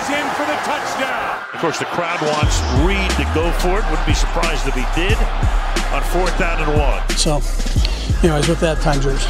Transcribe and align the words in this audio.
is 0.00 0.08
in 0.08 0.26
for 0.30 0.46
the 0.46 0.56
touchdown. 0.64 1.44
Of 1.52 1.60
course, 1.60 1.78
the 1.78 1.84
crowd 1.86 2.22
wants 2.22 2.58
Reid 2.86 3.10
to 3.18 3.34
go 3.34 3.50
for 3.58 3.78
it. 3.78 3.84
Wouldn't 3.90 4.06
be 4.06 4.14
surprised 4.14 4.66
if 4.66 4.74
he 4.74 4.84
did 4.94 5.18
on 5.92 6.02
fourth 6.04 6.38
down 6.38 6.62
and 6.62 6.78
one. 6.78 7.06
So, 7.10 7.42
anyways, 8.22 8.48
with 8.48 8.60
that, 8.60 8.80
time 8.80 9.02
yours. 9.02 9.26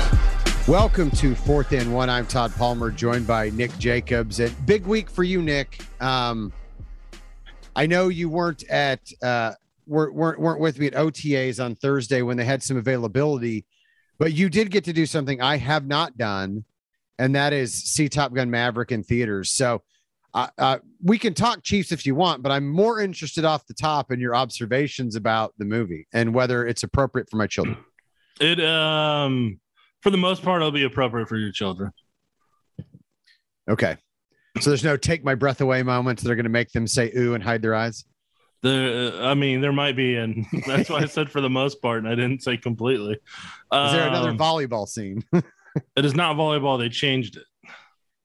Welcome 0.69 1.11
to 1.13 1.35
Fourth 1.35 1.73
and 1.73 1.93
One. 1.93 2.09
I'm 2.09 2.25
Todd 2.25 2.53
Palmer, 2.55 2.93
joined 2.93 3.27
by 3.27 3.51
Nick 3.51 3.77
Jacobs. 3.79 4.39
And 4.39 4.55
big 4.65 4.87
week 4.87 5.11
for 5.11 5.25
you, 5.25 5.43
Nick. 5.43 5.81
Um, 6.01 6.53
I 7.75 7.87
know 7.87 8.07
you 8.07 8.29
weren't 8.29 8.63
at 8.69 9.01
uh, 9.25 9.55
weren't, 9.89 10.15
weren't 10.15 10.39
weren't 10.39 10.61
with 10.61 10.79
me 10.79 10.87
at 10.87 10.93
OTAs 10.93 11.65
on 11.65 11.75
Thursday 11.75 12.23
when 12.23 12.37
they 12.37 12.45
had 12.45 12.63
some 12.63 12.77
availability, 12.77 13.65
but 14.21 14.35
you 14.35 14.49
did 14.49 14.71
get 14.71 14.85
to 14.85 14.93
do 14.93 15.05
something 15.05 15.41
I 15.41 15.57
have 15.57 15.89
not 15.89 16.17
done, 16.17 16.65
and 17.19 17.35
that 17.35 17.53
is 17.53 17.75
see 17.75 18.09
Top 18.09 18.33
Gun 18.33 18.53
Maverick 18.53 18.93
in 18.93 19.03
theaters. 19.03 19.51
So. 19.51 19.83
Uh, 20.33 20.47
uh, 20.59 20.79
we 21.03 21.19
can 21.19 21.35
talk 21.35 21.63
Chiefs 21.63 21.91
if 21.93 22.07
you 22.07 22.15
want, 22.15 22.43
but 22.43 22.53
I'm 22.53 22.69
more 22.69 23.01
interested 23.01 23.45
off 23.45 23.67
the 23.67 23.75
top 23.75 24.13
in 24.13 24.21
your 24.21 24.35
observations 24.37 25.17
about 25.17 25.53
the 25.59 25.65
movie 25.65 26.07
and 26.13 26.33
whether 26.33 26.67
it's 26.67 26.83
appropriate 26.85 27.29
for 27.31 27.37
my 27.37 27.47
children. 27.47 27.77
It 28.41 28.61
um 28.65 29.59
for 30.03 30.11
the 30.11 30.17
most 30.17 30.43
part 30.43 30.63
it'll 30.63 30.71
be 30.73 30.85
appropriate 30.85 31.29
for 31.29 31.37
your 31.37 31.53
children. 31.53 31.91
Okay. 33.69 33.97
So 34.61 34.71
there's 34.71 34.85
no 34.85 34.97
take 34.97 35.25
my 35.25 35.35
breath 35.35 35.61
away 35.61 35.83
moments 35.83 36.23
that 36.23 36.31
are 36.31 36.35
going 36.35 36.45
to 36.45 36.51
make 36.51 36.73
them 36.73 36.87
say 36.87 37.13
ooh 37.17 37.35
and 37.35 37.43
hide 37.43 37.63
their 37.63 37.75
eyes. 37.75 38.05
The 38.63 39.19
I 39.23 39.35
mean 39.35 39.61
there 39.61 39.73
might 39.73 39.97
be 39.97 40.17
and 40.17 40.47
that's 40.67 40.89
why 40.91 41.01
I 41.01 41.07
said 41.07 41.31
for 41.31 41.41
the 41.41 41.51
most 41.51 41.83
part 41.83 41.99
and 41.99 42.09
I 42.09 42.15
didn't 42.15 42.43
say 42.43 42.57
completely. 42.57 43.15
Is 43.15 43.93
there 43.93 44.09
another 44.09 44.31
Um, 44.31 44.39
volleyball 44.39 44.87
scene? 44.89 45.25
it 45.33 46.05
is 46.05 46.15
not 46.15 46.37
volleyball, 46.37 46.79
they 46.79 46.89
changed 46.89 47.37
it. 47.37 47.45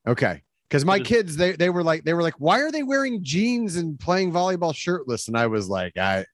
okay. 0.07 0.41
Because 0.75 0.85
my 0.85 0.99
kids, 0.99 1.37
they 1.37 1.53
they 1.53 1.69
were 1.69 1.83
like, 1.83 2.03
they 2.03 2.13
were 2.13 2.21
like, 2.21 2.35
why 2.37 2.59
are 2.61 2.71
they 2.71 2.83
wearing 2.83 3.23
jeans 3.23 3.77
and 3.77 3.99
playing 3.99 4.31
volleyball 4.33 4.75
shirtless? 4.75 5.27
And 5.29 5.37
I 5.37 5.47
was 5.47 5.69
like, 5.69 5.97
I, 5.97 6.17
I 6.19 6.25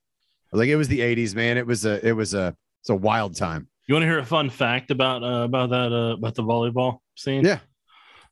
was 0.51 0.59
like, 0.59 0.69
it 0.69 0.75
was 0.75 0.87
the 0.87 0.99
'80s, 0.99 1.35
man. 1.35 1.57
It 1.57 1.67
was 1.67 1.85
a, 1.85 2.05
it 2.05 2.13
was 2.13 2.33
a, 2.33 2.55
it's 2.81 2.89
a 2.89 2.95
wild 2.95 3.35
time. 3.35 3.67
You 3.87 3.93
want 3.95 4.03
to 4.03 4.07
hear 4.07 4.19
a 4.19 4.25
fun 4.25 4.49
fact 4.49 4.89
about 4.89 5.23
uh, 5.23 5.43
about 5.43 5.69
that 5.69 5.93
uh, 5.93 6.15
about 6.15 6.35
the 6.35 6.43
volleyball 6.43 6.99
scene? 7.15 7.45
Yeah. 7.45 7.59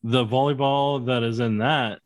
The 0.04 0.26
volleyball 0.26 1.06
that 1.08 1.24
is 1.24 1.40
in 1.40 1.60
that 1.60 2.00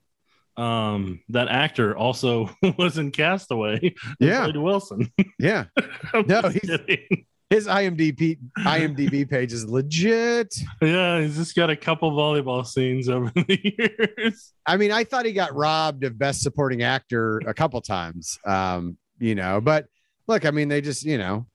um 0.58 1.20
that 1.30 1.48
actor 1.48 1.96
also 1.98 2.50
was 2.78 2.98
in 2.98 3.12
Castaway. 3.12 3.96
Yeah. 4.20 4.48
Wilson. 4.54 5.12
Yeah. 5.40 5.66
No, 6.28 6.42
he's- 6.50 6.60
kidding. 6.66 7.26
His 7.54 7.68
IMDb 7.68 8.40
IMDb 8.58 9.30
page 9.30 9.54
is 9.54 9.70
legit. 9.70 10.56
Yeah, 10.82 11.22
he's 11.22 11.36
just 11.36 11.56
got 11.56 11.70
a 11.70 11.76
couple 11.76 12.12
volleyball 12.12 12.66
scenes 12.66 13.10
over 13.10 13.32
the 13.36 13.78
years. 13.78 14.54
I 14.66 14.76
mean, 14.76 14.92
I 14.92 15.04
thought 15.04 15.28
he 15.28 15.34
got 15.34 15.54
robbed 15.54 16.04
of 16.04 16.18
best 16.18 16.42
supporting 16.42 16.82
actor 16.82 17.44
a 17.46 17.54
couple 17.54 17.80
times. 17.82 18.40
Um, 18.44 18.98
you 19.20 19.36
know, 19.36 19.62
but 19.62 19.86
look, 20.28 20.48
I 20.48 20.52
mean, 20.52 20.68
they 20.68 20.82
just, 20.82 21.04
you 21.04 21.20
know, 21.20 21.46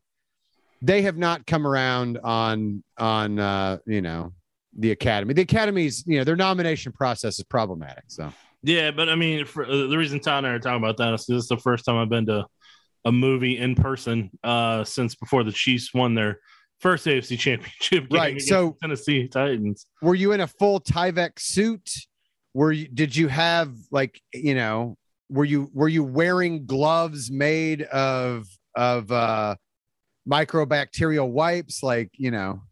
they 0.82 1.02
have 1.02 1.16
not 1.16 1.48
come 1.48 1.66
around 1.66 2.18
on 2.22 2.84
on 2.96 3.40
uh, 3.40 3.78
you 3.84 4.00
know, 4.00 4.34
the 4.78 4.92
Academy. 4.92 5.34
The 5.34 5.42
Academy's, 5.42 6.04
you 6.06 6.18
know, 6.18 6.22
their 6.22 6.36
nomination 6.36 6.92
process 6.92 7.40
is 7.40 7.44
problematic. 7.44 8.04
So 8.06 8.32
Yeah, 8.62 8.92
but 8.92 9.08
I 9.08 9.16
mean, 9.16 9.46
for, 9.46 9.66
uh, 9.66 9.88
the 9.88 9.98
reason 9.98 10.20
Todd 10.20 10.44
and 10.44 10.46
I 10.46 10.50
are 10.50 10.60
talking 10.60 10.78
about 10.78 10.96
that 10.98 11.14
is 11.14 11.26
this 11.26 11.42
is 11.42 11.48
the 11.48 11.58
first 11.58 11.84
time 11.84 11.96
I've 11.96 12.08
been 12.08 12.26
to 12.26 12.46
a 13.04 13.12
movie 13.12 13.58
in 13.58 13.74
person 13.74 14.30
uh, 14.44 14.84
since 14.84 15.14
before 15.14 15.44
the 15.44 15.52
Chiefs 15.52 15.94
won 15.94 16.14
their 16.14 16.40
first 16.80 17.06
AFC 17.06 17.38
Championship 17.38 18.08
game 18.10 18.18
Right, 18.18 18.40
so- 18.40 18.76
Tennessee 18.82 19.28
Titans. 19.28 19.86
were 20.02 20.14
you 20.14 20.32
in 20.32 20.40
a 20.40 20.46
full 20.46 20.80
Tyvek 20.80 21.38
suit? 21.38 21.88
Were 22.54 22.72
you 22.72 22.88
did 22.88 23.14
you 23.14 23.28
have 23.28 23.74
like, 23.90 24.20
you 24.34 24.54
know, 24.54 24.96
were 25.30 25.44
you 25.44 25.70
were 25.72 25.88
you 25.88 26.02
wearing 26.02 26.66
gloves 26.66 27.30
made 27.30 27.82
of 27.82 28.46
of 28.74 29.12
uh 29.12 29.54
microbacterial 30.28 31.28
wipes? 31.28 31.82
Like, 31.82 32.10
you 32.14 32.30
know, 32.30 32.62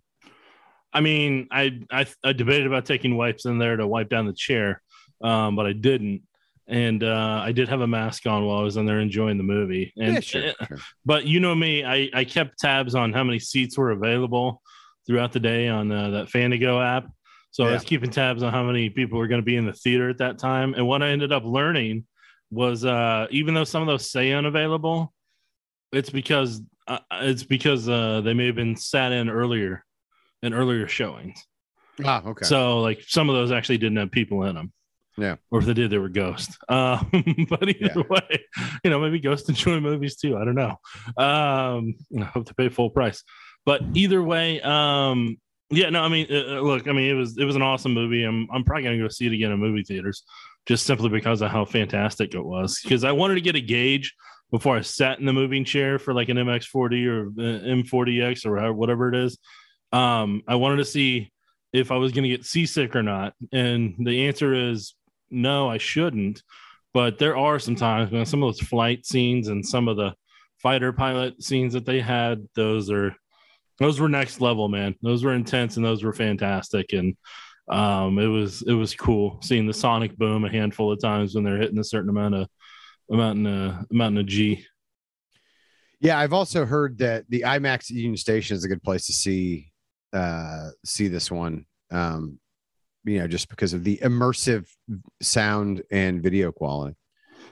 I 0.93 1.01
mean, 1.01 1.49
I, 1.51 1.81
I 1.91 2.07
I 2.25 2.33
debated 2.33 2.67
about 2.67 2.87
taking 2.87 3.17
wipes 3.17 3.45
in 3.45 3.59
there 3.59 3.77
to 3.77 3.87
wipe 3.87 4.09
down 4.09 4.27
the 4.27 4.33
chair, 4.33 4.83
um, 5.23 5.57
but 5.57 5.67
I 5.67 5.73
didn't. 5.73 6.23
And 6.69 7.05
uh, 7.05 7.43
I 7.45 7.53
did 7.53 7.69
have 7.69 7.81
a 7.81 7.87
mask 7.87 8.27
on 8.27 8.45
while 8.45 8.59
I 8.59 8.63
was 8.63 8.77
in 8.77 8.87
there 8.87 8.99
enjoying 8.99 9.37
the 9.39 9.45
movie. 9.45 9.93
And 9.97 10.15
yeah, 10.15 10.21
sure, 10.21 10.49
uh, 10.61 10.67
sure. 10.67 10.79
but 11.05 11.25
you 11.25 11.39
know 11.39 11.55
me, 11.55 11.85
I, 11.85 12.11
I 12.13 12.25
kept 12.25 12.59
tabs 12.59 12.95
on 12.95 13.13
how 13.13 13.23
many 13.23 13.39
seats 13.39 13.79
were 13.79 13.93
available 13.93 14.63
throughout 15.07 15.33
the 15.33 15.41
day 15.41 15.69
on 15.69 15.93
uh, 15.93 16.11
that 16.11 16.31
Fandango 16.31 16.81
app. 16.81 17.09
So 17.53 17.65
I 17.65 17.73
was 17.73 17.85
keeping 17.85 18.11
tabs 18.11 18.43
on 18.43 18.53
how 18.53 18.65
many 18.65 18.91
people 18.91 19.19
were 19.19 19.29
going 19.29 19.41
to 19.41 19.45
be 19.45 19.57
in 19.57 19.65
the 19.65 19.73
theater 19.73 20.11
at 20.11 20.19
that 20.19 20.39
time. 20.39 20.75
And 20.75 20.87
what 20.87 21.03
I 21.03 21.09
ended 21.09 21.33
up 21.33 21.43
learning 21.43 22.05
was 22.51 22.85
uh, 22.85 23.29
even 23.31 23.55
though 23.55 23.65
some 23.65 23.81
of 23.81 23.89
those 23.89 24.11
say 24.11 24.33
unavailable, 24.33 25.15
it's 25.91 26.11
because 26.11 26.61
uh, 26.87 26.99
it's 27.13 27.45
because 27.45 27.89
uh, 27.89 28.21
they 28.21 28.35
may 28.35 28.47
have 28.47 28.57
been 28.57 28.77
sat 28.77 29.13
in 29.13 29.31
earlier 29.31 29.83
in 30.43 30.53
earlier 30.53 30.87
showings. 30.87 31.43
Ah, 32.05 32.23
okay. 32.27 32.45
So 32.45 32.81
like 32.81 33.01
some 33.07 33.31
of 33.31 33.35
those 33.35 33.51
actually 33.51 33.79
didn't 33.79 33.97
have 33.97 34.11
people 34.11 34.43
in 34.43 34.55
them. 34.55 34.73
Yeah. 35.19 35.37
Or 35.51 35.61
if 35.61 35.67
they 35.67 35.75
did, 35.75 35.91
they 35.91 35.99
were 35.99 36.09
ghosts. 36.09 36.57
Um, 36.69 37.09
but 37.49 37.69
either 37.69 37.93
Yeah. 37.97 38.03
way, 38.09 38.45
you 38.85 38.91
know, 38.91 39.01
maybe 39.01 39.19
ghosts 39.21 39.49
enjoy 39.49 39.81
movies 39.81 40.17
too. 40.17 40.37
I 40.37 40.45
don't 40.45 40.55
know. 40.55 40.77
Um, 41.17 41.95
I 42.21 42.25
hope 42.25 42.47
to 42.47 42.55
pay 42.55 42.69
full 42.69 42.91
price. 42.91 43.23
But 43.65 43.83
either 43.95 44.23
way, 44.23 44.61
um, 44.61 45.39
yeah, 45.71 45.91
no, 45.91 46.03
I 46.03 46.09
mean, 46.09 46.27
uh, 46.31 46.59
uh, 46.59 46.61
look, 46.61 46.87
I 46.87 46.93
mean, 46.93 47.11
it 47.11 47.15
was 47.15 47.37
it 47.39 47.45
was 47.45 47.57
an 47.57 47.63
awesome 47.63 47.93
movie. 47.93 48.23
I'm 48.23 48.47
I'm 48.53 48.63
probably 48.63 48.85
gonna 48.85 48.99
go 48.99 49.09
see 49.09 49.27
it 49.27 49.33
again 49.33 49.51
in 49.51 49.59
movie 49.59 49.83
theaters, 49.83 50.23
just 50.67 50.87
simply 50.87 51.09
because 51.09 51.41
of 51.43 51.51
how 51.51 51.65
fantastic 51.65 52.35
it 52.35 52.45
was. 52.45 52.79
Because 52.83 53.03
I 53.03 53.11
wanted 53.13 53.35
to 53.37 53.41
get 53.41 53.57
a 53.57 53.61
gauge 53.61 54.15
before 54.53 54.77
I 54.77 54.83
sat 54.83 55.19
in 55.19 55.27
the 55.27 55.33
moving 55.33 55.65
chair 55.65 55.99
for 55.99 56.15
like 56.15 56.29
an 56.29 56.37
MX40 56.37 57.07
or 57.09 57.27
uh, 57.29 57.65
M40X 57.65 58.47
or 58.47 58.73
whatever 58.73 59.09
it 59.09 59.17
is. 59.17 59.39
Um, 59.93 60.43
I 60.47 60.55
wanted 60.55 60.77
to 60.77 60.85
see 60.85 61.33
if 61.73 61.91
I 61.91 61.97
was 61.97 62.13
going 62.13 62.23
to 62.23 62.29
get 62.29 62.45
seasick 62.45 62.95
or 62.95 63.03
not, 63.03 63.35
and 63.53 63.95
the 63.99 64.29
answer 64.29 64.55
is 64.55 64.95
no, 65.31 65.69
I 65.69 65.79
shouldn't. 65.79 66.43
But 66.93 67.19
there 67.19 67.37
are 67.37 67.59
some 67.59 67.77
times 67.77 68.11
when 68.11 68.25
some 68.25 68.43
of 68.43 68.49
those 68.49 68.67
flight 68.67 69.05
scenes 69.05 69.49
and 69.49 69.67
some 69.67 69.89
of 69.89 69.97
the 69.97 70.15
fighter 70.59 70.93
pilot 70.93 71.43
scenes 71.43 71.75
that 71.75 71.85
they 71.85 72.01
had, 72.01 72.47
those 72.55 72.91
are 72.91 73.15
those 73.79 74.01
were 74.01 74.09
next 74.09 74.41
level, 74.41 74.69
man. 74.69 74.95
Those 75.03 75.23
were 75.23 75.35
intense 75.35 75.77
and 75.77 75.85
those 75.85 76.03
were 76.03 76.15
fantastic. 76.15 76.93
And 76.93 77.15
um, 77.69 78.19
it 78.19 78.27
was 78.27 78.63
it 78.63 78.73
was 78.73 78.95
cool 78.95 79.39
seeing 79.43 79.67
the 79.67 79.75
sonic 79.75 80.17
boom 80.17 80.45
a 80.45 80.51
handful 80.51 80.93
of 80.93 81.01
times 81.01 81.35
when 81.35 81.45
they're 81.45 81.59
hitting 81.59 81.79
a 81.79 81.85
certain 81.85 82.11
amount 82.11 82.35
of 82.35 82.49
amount 83.11 83.47
a 83.47 83.85
amount 83.91 84.17
in 84.17 84.19
a 84.19 84.25
G. 84.25 84.65
Yeah, 86.01 86.19
I've 86.19 86.33
also 86.33 86.65
heard 86.65 86.99
that 86.99 87.25
the 87.29 87.43
IMAX 87.47 87.91
Union 87.91 88.17
Station 88.17 88.57
is 88.57 88.65
a 88.65 88.69
good 88.69 88.83
place 88.83 89.07
to 89.07 89.13
see 89.13 89.73
uh 90.13 90.71
see 90.85 91.09
this 91.09 91.31
one. 91.31 91.67
Um, 91.91 92.39
you 93.07 93.19
know, 93.19 93.27
just 93.27 93.49
because 93.49 93.73
of 93.73 93.85
the 93.85 93.99
immersive 94.03 94.67
sound 95.23 95.83
and 95.91 96.23
video 96.23 96.53
quality. 96.53 96.97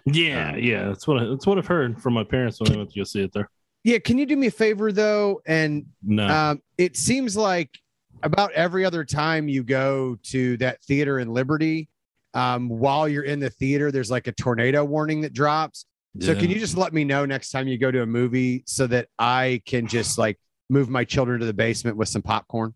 Yeah, 0.04 0.50
Um, 0.50 0.58
yeah, 0.58 0.84
that's 0.88 1.06
what 1.06 1.22
I, 1.22 1.26
that's 1.26 1.46
what 1.46 1.56
I've 1.56 1.66
heard 1.66 2.02
from 2.02 2.12
my 2.12 2.24
parents 2.24 2.60
when 2.60 2.70
they 2.70 2.76
went 2.76 2.90
to 2.90 3.00
go 3.00 3.04
see 3.04 3.22
it 3.22 3.32
there. 3.32 3.48
Yeah, 3.84 3.98
can 3.98 4.18
you 4.18 4.26
do 4.26 4.36
me 4.36 4.48
a 4.48 4.50
favor 4.50 4.92
though? 4.92 5.40
And 5.46 5.86
No, 6.02 6.26
um, 6.26 6.62
it 6.76 6.96
seems 6.96 7.36
like 7.36 7.70
about 8.22 8.52
every 8.52 8.84
other 8.84 9.04
time 9.04 9.48
you 9.48 9.62
go 9.62 10.16
to 10.24 10.56
that 10.58 10.82
theater 10.84 11.18
in 11.18 11.28
Liberty, 11.32 11.88
um, 12.34 12.68
while 12.68 13.08
you're 13.08 13.24
in 13.24 13.40
the 13.40 13.50
theater, 13.50 13.92
there's 13.92 14.10
like 14.10 14.26
a 14.26 14.32
tornado 14.32 14.84
warning 14.84 15.20
that 15.22 15.32
drops. 15.32 15.86
So 16.20 16.32
Yeah. 16.32 16.38
can 16.40 16.50
you 16.50 16.58
just 16.58 16.76
let 16.76 16.92
me 16.92 17.04
know 17.04 17.24
next 17.26 17.50
time 17.50 17.68
you 17.68 17.78
go 17.78 17.90
to 17.90 18.02
a 18.02 18.06
movie 18.06 18.64
so 18.66 18.86
that 18.88 19.08
I 19.18 19.62
can 19.66 19.86
just 19.86 20.16
like 20.18 20.38
move 20.70 20.88
my 20.88 21.04
children 21.04 21.40
to 21.40 21.46
the 21.46 21.54
basement 21.54 21.96
with 21.96 22.08
some 22.08 22.22
popcorn? 22.22 22.74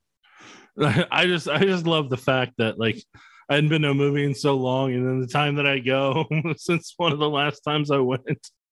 I 1.11 1.27
just 1.27 1.49
I 1.49 1.61
just 1.65 1.87
love 1.87 2.11
the 2.11 2.17
fact 2.17 2.53
that 2.59 2.79
like 2.79 3.03
I 3.51 3.55
hadn't 3.55 3.71
been 3.71 3.83
to 3.83 3.91
a 3.91 3.95
movie 3.95 4.25
in 4.25 4.35
so 4.35 4.57
long, 4.57 4.93
and 4.93 5.07
then 5.07 5.21
the 5.21 5.27
time 5.27 5.55
that 5.57 5.67
I 5.67 5.79
go 5.79 6.27
since 6.57 6.95
one 6.97 7.13
of 7.13 7.19
the 7.19 7.29
last 7.29 7.61
times 7.61 7.91
I 7.91 7.99
went, 7.99 8.23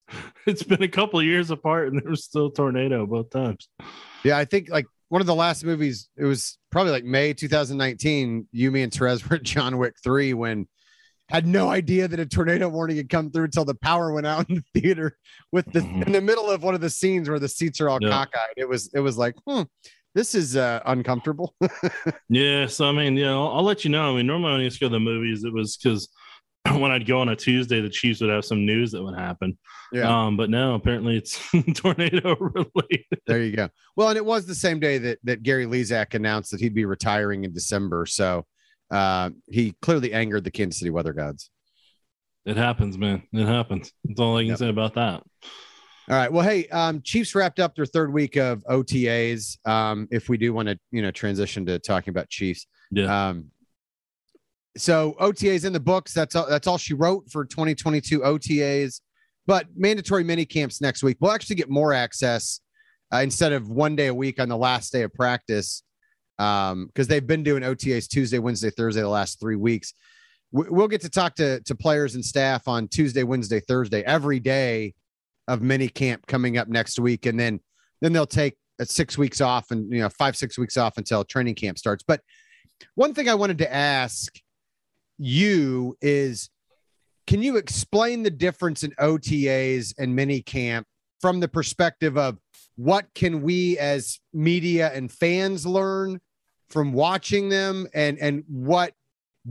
it's 0.47 0.63
been 0.63 0.83
a 0.83 0.89
couple 0.89 1.19
of 1.19 1.25
years 1.27 1.51
apart, 1.51 1.89
and 1.89 2.01
there 2.01 2.11
was 2.11 2.25
still 2.25 2.47
a 2.47 2.53
tornado 2.53 3.07
both 3.07 3.31
times. 3.31 3.69
Yeah, 4.23 4.37
I 4.39 4.45
think 4.45 4.69
like 4.69 4.87
one 5.09 5.21
of 5.21 5.27
the 5.27 5.35
last 5.35 5.65
movies, 5.65 6.09
it 6.17 6.25
was 6.25 6.59
probably 6.71 6.93
like 6.93 7.05
May 7.05 7.33
2019. 7.33 8.49
You, 8.53 8.71
me, 8.71 8.83
and 8.83 8.93
Therese 8.93 9.29
were 9.29 9.37
at 9.37 9.43
John 9.43 9.79
Wick 9.79 9.95
3 10.03 10.35
when 10.35 10.67
had 11.29 11.45
no 11.47 11.69
idea 11.69 12.07
that 12.07 12.21
a 12.21 12.27
tornado 12.27 12.69
warning 12.69 12.97
had 12.99 13.09
come 13.09 13.31
through 13.33 13.45
until 13.45 13.65
the 13.65 13.75
power 13.75 14.13
went 14.13 14.27
out 14.27 14.49
in 14.49 14.57
the 14.73 14.81
theater 14.81 15.17
with 15.51 15.65
the 15.73 15.81
Mhm. 15.81 16.07
in 16.07 16.13
the 16.13 16.21
middle 16.21 16.49
of 16.51 16.63
one 16.63 16.75
of 16.77 16.81
the 16.81 16.91
scenes 16.91 17.29
where 17.29 17.41
the 17.41 17.49
seats 17.49 17.81
are 17.81 17.89
all 17.89 17.99
Yeah. 18.01 18.11
cockeyed. 18.11 18.55
It 18.57 18.69
was 18.69 18.91
it 18.95 19.01
was 19.01 19.19
like, 19.19 19.35
hmm, 19.47 19.63
this 20.17 20.35
is 20.35 20.57
uh 20.57 20.81
uncomfortable. 20.87 21.55
Yeah, 22.29 22.67
so 22.67 22.87
I 22.87 22.93
mean, 22.93 23.17
yeah, 23.17 23.31
I'll, 23.31 23.49
I'll 23.59 23.63
let 23.63 23.85
you 23.85 23.91
know. 23.91 24.13
I 24.13 24.17
mean, 24.17 24.27
normally 24.27 24.51
when 24.53 24.61
I 24.63 24.65
used 24.65 24.79
to 24.81 24.85
go 24.85 24.89
to 24.89 24.95
the 24.95 25.01
movies, 25.01 25.45
it 25.45 25.53
was 25.53 25.77
because 25.77 26.09
when 26.73 26.91
I'd 26.91 27.07
go 27.07 27.21
on 27.21 27.29
a 27.29 27.37
Tuesday, 27.37 27.81
the 27.81 27.89
Chiefs 27.89 28.21
would 28.21 28.31
have 28.31 28.45
some 28.45 28.67
news 28.67 28.91
that 28.93 29.03
would 29.05 29.17
happen. 29.17 29.57
yeah, 29.93 30.09
Um, 30.27 30.37
but 30.37 30.51
no, 30.51 30.75
apparently 30.75 31.17
it's 31.17 31.39
tornado 31.75 32.35
related. 32.37 33.05
there 33.29 33.43
you 33.43 33.55
go. 33.55 33.69
Well, 33.95 34.09
and 34.09 34.17
it 34.17 34.25
was 34.25 34.45
the 34.47 34.55
same 34.57 34.81
day 34.81 34.99
that 34.99 35.19
that 35.23 35.45
Gary 35.45 35.67
Lezak 35.67 36.15
announced 36.15 36.51
that 36.51 36.61
he'd 36.61 36.75
be 36.75 36.85
retiring 36.87 37.45
in 37.45 37.53
December. 37.53 38.07
So 38.07 38.45
uh 38.91 39.31
he 39.49 39.75
clearly 39.83 40.13
angered 40.13 40.43
the 40.45 40.51
Kansas 40.51 40.81
City 40.81 40.91
weather 40.91 41.13
gods. 41.13 41.51
It 42.45 42.57
happens, 42.57 42.97
man. 42.99 43.23
It 43.33 43.47
happens. 43.47 43.93
That's 44.05 44.21
all 44.21 44.37
I 44.37 44.43
can 44.43 44.49
Yep. 44.51 44.59
say 44.59 44.69
about 44.69 44.95
that. 44.95 45.23
All 46.09 46.17
right. 46.17 46.33
Well, 46.33 46.45
hey, 46.45 46.69
um, 46.69 47.03
Chiefs 47.03 47.35
wrapped 47.35 47.59
up 47.59 47.75
their 47.75 47.87
third 47.87 48.13
week 48.13 48.37
of 48.37 48.63
OTAs. 48.71 49.59
Um, 49.67 50.07
if 50.13 50.29
we 50.29 50.37
do 50.37 50.53
want 50.53 50.69
to, 50.69 50.79
you 50.93 51.03
know, 51.03 51.11
transition 51.11 51.67
to 51.67 51.81
talking 51.81 52.11
about 52.11 52.29
Chiefs. 52.29 52.67
Yeah. 52.93 53.29
Um, 53.29 53.47
so 54.77 55.17
OTAs 55.21 55.65
in 55.65 55.73
the 55.73 55.81
books. 55.81 56.13
That's 56.15 56.37
all. 56.37 56.47
That's 56.49 56.67
all 56.69 56.79
she 56.79 56.95
wrote 56.95 57.29
for 57.31 57.45
2022 57.45 58.21
OTAs. 58.21 59.01
But 59.47 59.67
mandatory 59.75 60.23
mini 60.23 60.45
camps 60.45 60.81
next 60.81 61.03
week. 61.03 61.17
We'll 61.21 61.33
actually 61.33 61.57
get 61.57 61.71
more 61.71 61.93
access 61.93 62.61
uh, 63.13 63.19
instead 63.19 63.53
of 63.53 63.69
one 63.69 63.97
day 63.97 64.09
a 64.09 64.15
week 64.15 64.41
on 64.41 64.49
the 64.49 64.57
last 64.57 64.93
day 64.93 65.03
of 65.03 65.13
practice, 65.15 65.83
because 66.37 67.07
they've 67.09 67.27
been 67.27 67.43
doing 67.43 67.63
OTAs 67.63 68.09
Tuesday, 68.09 68.39
Wednesday, 68.39 68.71
Thursday 68.71 69.01
the 69.01 69.09
last 69.09 69.41
three 69.41 69.57
weeks. 69.57 69.93
We- 70.53 70.67
We'll 70.69 70.89
get 70.89 71.01
to 71.03 71.09
talk 71.09 71.35
to 71.37 71.61
to 71.63 71.75
players 71.75 72.15
and 72.15 72.25
staff 72.25 72.69
on 72.69 72.87
Tuesday, 72.89 73.25
Wednesday, 73.25 73.59
Thursday 73.61 74.03
every 74.03 74.39
day 74.41 74.95
of 75.49 75.63
mini 75.63 75.89
camp 75.89 76.27
coming 76.27 76.59
up 76.59 76.69
next 76.69 76.99
week, 76.99 77.27
and 77.27 77.39
then 77.39 77.61
then 78.01 78.13
they'll 78.13 78.27
take 78.27 78.57
six 78.83 79.17
weeks 79.17 79.41
off 79.41 79.71
and 79.71 79.91
you 79.93 80.01
know 80.01 80.09
five 80.11 80.37
six 80.37 80.59
weeks 80.59 80.77
off 80.77 80.99
until 80.99 81.25
training 81.25 81.55
camp 81.55 81.79
starts. 81.79 82.05
But 82.07 82.21
one 82.95 83.15
thing 83.15 83.29
I 83.29 83.35
wanted 83.35 83.59
to 83.59 83.73
ask 83.73 84.33
you 85.19 85.97
is, 86.03 86.51
can 87.27 87.43
you 87.43 87.57
explain 87.57 88.23
the 88.23 88.31
difference 88.31 88.83
in 88.83 88.91
OTAs 88.93 89.95
and 89.99 90.15
mini 90.15 90.43
camp 90.43 90.87
from 91.21 91.41
the 91.41 91.49
perspective 91.49 92.19
of 92.19 92.39
what 92.77 93.07
can 93.15 93.41
we 93.41 93.79
as 93.79 94.21
media 94.35 94.93
and 94.93 95.11
fans 95.11 95.67
learn 95.67 96.21
from 96.69 96.93
watching 96.93 97.49
them, 97.49 97.87
and 97.95 98.19
and 98.19 98.45
what 98.49 98.93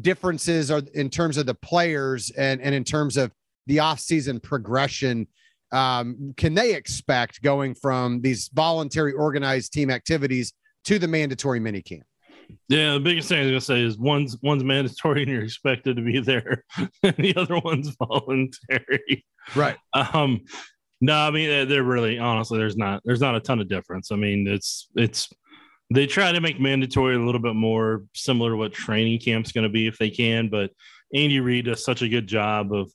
differences 0.02 0.70
are 0.70 0.82
in 0.94 1.10
terms 1.10 1.38
of 1.38 1.46
the 1.46 1.56
players 1.56 2.30
and 2.32 2.62
and 2.62 2.76
in 2.76 2.84
terms 2.84 3.18
of 3.18 3.32
the 3.68 3.78
offseason 3.78 4.42
progression 4.44 5.28
um, 5.76 6.34
can 6.38 6.54
they 6.54 6.74
expect 6.74 7.42
going 7.42 7.76
from 7.76 8.22
these 8.22 8.50
voluntary 8.54 9.14
organized 9.14 9.74
team 9.74 9.90
activities 9.92 10.54
to 10.86 10.98
the 11.00 11.08
mandatory 11.08 11.60
minicamp? 11.60 12.04
Yeah, 12.70 12.94
the 12.94 13.00
biggest 13.00 13.28
thing 13.28 13.40
I 13.40 13.42
was 13.42 13.50
gonna 13.52 13.62
say 13.62 13.82
is 13.82 13.98
one's 13.98 14.38
one's 14.44 14.64
mandatory 14.64 15.24
and 15.24 15.32
you're 15.32 15.44
expected 15.44 15.96
to 15.98 16.02
be 16.04 16.20
there, 16.20 16.64
and 17.04 17.16
the 17.18 17.36
other 17.36 17.60
one's 17.60 17.96
voluntary. 18.00 19.26
Right. 19.56 19.78
Um, 19.94 20.42
no, 21.02 21.16
I 21.16 21.32
mean 21.32 21.50
they're- 21.50 21.66
they're 21.66 21.84
really 21.84 22.18
honestly 22.20 22.58
there's 22.58 22.78
not 22.78 23.02
there's 23.04 23.20
not 23.22 23.36
a 23.36 23.40
ton 23.40 23.60
of 23.60 23.68
difference. 23.68 24.12
I 24.12 24.16
mean 24.16 24.48
it's 24.48 24.90
it's 24.96 25.28
they 25.94 26.08
try 26.08 26.32
to 26.32 26.40
make 26.42 26.60
mandatory 26.60 27.16
a 27.16 27.20
little 27.20 27.42
bit 27.42 27.56
more 27.56 28.04
similar 28.16 28.52
to 28.52 28.58
what 28.58 28.74
training 28.74 29.20
camp's 29.20 29.52
going 29.52 29.64
to 29.66 29.70
be 29.70 29.86
if 29.88 29.98
they 29.98 30.10
can, 30.10 30.50
but 30.50 30.72
Andy 31.14 31.40
Reid 31.40 31.66
does 31.66 31.84
such 31.84 32.02
a 32.02 32.10
good 32.10 32.26
job 32.28 32.74
of 32.74 32.92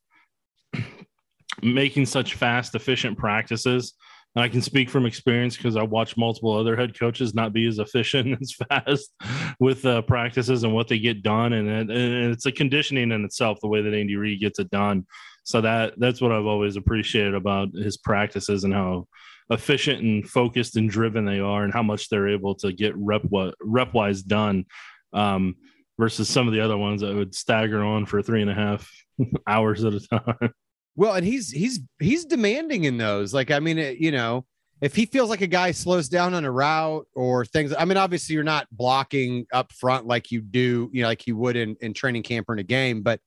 making 1.62 2.06
such 2.06 2.34
fast, 2.34 2.74
efficient 2.74 3.18
practices. 3.18 3.94
And 4.34 4.44
I 4.44 4.48
can 4.48 4.62
speak 4.62 4.88
from 4.88 5.06
experience 5.06 5.56
because 5.56 5.76
I 5.76 5.82
watched 5.82 6.16
multiple 6.16 6.56
other 6.56 6.76
head 6.76 6.98
coaches 6.98 7.34
not 7.34 7.52
be 7.52 7.66
as 7.66 7.78
efficient 7.78 8.38
as 8.42 8.52
fast 8.52 9.12
with 9.58 9.84
uh, 9.84 10.02
practices 10.02 10.62
and 10.62 10.72
what 10.72 10.88
they 10.88 10.98
get 10.98 11.22
done, 11.22 11.52
and, 11.52 11.68
and 11.68 12.32
it's 12.32 12.46
a 12.46 12.52
conditioning 12.52 13.10
in 13.10 13.24
itself 13.24 13.58
the 13.60 13.68
way 13.68 13.82
that 13.82 13.94
Andy 13.94 14.16
Reid 14.16 14.40
gets 14.40 14.58
it 14.58 14.70
done. 14.70 15.06
So 15.42 15.60
that 15.62 15.94
that's 15.96 16.20
what 16.20 16.32
I've 16.32 16.46
always 16.46 16.76
appreciated 16.76 17.34
about 17.34 17.74
his 17.74 17.96
practices 17.96 18.62
and 18.62 18.72
how 18.72 19.08
efficient 19.50 20.02
and 20.02 20.28
focused 20.28 20.76
and 20.76 20.88
driven 20.88 21.24
they 21.24 21.40
are, 21.40 21.64
and 21.64 21.72
how 21.72 21.82
much 21.82 22.08
they're 22.08 22.28
able 22.28 22.54
to 22.56 22.72
get 22.72 22.96
rep 22.96 23.22
rep 23.60 23.94
wise 23.94 24.22
done. 24.22 24.66
Um, 25.12 25.56
versus 25.98 26.30
some 26.30 26.46
of 26.46 26.54
the 26.54 26.60
other 26.60 26.78
ones 26.78 27.02
that 27.02 27.14
would 27.14 27.34
stagger 27.34 27.84
on 27.84 28.06
for 28.06 28.22
three 28.22 28.40
and 28.40 28.50
a 28.50 28.54
half 28.54 28.90
hours 29.46 29.84
at 29.84 29.92
a 29.92 30.00
time. 30.00 30.52
Well, 30.96 31.14
and 31.14 31.24
he's 31.24 31.50
he's 31.50 31.80
he's 31.98 32.24
demanding 32.24 32.84
in 32.84 32.98
those. 32.98 33.32
Like, 33.32 33.50
I 33.50 33.60
mean, 33.60 33.78
it, 33.78 33.98
you 33.98 34.10
know, 34.12 34.44
if 34.80 34.94
he 34.94 35.06
feels 35.06 35.30
like 35.30 35.40
a 35.40 35.46
guy 35.46 35.70
slows 35.72 36.08
down 36.08 36.34
on 36.34 36.44
a 36.44 36.50
route 36.50 37.06
or 37.14 37.44
things. 37.44 37.74
I 37.78 37.84
mean, 37.84 37.96
obviously, 37.96 38.34
you're 38.34 38.44
not 38.44 38.66
blocking 38.72 39.46
up 39.52 39.72
front 39.72 40.06
like 40.06 40.30
you 40.30 40.40
do, 40.40 40.90
you 40.92 41.02
know, 41.02 41.08
like 41.08 41.26
you 41.26 41.36
would 41.36 41.56
in 41.56 41.76
in 41.80 41.94
training 41.94 42.22
camp 42.22 42.48
or 42.48 42.54
in 42.54 42.58
a 42.58 42.64
game. 42.64 43.02
But 43.02 43.20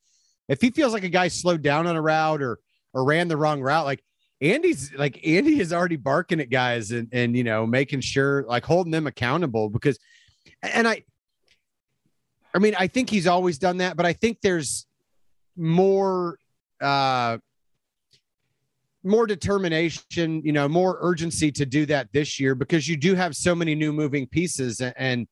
if 0.49 0.61
he 0.61 0.71
feels 0.71 0.93
like 0.93 1.03
a 1.03 1.09
guy 1.09 1.27
slowed 1.27 1.61
down 1.61 1.87
on 1.87 1.95
a 1.95 2.01
route 2.01 2.41
or 2.41 2.59
or 2.93 3.05
ran 3.05 3.27
the 3.27 3.37
wrong 3.37 3.61
route, 3.61 3.85
like 3.85 4.03
Andy's 4.41 4.93
like 4.93 5.19
Andy 5.25 5.59
is 5.59 5.71
already 5.71 5.95
barking 5.95 6.39
at 6.39 6.49
guys 6.49 6.91
and 6.91 7.07
and 7.11 7.35
you 7.35 7.43
know 7.43 7.65
making 7.65 8.01
sure 8.01 8.43
like 8.47 8.65
holding 8.65 8.91
them 8.91 9.07
accountable 9.07 9.69
because, 9.69 9.97
and 10.61 10.87
I. 10.87 11.03
I 12.55 12.59
mean, 12.59 12.75
I 12.77 12.85
think 12.85 13.09
he's 13.09 13.25
always 13.25 13.57
done 13.57 13.77
that, 13.77 13.97
but 13.97 14.05
I 14.05 14.13
think 14.13 14.37
there's 14.43 14.85
more 15.57 16.37
uh 16.79 17.39
more 19.03 19.27
determination, 19.27 20.41
you 20.43 20.53
know, 20.53 20.67
more 20.67 20.97
urgency 21.01 21.51
to 21.51 21.65
do 21.65 21.85
that 21.87 22.07
this 22.13 22.39
year 22.39 22.55
because 22.55 22.87
you 22.87 22.95
do 22.95 23.15
have 23.15 23.35
so 23.35 23.53
many 23.53 23.75
new 23.75 23.91
moving 23.91 24.27
pieces 24.27 24.81
and 24.81 25.27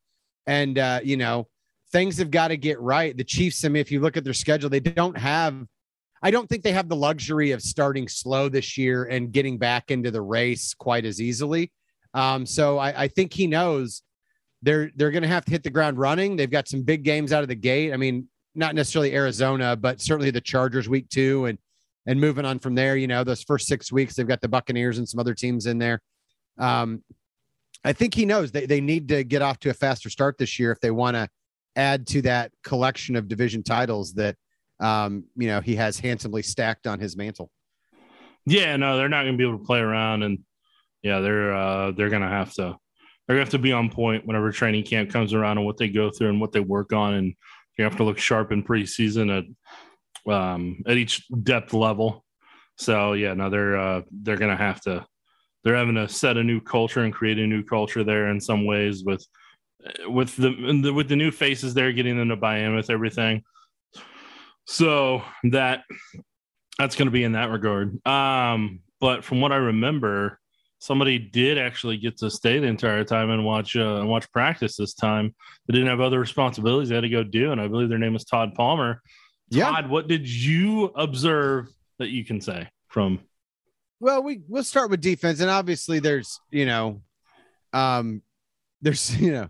and 0.47 0.79
uh, 0.79 0.99
you 1.03 1.17
know, 1.17 1.47
things 1.91 2.17
have 2.17 2.31
got 2.31 2.49
to 2.49 2.57
get 2.57 2.79
right. 2.79 3.15
The 3.15 3.23
Chiefs, 3.23 3.63
I 3.63 3.69
mean, 3.69 3.81
if 3.81 3.91
you 3.91 3.99
look 3.99 4.17
at 4.17 4.23
their 4.23 4.33
schedule, 4.33 4.69
they 4.69 4.79
don't 4.79 5.17
have 5.17 5.65
I 6.23 6.31
don't 6.31 6.47
think 6.47 6.63
they 6.63 6.73
have 6.73 6.89
the 6.89 6.95
luxury 6.95 7.51
of 7.51 7.61
starting 7.61 8.07
slow 8.07 8.47
this 8.47 8.77
year 8.77 9.05
and 9.05 9.31
getting 9.31 9.57
back 9.57 9.89
into 9.89 10.11
the 10.11 10.21
race 10.21 10.73
quite 10.73 11.05
as 11.05 11.19
easily. 11.19 11.71
Um, 12.13 12.45
so 12.45 12.77
I, 12.77 13.03
I 13.03 13.07
think 13.07 13.33
he 13.33 13.47
knows 13.47 14.03
they're 14.61 14.91
they're 14.95 15.11
gonna 15.11 15.27
have 15.27 15.45
to 15.45 15.51
hit 15.51 15.63
the 15.63 15.69
ground 15.69 15.97
running. 15.97 16.35
They've 16.35 16.51
got 16.51 16.67
some 16.67 16.83
big 16.83 17.03
games 17.03 17.33
out 17.33 17.41
of 17.41 17.49
the 17.49 17.55
gate. 17.55 17.93
I 17.93 17.97
mean, 17.97 18.27
not 18.53 18.75
necessarily 18.75 19.15
Arizona, 19.15 19.75
but 19.75 20.01
certainly 20.01 20.29
the 20.29 20.41
Chargers 20.41 20.89
week 20.89 21.09
two 21.09 21.45
and 21.45 21.57
and 22.05 22.19
moving 22.19 22.45
on 22.45 22.59
from 22.59 22.75
there, 22.75 22.97
you 22.97 23.07
know, 23.07 23.23
those 23.23 23.43
first 23.43 23.67
six 23.67 23.91
weeks, 23.91 24.15
they've 24.15 24.27
got 24.27 24.41
the 24.41 24.47
Buccaneers 24.47 24.97
and 24.97 25.07
some 25.07 25.19
other 25.19 25.33
teams 25.33 25.65
in 25.65 25.77
there. 25.77 26.01
Um, 26.57 27.03
I 27.83 27.93
think 27.93 28.13
he 28.13 28.25
knows 28.25 28.51
they, 28.51 28.65
they 28.65 28.81
need 28.81 29.07
to 29.09 29.23
get 29.23 29.41
off 29.41 29.59
to 29.59 29.69
a 29.69 29.73
faster 29.73 30.09
start 30.09 30.37
this 30.37 30.59
year 30.59 30.71
if 30.71 30.79
they 30.79 30.91
want 30.91 31.15
to 31.15 31.27
add 31.75 32.07
to 32.07 32.21
that 32.23 32.51
collection 32.63 33.15
of 33.15 33.27
division 33.27 33.63
titles 33.63 34.13
that, 34.13 34.35
um, 34.79 35.25
you 35.35 35.47
know, 35.47 35.61
he 35.61 35.75
has 35.75 35.99
handsomely 35.99 36.41
stacked 36.41 36.87
on 36.87 36.99
his 36.99 37.15
mantle. 37.15 37.49
Yeah, 38.45 38.75
no, 38.75 38.97
they're 38.97 39.09
not 39.09 39.23
going 39.23 39.33
to 39.33 39.37
be 39.37 39.47
able 39.47 39.59
to 39.59 39.65
play 39.65 39.79
around, 39.79 40.23
and 40.23 40.39
yeah, 41.03 41.19
they're 41.19 41.53
uh, 41.53 41.91
they're 41.91 42.09
going 42.09 42.23
to 42.23 42.27
have 42.27 42.53
to 42.55 42.75
they're 43.27 43.35
going 43.35 43.45
to 43.45 43.45
have 43.45 43.49
to 43.51 43.59
be 43.59 43.71
on 43.71 43.89
point 43.89 44.25
whenever 44.25 44.51
training 44.51 44.83
camp 44.83 45.11
comes 45.11 45.33
around 45.33 45.57
and 45.57 45.65
what 45.65 45.77
they 45.77 45.89
go 45.89 46.09
through 46.09 46.29
and 46.29 46.41
what 46.41 46.51
they 46.51 46.59
work 46.59 46.91
on, 46.91 47.13
and 47.13 47.35
you 47.77 47.83
have 47.83 47.97
to 47.97 48.03
look 48.03 48.17
sharp 48.17 48.51
in 48.51 48.63
preseason 48.63 49.35
at 49.35 49.43
um, 50.27 50.83
at 50.87 50.97
each 50.97 51.23
depth 51.43 51.73
level. 51.73 52.25
So 52.77 53.13
yeah, 53.13 53.33
no, 53.33 53.49
they're 53.49 53.77
uh, 53.77 54.01
they're 54.11 54.37
to 54.37 54.55
have 54.55 54.81
to 54.81 55.05
they're 55.63 55.75
having 55.75 55.95
to 55.95 56.09
set 56.09 56.37
a 56.37 56.43
new 56.43 56.59
culture 56.59 57.01
and 57.01 57.13
create 57.13 57.37
a 57.37 57.47
new 57.47 57.63
culture 57.63 58.03
there 58.03 58.29
in 58.29 58.39
some 58.39 58.65
ways 58.65 59.03
with 59.03 59.25
with 60.05 60.35
the 60.35 60.91
with 60.93 61.07
the 61.07 61.15
new 61.15 61.31
faces 61.31 61.73
there, 61.73 61.91
getting 61.91 62.17
them 62.17 62.29
to 62.29 62.35
buy 62.35 62.59
in 62.59 62.75
with 62.75 62.89
everything. 62.89 63.43
So 64.65 65.23
that 65.51 65.83
that's 66.77 66.95
to 66.95 67.11
be 67.11 67.23
in 67.23 67.33
that 67.33 67.49
regard. 67.51 68.05
Um, 68.07 68.79
but 68.99 69.23
from 69.23 69.41
what 69.41 69.51
I 69.51 69.57
remember, 69.57 70.39
somebody 70.79 71.19
did 71.19 71.57
actually 71.57 71.97
get 71.97 72.17
to 72.17 72.29
stay 72.29 72.59
the 72.59 72.67
entire 72.67 73.03
time 73.03 73.29
and 73.29 73.45
watch 73.45 73.75
uh, 73.75 73.97
and 73.97 74.09
watch 74.09 74.31
practice 74.31 74.77
this 74.77 74.93
time. 74.93 75.33
They 75.67 75.73
didn't 75.73 75.89
have 75.89 76.01
other 76.01 76.19
responsibilities 76.19 76.89
they 76.89 76.95
had 76.95 77.01
to 77.01 77.09
go 77.09 77.23
do, 77.23 77.51
and 77.51 77.61
I 77.61 77.67
believe 77.67 77.89
their 77.89 77.99
name 77.99 78.13
was 78.13 78.25
Todd 78.25 78.53
Palmer. 78.55 79.01
Yeah. 79.51 79.69
Todd, 79.69 79.89
what 79.89 80.07
did 80.07 80.27
you 80.27 80.85
observe 80.95 81.67
that 81.99 82.09
you 82.09 82.23
can 82.23 82.39
say 82.39 82.69
from? 82.87 83.19
Well, 83.99 84.23
we 84.23 84.41
we'll 84.47 84.63
start 84.63 84.89
with 84.89 85.01
defense, 85.01 85.41
and 85.41 85.49
obviously 85.49 85.99
there's 85.99 86.39
you 86.49 86.65
know, 86.65 87.01
um, 87.73 88.21
there's 88.81 89.15
you 89.21 89.31
know, 89.31 89.49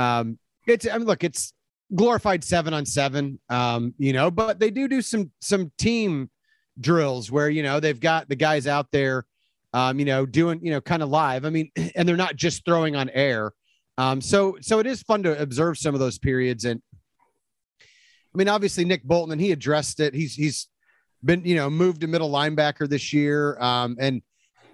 um, 0.00 0.38
it's 0.66 0.88
I 0.88 0.96
mean, 0.96 1.06
look, 1.06 1.24
it's 1.24 1.52
glorified 1.94 2.42
seven 2.44 2.72
on 2.72 2.86
seven, 2.86 3.38
um, 3.48 3.94
you 3.98 4.12
know, 4.12 4.30
but 4.30 4.58
they 4.58 4.70
do 4.70 4.88
do 4.88 5.02
some 5.02 5.30
some 5.40 5.72
team 5.76 6.30
drills 6.80 7.30
where 7.30 7.48
you 7.48 7.62
know 7.62 7.80
they've 7.80 8.00
got 8.00 8.28
the 8.28 8.36
guys 8.36 8.66
out 8.66 8.86
there, 8.92 9.26
um, 9.72 9.98
you 9.98 10.04
know, 10.04 10.24
doing 10.24 10.64
you 10.64 10.70
know 10.70 10.80
kind 10.80 11.02
of 11.02 11.08
live. 11.08 11.44
I 11.44 11.50
mean, 11.50 11.70
and 11.96 12.08
they're 12.08 12.16
not 12.16 12.36
just 12.36 12.64
throwing 12.64 12.96
on 12.96 13.10
air. 13.10 13.52
Um, 13.98 14.20
so 14.20 14.56
so 14.60 14.78
it 14.78 14.86
is 14.86 15.02
fun 15.02 15.22
to 15.24 15.40
observe 15.40 15.78
some 15.78 15.94
of 15.94 16.00
those 16.00 16.18
periods, 16.18 16.64
and 16.64 16.80
I 18.36 18.38
mean, 18.38 18.48
obviously 18.48 18.84
Nick 18.84 19.02
Bolton, 19.02 19.32
and 19.32 19.40
he 19.40 19.50
addressed 19.50 19.98
it. 19.98 20.12
He's 20.12 20.34
he's 20.34 20.68
been 21.24 21.42
you 21.46 21.54
know 21.54 21.70
moved 21.70 22.02
to 22.02 22.06
middle 22.06 22.30
linebacker 22.30 22.86
this 22.86 23.10
year, 23.10 23.58
um, 23.58 23.96
and 23.98 24.20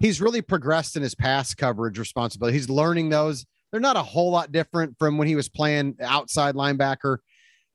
he's 0.00 0.20
really 0.20 0.42
progressed 0.42 0.96
in 0.96 1.02
his 1.02 1.14
pass 1.14 1.54
coverage 1.54 1.96
responsibility. 1.96 2.56
He's 2.58 2.68
learning 2.68 3.10
those. 3.10 3.46
They're 3.70 3.80
not 3.80 3.96
a 3.96 4.02
whole 4.02 4.32
lot 4.32 4.50
different 4.50 4.98
from 4.98 5.16
when 5.16 5.28
he 5.28 5.36
was 5.36 5.48
playing 5.48 5.94
outside 6.02 6.56
linebacker 6.56 7.18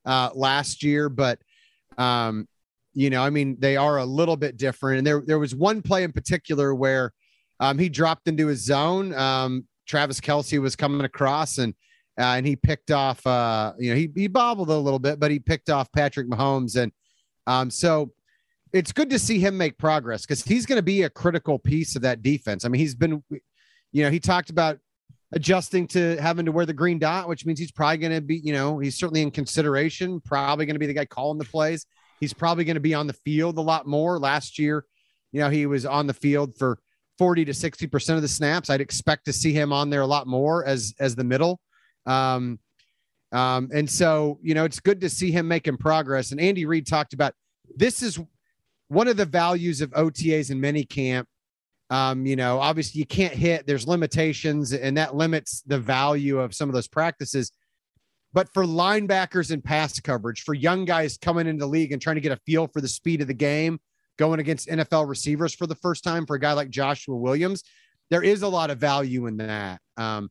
uh, 0.04 0.28
last 0.34 0.82
year, 0.82 1.08
but 1.08 1.38
um, 1.96 2.46
you 2.92 3.08
know, 3.08 3.22
I 3.22 3.30
mean, 3.30 3.56
they 3.58 3.78
are 3.78 3.96
a 3.96 4.04
little 4.04 4.36
bit 4.36 4.58
different. 4.58 4.98
And 4.98 5.06
there 5.06 5.22
there 5.24 5.38
was 5.38 5.54
one 5.54 5.80
play 5.80 6.04
in 6.04 6.12
particular 6.12 6.74
where 6.74 7.14
um, 7.60 7.78
he 7.78 7.88
dropped 7.88 8.28
into 8.28 8.48
his 8.48 8.62
zone. 8.62 9.14
Um, 9.14 9.66
Travis 9.86 10.20
Kelce 10.20 10.60
was 10.60 10.76
coming 10.76 11.06
across 11.06 11.56
and 11.56 11.72
uh, 12.18 12.34
and 12.36 12.46
he 12.46 12.56
picked 12.56 12.90
off. 12.90 13.26
Uh, 13.26 13.72
you 13.78 13.90
know, 13.90 13.96
he 13.96 14.10
he 14.14 14.26
bobbled 14.26 14.70
a 14.70 14.76
little 14.76 14.98
bit, 14.98 15.20
but 15.20 15.30
he 15.30 15.38
picked 15.38 15.70
off 15.70 15.90
Patrick 15.92 16.28
Mahomes 16.28 16.80
and 16.80 16.92
um, 17.48 17.70
so 17.70 18.12
it's 18.74 18.92
good 18.92 19.08
to 19.08 19.18
see 19.18 19.38
him 19.38 19.56
make 19.56 19.78
progress 19.78 20.22
because 20.22 20.44
he's 20.44 20.66
going 20.66 20.76
to 20.76 20.82
be 20.82 21.02
a 21.02 21.10
critical 21.10 21.58
piece 21.58 21.96
of 21.96 22.02
that 22.02 22.22
defense. 22.22 22.66
I 22.66 22.68
mean, 22.68 22.78
he's 22.78 22.94
been, 22.94 23.22
you 23.90 24.02
know, 24.02 24.10
he 24.10 24.20
talked 24.20 24.50
about 24.50 24.78
adjusting 25.32 25.86
to 25.88 26.16
having 26.16 26.44
to 26.44 26.52
wear 26.52 26.66
the 26.66 26.74
green 26.74 26.98
dot, 26.98 27.26
which 27.26 27.46
means 27.46 27.58
he's 27.58 27.72
probably 27.72 27.96
going 27.96 28.12
to 28.12 28.20
be, 28.20 28.36
you 28.36 28.52
know, 28.52 28.78
he's 28.78 28.96
certainly 28.96 29.22
in 29.22 29.30
consideration, 29.30 30.20
probably 30.20 30.66
going 30.66 30.74
to 30.74 30.80
be 30.80 30.86
the 30.86 30.92
guy 30.92 31.06
calling 31.06 31.38
the 31.38 31.44
plays. 31.46 31.86
He's 32.20 32.34
probably 32.34 32.64
going 32.64 32.74
to 32.74 32.80
be 32.80 32.94
on 32.94 33.06
the 33.06 33.14
field 33.14 33.56
a 33.56 33.62
lot 33.62 33.86
more. 33.86 34.18
Last 34.18 34.58
year, 34.58 34.84
you 35.32 35.40
know, 35.40 35.48
he 35.48 35.64
was 35.64 35.86
on 35.86 36.06
the 36.06 36.14
field 36.14 36.54
for 36.58 36.78
40 37.16 37.46
to 37.46 37.52
60% 37.52 38.16
of 38.16 38.22
the 38.22 38.28
snaps. 38.28 38.68
I'd 38.68 38.82
expect 38.82 39.24
to 39.24 39.32
see 39.32 39.52
him 39.54 39.72
on 39.72 39.88
there 39.88 40.02
a 40.02 40.06
lot 40.06 40.26
more 40.26 40.66
as 40.66 40.94
as 41.00 41.16
the 41.16 41.24
middle. 41.24 41.60
Um, 42.08 42.58
um, 43.30 43.68
and 43.72 43.88
so, 43.88 44.38
you 44.42 44.54
know, 44.54 44.64
it's 44.64 44.80
good 44.80 45.00
to 45.02 45.10
see 45.10 45.30
him 45.30 45.46
making 45.46 45.76
progress. 45.76 46.32
And 46.32 46.40
Andy 46.40 46.64
Reid 46.64 46.86
talked 46.86 47.12
about 47.12 47.34
this 47.76 48.02
is 48.02 48.18
one 48.88 49.06
of 49.06 49.16
the 49.16 49.26
values 49.26 49.80
of 49.80 49.90
OTAs 49.90 50.50
in 50.50 50.60
mini 50.60 50.84
camp. 50.84 51.28
Um, 51.90 52.26
you 52.26 52.36
know, 52.36 52.58
obviously 52.58 52.98
you 52.98 53.06
can't 53.06 53.34
hit, 53.34 53.66
there's 53.66 53.86
limitations, 53.86 54.72
and 54.72 54.96
that 54.96 55.14
limits 55.14 55.62
the 55.66 55.78
value 55.78 56.38
of 56.38 56.54
some 56.54 56.68
of 56.68 56.74
those 56.74 56.88
practices. 56.88 57.52
But 58.32 58.52
for 58.52 58.64
linebackers 58.64 59.50
and 59.50 59.64
pass 59.64 59.98
coverage, 60.00 60.42
for 60.42 60.54
young 60.54 60.84
guys 60.84 61.16
coming 61.16 61.46
into 61.46 61.60
the 61.60 61.66
league 61.66 61.92
and 61.92 62.00
trying 62.00 62.16
to 62.16 62.20
get 62.20 62.32
a 62.32 62.40
feel 62.44 62.66
for 62.66 62.80
the 62.80 62.88
speed 62.88 63.22
of 63.22 63.26
the 63.26 63.34
game, 63.34 63.80
going 64.18 64.40
against 64.40 64.68
NFL 64.68 65.08
receivers 65.08 65.54
for 65.54 65.66
the 65.66 65.74
first 65.76 66.04
time 66.04 66.26
for 66.26 66.36
a 66.36 66.40
guy 66.40 66.52
like 66.52 66.68
Joshua 66.68 67.16
Williams, 67.16 67.62
there 68.10 68.22
is 68.22 68.42
a 68.42 68.48
lot 68.48 68.70
of 68.70 68.78
value 68.78 69.26
in 69.26 69.38
that. 69.38 69.80
Um, 69.96 70.30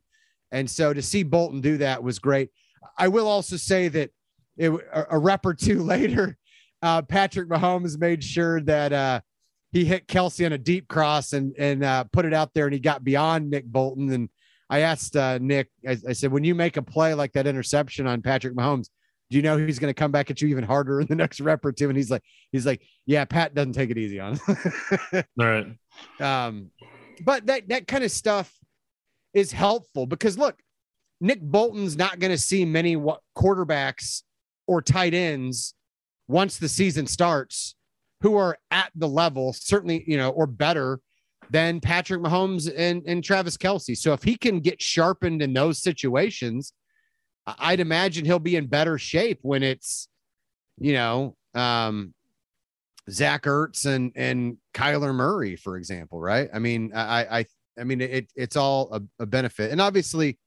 and 0.52 0.70
so 0.70 0.94
to 0.94 1.02
see 1.02 1.24
Bolton 1.24 1.62
do 1.62 1.78
that 1.78 2.04
was 2.04 2.20
great. 2.20 2.50
I 2.98 3.08
will 3.08 3.28
also 3.28 3.58
say 3.58 3.88
that 3.90 4.12
it, 4.58 4.72
a, 4.92 5.18
rep 5.18 5.46
or 5.46 5.54
two 5.54 5.84
later, 5.84 6.38
uh, 6.82 7.02
Patrick 7.02 7.50
Mahomes 7.50 8.00
made 8.00 8.24
sure 8.24 8.62
that 8.62 8.94
uh, 8.94 9.22
he 9.72 9.86
hit 9.86 10.08
Kelce 10.08 10.46
on 10.46 10.54
a 10.54 10.58
deep 10.58 10.88
cross 10.88 11.34
and 11.34 11.54
and 11.58 11.84
uh, 11.84 12.06
put 12.12 12.26
it 12.26 12.34
out 12.34 12.54
there, 12.54 12.66
and 12.66 12.74
he 12.74 12.80
got 12.80 13.04
beyond 13.04 13.50
Nick 13.50 13.66
Bolton. 13.66 14.12
And 14.12 14.30
I 14.70 14.80
asked 14.80 15.16
uh, 15.16 15.38
Nick, 15.40 15.70
I, 15.88 15.98
I, 16.08 16.14
said, 16.14 16.32
when 16.32 16.44
you 16.44 16.56
make 16.56 16.78
a 16.78 16.82
play 16.82 17.14
like 17.14 17.34
that 17.34 17.48
interception 17.48 18.08
on 18.08 18.22
Patrick 18.22 18.56
Mahomes, 18.56 18.88
do 19.30 19.38
you 19.38 19.44
know 19.44 19.58
he's 19.58 19.80
going 19.80 19.94
to 19.94 20.00
come 20.00 20.12
back 20.12 20.32
at 20.32 20.42
you 20.42 20.48
even 20.48 20.64
harder 20.64 21.02
in 21.02 21.08
the 21.08 21.16
next 21.16 21.40
rep 21.42 21.64
or 21.66 21.72
two? 21.72 21.90
And 21.90 21.98
he's 21.98 22.10
like, 22.10 22.24
he's 22.52 22.66
like, 22.66 22.82
yeah, 23.06 23.26
Pat 23.26 23.54
doesn't 23.54 23.74
take 23.74 23.90
it 23.90 23.98
easy 23.98 24.20
on. 24.20 24.40
All 24.48 25.24
right. 25.38 25.68
Um, 26.20 26.72
but 27.24 27.46
that 27.48 27.68
that 27.70 27.88
kind 27.88 28.04
of 28.04 28.12
stuff 28.12 28.54
is 29.34 29.52
helpful 29.52 30.06
because 30.06 30.38
look, 30.38 30.58
Nick 31.20 31.42
Bolton's 31.42 31.98
not 31.98 32.20
going 32.20 32.32
to 32.32 32.38
see 32.38 32.66
many 32.66 32.96
quarterbacks 33.36 34.24
or 34.68 34.82
tight 34.82 35.14
ends 35.14 35.74
once 36.28 36.58
the 36.58 36.70
season 36.70 37.08
starts 37.08 37.76
who 38.22 38.36
are 38.36 38.58
at 38.72 38.92
the 38.96 39.08
level, 39.08 39.54
certainly, 39.54 40.04
you 40.08 40.18
know, 40.18 40.30
or 40.30 40.48
better 40.48 41.00
than 41.50 41.80
Patrick 41.80 42.22
Mahomes 42.22 42.72
and, 42.76 43.04
and 43.08 43.24
Travis 43.24 43.58
Kelce. 43.58 43.98
So 43.98 44.14
if 44.14 44.24
he 44.24 44.36
can 44.36 44.60
get 44.60 44.82
sharpened 44.82 45.42
in 45.42 45.54
those 45.54 45.82
situations, 45.82 46.74
I'd 47.46 47.80
imagine 47.80 48.26
he'll 48.26 48.40
be 48.40 48.58
in 48.58 48.68
better 48.68 48.98
shape 48.98 49.40
when 49.42 49.64
it's, 49.64 50.10
you 50.78 50.94
know, 50.94 51.36
um, 51.54 52.14
Zach 53.10 53.44
Ertz 53.44 53.86
and 53.86 54.12
and 54.16 54.58
Kyler 54.74 55.16
Murray, 55.16 55.56
for 55.56 55.78
example, 55.78 56.20
right? 56.20 56.50
I 56.54 56.60
mean, 56.60 56.92
I 56.94 57.40
I 57.40 57.46
I 57.80 57.84
mean 57.84 58.02
it 58.02 58.32
it's 58.36 58.56
all 58.56 58.90
a, 58.94 59.02
a 59.24 59.26
benefit, 59.26 59.72
and 59.72 59.82
obviously, 59.82 60.38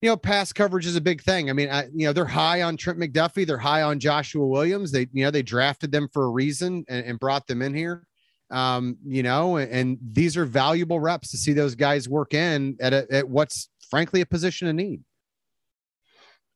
you 0.00 0.10
know, 0.10 0.16
pass 0.16 0.52
coverage 0.52 0.86
is 0.86 0.96
a 0.96 1.00
big 1.00 1.22
thing. 1.22 1.50
I 1.50 1.52
mean, 1.52 1.70
I, 1.70 1.84
you 1.94 2.06
know, 2.06 2.12
they're 2.12 2.24
high 2.24 2.62
on 2.62 2.76
Trent 2.76 2.98
McDuffie, 2.98 3.46
they're 3.46 3.58
high 3.58 3.82
on 3.82 3.98
Joshua 3.98 4.46
Williams. 4.46 4.92
They 4.92 5.08
you 5.12 5.24
know 5.24 5.30
they 5.30 5.42
drafted 5.42 5.92
them 5.92 6.08
for 6.12 6.24
a 6.24 6.30
reason 6.30 6.84
and, 6.88 7.04
and 7.06 7.20
brought 7.20 7.46
them 7.46 7.62
in 7.62 7.74
here. 7.74 8.06
Um, 8.50 8.96
you 9.04 9.22
know, 9.22 9.56
and, 9.56 9.70
and 9.70 9.98
these 10.12 10.36
are 10.36 10.44
valuable 10.44 11.00
reps 11.00 11.30
to 11.32 11.36
see 11.36 11.52
those 11.52 11.74
guys 11.74 12.08
work 12.08 12.32
in 12.32 12.76
at 12.80 12.92
a, 12.92 13.06
at 13.10 13.28
what's 13.28 13.68
frankly 13.90 14.20
a 14.20 14.26
position 14.26 14.68
of 14.68 14.76
need. 14.76 15.02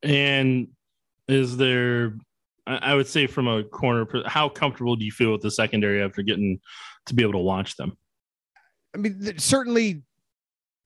And 0.02 0.68
is 1.28 1.56
there 1.56 2.14
I 2.78 2.94
would 2.94 3.08
say 3.08 3.26
from 3.26 3.48
a 3.48 3.64
corner, 3.64 4.06
how 4.26 4.48
comfortable 4.48 4.94
do 4.94 5.04
you 5.04 5.10
feel 5.10 5.32
with 5.32 5.40
the 5.40 5.50
secondary 5.50 6.02
after 6.02 6.22
getting 6.22 6.60
to 7.06 7.14
be 7.14 7.22
able 7.22 7.32
to 7.32 7.38
launch 7.38 7.76
them? 7.76 7.96
I 8.94 8.98
mean, 8.98 9.38
certainly, 9.38 10.02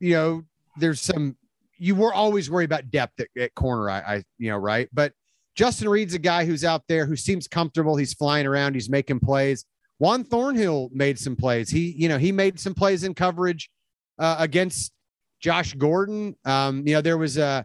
you 0.01 0.15
know, 0.15 0.45
there's 0.79 1.01
some. 1.01 1.37
You 1.77 1.95
were 1.95 2.15
always 2.15 2.51
worried 2.51 2.67
about 2.67 2.91
depth 2.91 3.21
at, 3.21 3.29
at 3.39 3.55
corner. 3.55 3.91
I, 3.91 3.99
I, 3.99 4.25
you 4.39 4.51
know, 4.51 4.57
right. 4.57 4.89
But 4.93 5.13
Justin 5.55 5.89
Reid's 5.89 6.15
a 6.15 6.19
guy 6.19 6.45
who's 6.45 6.65
out 6.65 6.83
there 6.89 7.07
who 7.07 7.17
seems 7.17 7.49
comfortable. 7.49 7.97
He's 7.97 8.15
flying 8.15 8.47
around. 8.47 8.75
He's 8.75 8.91
making 8.91 9.21
plays. 9.21 9.65
Juan 9.99 10.25
Thornhill 10.25 10.91
made 10.93 11.19
some 11.19 11.37
plays. 11.37 11.71
He, 11.71 11.95
you 11.97 12.09
know, 12.09 12.19
he 12.19 12.33
made 12.33 12.59
some 12.59 12.75
plays 12.75 13.05
in 13.05 13.15
coverage 13.15 13.71
uh, 14.19 14.37
against 14.39 14.93
Josh 15.41 15.75
Gordon. 15.75 16.37
Um, 16.45 16.87
you 16.87 16.95
know, 16.95 17.01
there 17.01 17.19
was 17.19 17.37
a 17.39 17.65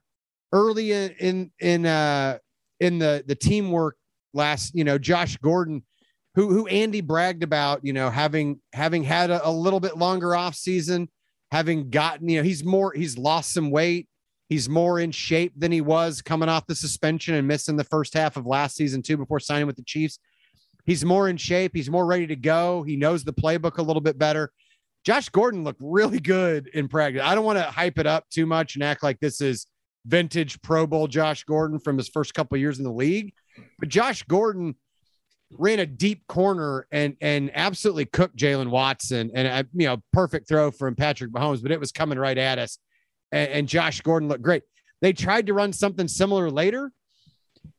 early 0.52 0.92
in 0.92 1.12
in 1.20 1.52
in 1.60 1.86
uh 1.86 2.38
in 2.80 3.00
the 3.00 3.24
the 3.28 3.36
teamwork 3.36 3.96
last, 4.34 4.76
you 4.76 4.84
know, 4.84 4.98
Josh 4.98 5.38
Gordon, 5.38 5.84
who 6.40 6.54
who 6.54 6.68
Andy 6.68 7.02
bragged 7.02 7.44
about, 7.44 7.84
you 7.84 7.92
know, 7.92 8.10
having 8.10 8.62
having 8.72 9.04
had 9.04 9.30
a, 9.30 9.46
a 9.46 9.52
little 9.52 9.82
bit 9.82 9.98
longer 9.98 10.34
off 10.38 10.56
season, 10.56 11.10
having 11.52 11.90
gotten, 11.90 12.30
you 12.30 12.38
know, 12.38 12.44
he's 12.44 12.64
more 12.64 12.94
he's 12.94 13.18
lost 13.18 13.52
some 13.52 13.72
weight. 13.72 14.08
He's 14.48 14.70
more 14.70 15.02
in 15.02 15.12
shape 15.12 15.52
than 15.58 15.72
he 15.72 15.82
was 15.82 16.22
coming 16.22 16.48
off 16.48 16.66
the 16.66 16.76
suspension 16.76 17.36
and 17.36 17.46
missing 17.46 17.76
the 17.76 17.84
first 17.84 18.14
half 18.14 18.38
of 18.38 18.46
last 18.46 18.78
season 18.78 19.02
too 19.02 19.18
before 19.18 19.42
signing 19.42 19.68
with 19.68 19.76
the 19.76 19.84
Chiefs. 19.84 20.18
He's 20.86 21.04
more 21.04 21.28
in 21.28 21.36
shape. 21.36 21.72
He's 21.76 21.90
more 21.90 22.06
ready 22.06 22.26
to 22.28 22.38
go. 22.38 22.84
He 22.84 22.96
knows 22.96 23.26
the 23.26 23.34
playbook 23.34 23.78
a 23.78 23.84
little 23.84 24.02
bit 24.02 24.18
better. 24.18 24.50
Josh 25.04 25.28
Gordon 25.28 25.66
looked 25.66 25.82
really 25.84 26.20
good 26.22 26.70
in 26.74 26.88
practice. 26.88 27.22
I 27.22 27.36
don't 27.36 27.46
want 27.46 27.60
to 27.60 27.64
hype 27.64 28.00
it 28.00 28.08
up 28.08 28.30
too 28.30 28.46
much 28.46 28.76
and 28.76 28.84
act 28.84 29.04
like 29.04 29.20
this 29.20 29.42
is 29.42 29.68
vintage 30.06 30.62
Pro 30.62 30.88
Bowl 30.88 31.08
Josh 31.08 31.44
Gordon 31.44 31.80
from 31.80 31.98
his 31.98 32.08
first 32.08 32.34
couple 32.34 32.58
years 32.58 32.78
in 32.78 32.86
the 32.86 32.92
league. 32.94 33.34
But 33.78 33.90
Josh 33.90 34.24
Gordon 34.24 34.76
ran 35.52 35.80
a 35.80 35.86
deep 35.86 36.28
corner 36.28 36.88
and 36.92 37.16
and 37.22 37.52
absolutely 37.54 38.06
cooked 38.06 38.36
Jaylen 38.36 38.70
Watson. 38.70 39.32
And 39.34 39.48
uh, 39.48 39.64
you 39.74 39.88
know, 39.88 39.98
perfect 40.14 40.48
throw 40.48 40.72
from 40.72 40.96
Patrick 40.96 41.32
Mahomes, 41.32 41.62
but 41.62 41.72
it 41.72 41.80
was 41.80 41.92
coming 41.92 42.20
right 42.20 42.38
at 42.38 42.60
us. 42.60 42.78
And, 43.32 43.50
and 43.52 43.68
Josh 43.68 44.02
Gordon 44.02 44.30
looked 44.30 44.44
great. 44.44 44.64
They 45.02 45.14
tried 45.14 45.48
to 45.48 45.54
run 45.54 45.72
something 45.74 46.08
similar 46.08 46.50
later, 46.50 46.92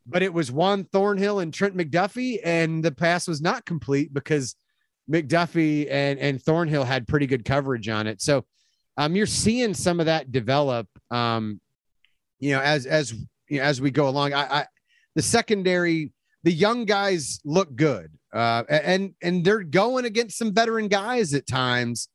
but 0.06 0.22
it 0.22 0.32
was 0.32 0.50
Juan 0.50 0.84
Thornhill 0.84 1.40
and 1.40 1.52
Trent 1.52 1.76
McDuffie, 1.76 2.38
and 2.42 2.82
the 2.82 2.92
pass 2.92 3.28
was 3.28 3.40
not 3.40 3.66
complete 3.66 4.14
because 4.14 4.56
McDuffie 5.10 5.90
and 5.90 6.18
and 6.18 6.42
Thornhill 6.42 6.84
had 6.84 7.08
pretty 7.08 7.26
good 7.26 7.44
coverage 7.44 7.88
on 7.88 8.06
it. 8.06 8.22
So 8.22 8.44
um, 8.96 9.16
you're 9.16 9.26
seeing 9.26 9.74
some 9.74 10.00
of 10.00 10.06
that 10.06 10.32
develop. 10.32 10.88
Um, 11.10 11.60
you 12.38 12.52
know, 12.52 12.60
as 12.60 12.86
as 12.86 13.12
you 13.48 13.58
know, 13.58 13.64
as 13.64 13.80
we 13.80 13.90
go 13.90 14.08
along, 14.08 14.32
I, 14.32 14.60
I 14.60 14.66
the 15.14 15.22
secondary, 15.22 16.12
the 16.42 16.52
young 16.52 16.84
guys 16.84 17.40
look 17.44 17.74
good, 17.76 18.10
uh, 18.32 18.64
and 18.68 19.14
and 19.22 19.44
they're 19.44 19.62
going 19.62 20.04
against 20.04 20.38
some 20.38 20.52
veteran 20.54 20.88
guys 20.88 21.34
at 21.34 21.46
times. 21.46 22.08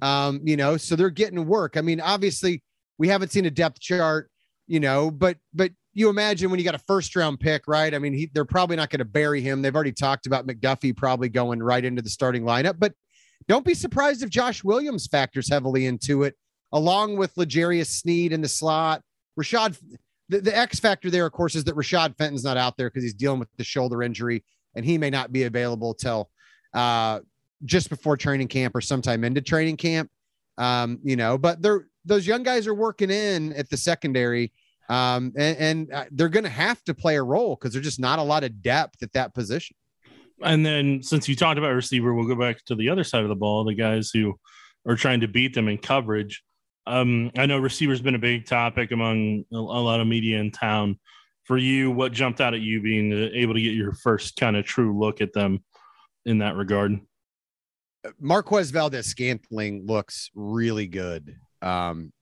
Um, 0.00 0.40
you 0.44 0.56
know, 0.56 0.76
so 0.76 0.96
they're 0.96 1.10
getting 1.10 1.46
work. 1.46 1.76
I 1.76 1.82
mean, 1.82 2.00
obviously, 2.00 2.62
we 2.98 3.08
haven't 3.08 3.32
seen 3.32 3.44
a 3.44 3.50
depth 3.50 3.80
chart, 3.80 4.30
you 4.66 4.80
know, 4.80 5.10
but 5.10 5.36
but 5.52 5.72
you 5.94 6.08
imagine 6.08 6.50
when 6.50 6.58
you 6.58 6.64
got 6.64 6.74
a 6.74 6.78
first 6.78 7.14
round 7.14 7.40
pick, 7.40 7.68
right? 7.68 7.94
I 7.94 7.98
mean, 7.98 8.14
he, 8.14 8.30
they're 8.32 8.44
probably 8.44 8.76
not 8.76 8.90
going 8.90 9.00
to 9.00 9.04
bury 9.04 9.42
him. 9.42 9.60
They've 9.60 9.74
already 9.74 9.92
talked 9.92 10.26
about 10.26 10.46
McDuffie 10.46 10.96
probably 10.96 11.28
going 11.28 11.62
right 11.62 11.84
into 11.84 12.00
the 12.00 12.08
starting 12.08 12.44
lineup, 12.44 12.76
but 12.78 12.94
don't 13.48 13.64
be 13.64 13.74
surprised 13.74 14.22
if 14.22 14.30
Josh 14.30 14.64
Williams 14.64 15.06
factors 15.06 15.48
heavily 15.50 15.86
into 15.86 16.22
it, 16.22 16.36
along 16.72 17.16
with 17.16 17.36
L'Jarius 17.36 17.88
Sneed 17.88 18.32
in 18.32 18.40
the 18.40 18.48
slot. 18.48 19.02
Rashad, 19.38 19.78
the, 20.32 20.40
the 20.40 20.56
X 20.56 20.80
factor 20.80 21.10
there, 21.10 21.26
of 21.26 21.32
course, 21.32 21.54
is 21.54 21.64
that 21.64 21.76
Rashad 21.76 22.16
Fenton's 22.16 22.44
not 22.44 22.56
out 22.56 22.76
there 22.76 22.88
because 22.88 23.02
he's 23.02 23.14
dealing 23.14 23.38
with 23.38 23.48
the 23.56 23.64
shoulder 23.64 24.02
injury 24.02 24.42
and 24.74 24.84
he 24.84 24.98
may 24.98 25.10
not 25.10 25.30
be 25.32 25.44
available 25.44 25.94
till 25.94 26.30
uh, 26.74 27.20
just 27.64 27.90
before 27.90 28.16
training 28.16 28.48
camp 28.48 28.74
or 28.74 28.80
sometime 28.80 29.24
into 29.24 29.40
training 29.40 29.76
camp. 29.76 30.10
Um, 30.58 30.98
you 31.02 31.16
know, 31.16 31.38
but 31.38 31.62
they're 31.62 31.86
those 32.04 32.26
young 32.26 32.42
guys 32.42 32.66
are 32.66 32.74
working 32.74 33.10
in 33.10 33.52
at 33.52 33.70
the 33.70 33.76
secondary, 33.76 34.52
um, 34.88 35.32
and, 35.36 35.56
and 35.58 35.92
uh, 35.92 36.04
they're 36.10 36.28
going 36.28 36.44
to 36.44 36.50
have 36.50 36.82
to 36.84 36.94
play 36.94 37.16
a 37.16 37.22
role 37.22 37.56
because 37.56 37.72
there's 37.72 37.84
just 37.84 38.00
not 38.00 38.18
a 38.18 38.22
lot 38.22 38.44
of 38.44 38.62
depth 38.62 39.02
at 39.02 39.12
that 39.12 39.34
position. 39.34 39.76
And 40.42 40.66
then, 40.66 41.02
since 41.02 41.28
you 41.28 41.36
talked 41.36 41.58
about 41.58 41.74
receiver, 41.74 42.12
we'll 42.12 42.26
go 42.26 42.34
back 42.34 42.64
to 42.66 42.74
the 42.74 42.88
other 42.88 43.04
side 43.04 43.22
of 43.22 43.28
the 43.28 43.36
ball, 43.36 43.64
the 43.64 43.74
guys 43.74 44.10
who 44.12 44.34
are 44.86 44.96
trying 44.96 45.20
to 45.20 45.28
beat 45.28 45.54
them 45.54 45.68
in 45.68 45.78
coverage. 45.78 46.42
Um, 46.86 47.30
I 47.36 47.46
know 47.46 47.58
receiver's 47.58 48.02
been 48.02 48.14
a 48.14 48.20
big 48.20 48.46
topic 48.46 48.90
among 48.90 49.44
a, 49.52 49.56
a, 49.56 49.58
lot 49.58 50.00
of 50.00 50.06
media 50.06 50.38
in 50.38 50.50
town. 50.50 50.98
For 51.44 51.58
you, 51.58 51.90
what 51.90 52.12
jumped 52.12 52.40
out 52.40 52.54
at 52.54 52.60
you 52.60 52.80
being 52.80 53.12
able 53.12 53.54
to 53.54 53.60
get 53.60 53.74
your 53.74 53.92
first 53.92 54.36
kind 54.36 54.56
of 54.56 54.64
true 54.64 54.98
look 54.98 55.20
at 55.20 55.32
them 55.32 55.64
in 56.24 56.38
that 56.38 56.56
regard? 56.56 57.00
Marquez 58.20 58.70
Valdes 58.70 59.06
Scantling 59.06 59.86
looks 59.86 60.30
really 60.34 60.86
good. 60.86 61.36
Um, 61.60 62.12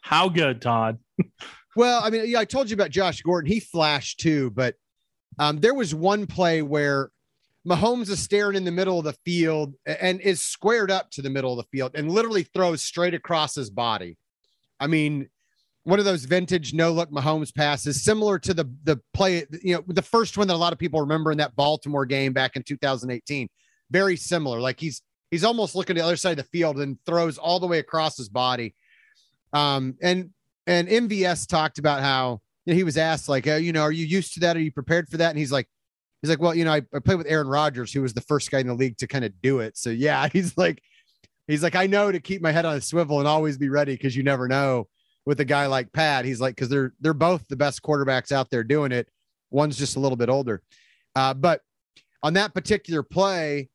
How 0.00 0.28
good, 0.28 0.60
Todd? 0.60 0.98
well, 1.76 2.02
I 2.02 2.10
mean, 2.10 2.24
yeah, 2.26 2.40
I 2.40 2.44
told 2.44 2.70
you 2.70 2.74
about 2.74 2.90
Josh 2.90 3.22
Gordon. 3.22 3.50
He 3.50 3.60
flashed 3.60 4.20
too, 4.20 4.50
but 4.50 4.74
um, 5.38 5.58
there 5.58 5.74
was 5.74 5.94
one 5.94 6.26
play 6.26 6.62
where 6.62 7.10
Mahomes 7.66 8.10
is 8.10 8.20
staring 8.20 8.56
in 8.56 8.64
the 8.64 8.70
middle 8.70 8.98
of 8.98 9.04
the 9.04 9.16
field 9.24 9.74
and 9.86 10.20
is 10.20 10.42
squared 10.42 10.90
up 10.90 11.10
to 11.12 11.22
the 11.22 11.30
middle 11.30 11.52
of 11.52 11.64
the 11.64 11.76
field 11.76 11.92
and 11.94 12.10
literally 12.10 12.42
throws 12.42 12.82
straight 12.82 13.14
across 13.14 13.54
his 13.54 13.70
body. 13.70 14.18
I 14.78 14.86
mean, 14.86 15.30
one 15.84 15.98
of 15.98 16.04
those 16.04 16.24
vintage 16.24 16.74
no 16.74 16.92
look 16.92 17.10
Mahomes 17.10 17.54
passes, 17.54 18.02
similar 18.02 18.38
to 18.40 18.54
the 18.54 18.70
the 18.84 19.00
play, 19.14 19.46
you 19.62 19.76
know, 19.76 19.84
the 19.86 20.02
first 20.02 20.36
one 20.36 20.46
that 20.48 20.54
a 20.54 20.56
lot 20.56 20.72
of 20.72 20.78
people 20.78 21.00
remember 21.00 21.32
in 21.32 21.38
that 21.38 21.56
Baltimore 21.56 22.06
game 22.06 22.32
back 22.32 22.56
in 22.56 22.62
2018. 22.62 23.48
Very 23.90 24.16
similar. 24.16 24.60
Like 24.60 24.80
he's 24.80 25.02
he's 25.30 25.44
almost 25.44 25.74
looking 25.74 25.96
to 25.96 26.02
the 26.02 26.06
other 26.06 26.16
side 26.16 26.38
of 26.38 26.44
the 26.44 26.50
field 26.50 26.78
and 26.78 26.98
throws 27.06 27.38
all 27.38 27.60
the 27.60 27.66
way 27.66 27.78
across 27.78 28.16
his 28.16 28.28
body. 28.28 28.74
Um, 29.52 29.96
and 30.02 30.30
and 30.66 30.88
MVS 30.88 31.46
talked 31.46 31.78
about 31.78 32.00
how 32.00 32.40
you 32.64 32.72
know, 32.72 32.76
he 32.76 32.84
was 32.84 32.96
asked 32.96 33.28
like, 33.28 33.46
oh, 33.46 33.56
you 33.56 33.72
know, 33.72 33.82
are 33.82 33.92
you 33.92 34.06
used 34.06 34.34
to 34.34 34.40
that? 34.40 34.56
Are 34.56 34.60
you 34.60 34.72
prepared 34.72 35.08
for 35.08 35.18
that? 35.18 35.30
And 35.30 35.38
he's 35.38 35.52
like, 35.52 35.68
he's 36.24 36.30
like, 36.30 36.40
well, 36.40 36.54
you 36.54 36.64
know, 36.64 36.72
I, 36.72 36.80
I 36.94 37.00
played 37.00 37.18
with 37.18 37.26
Aaron 37.28 37.48
Rodgers, 37.48 37.92
who 37.92 38.00
was 38.00 38.14
the 38.14 38.22
first 38.22 38.50
guy 38.50 38.60
in 38.60 38.66
the 38.66 38.72
league 38.72 38.96
to 38.96 39.06
kind 39.06 39.26
of 39.26 39.42
do 39.42 39.58
it. 39.58 39.76
So 39.76 39.90
yeah, 39.90 40.26
he's 40.32 40.56
like, 40.56 40.82
he's 41.46 41.62
like, 41.62 41.74
I 41.74 41.86
know 41.86 42.10
to 42.10 42.18
keep 42.18 42.40
my 42.40 42.50
head 42.50 42.64
on 42.64 42.76
a 42.76 42.80
swivel 42.80 43.18
and 43.18 43.28
always 43.28 43.58
be 43.58 43.68
ready 43.68 43.92
because 43.92 44.16
you 44.16 44.22
never 44.22 44.48
know 44.48 44.88
with 45.26 45.38
a 45.40 45.44
guy 45.44 45.66
like 45.66 45.92
Pat. 45.92 46.24
He's 46.24 46.40
like, 46.40 46.54
because 46.54 46.70
they're 46.70 46.94
they're 46.98 47.12
both 47.12 47.46
the 47.48 47.56
best 47.56 47.82
quarterbacks 47.82 48.32
out 48.32 48.48
there 48.50 48.64
doing 48.64 48.90
it. 48.90 49.06
One's 49.50 49.76
just 49.76 49.96
a 49.96 50.00
little 50.00 50.16
bit 50.16 50.30
older. 50.30 50.62
Uh, 51.14 51.34
but 51.34 51.60
on 52.22 52.32
that 52.32 52.54
particular 52.54 53.02
play, 53.02 53.68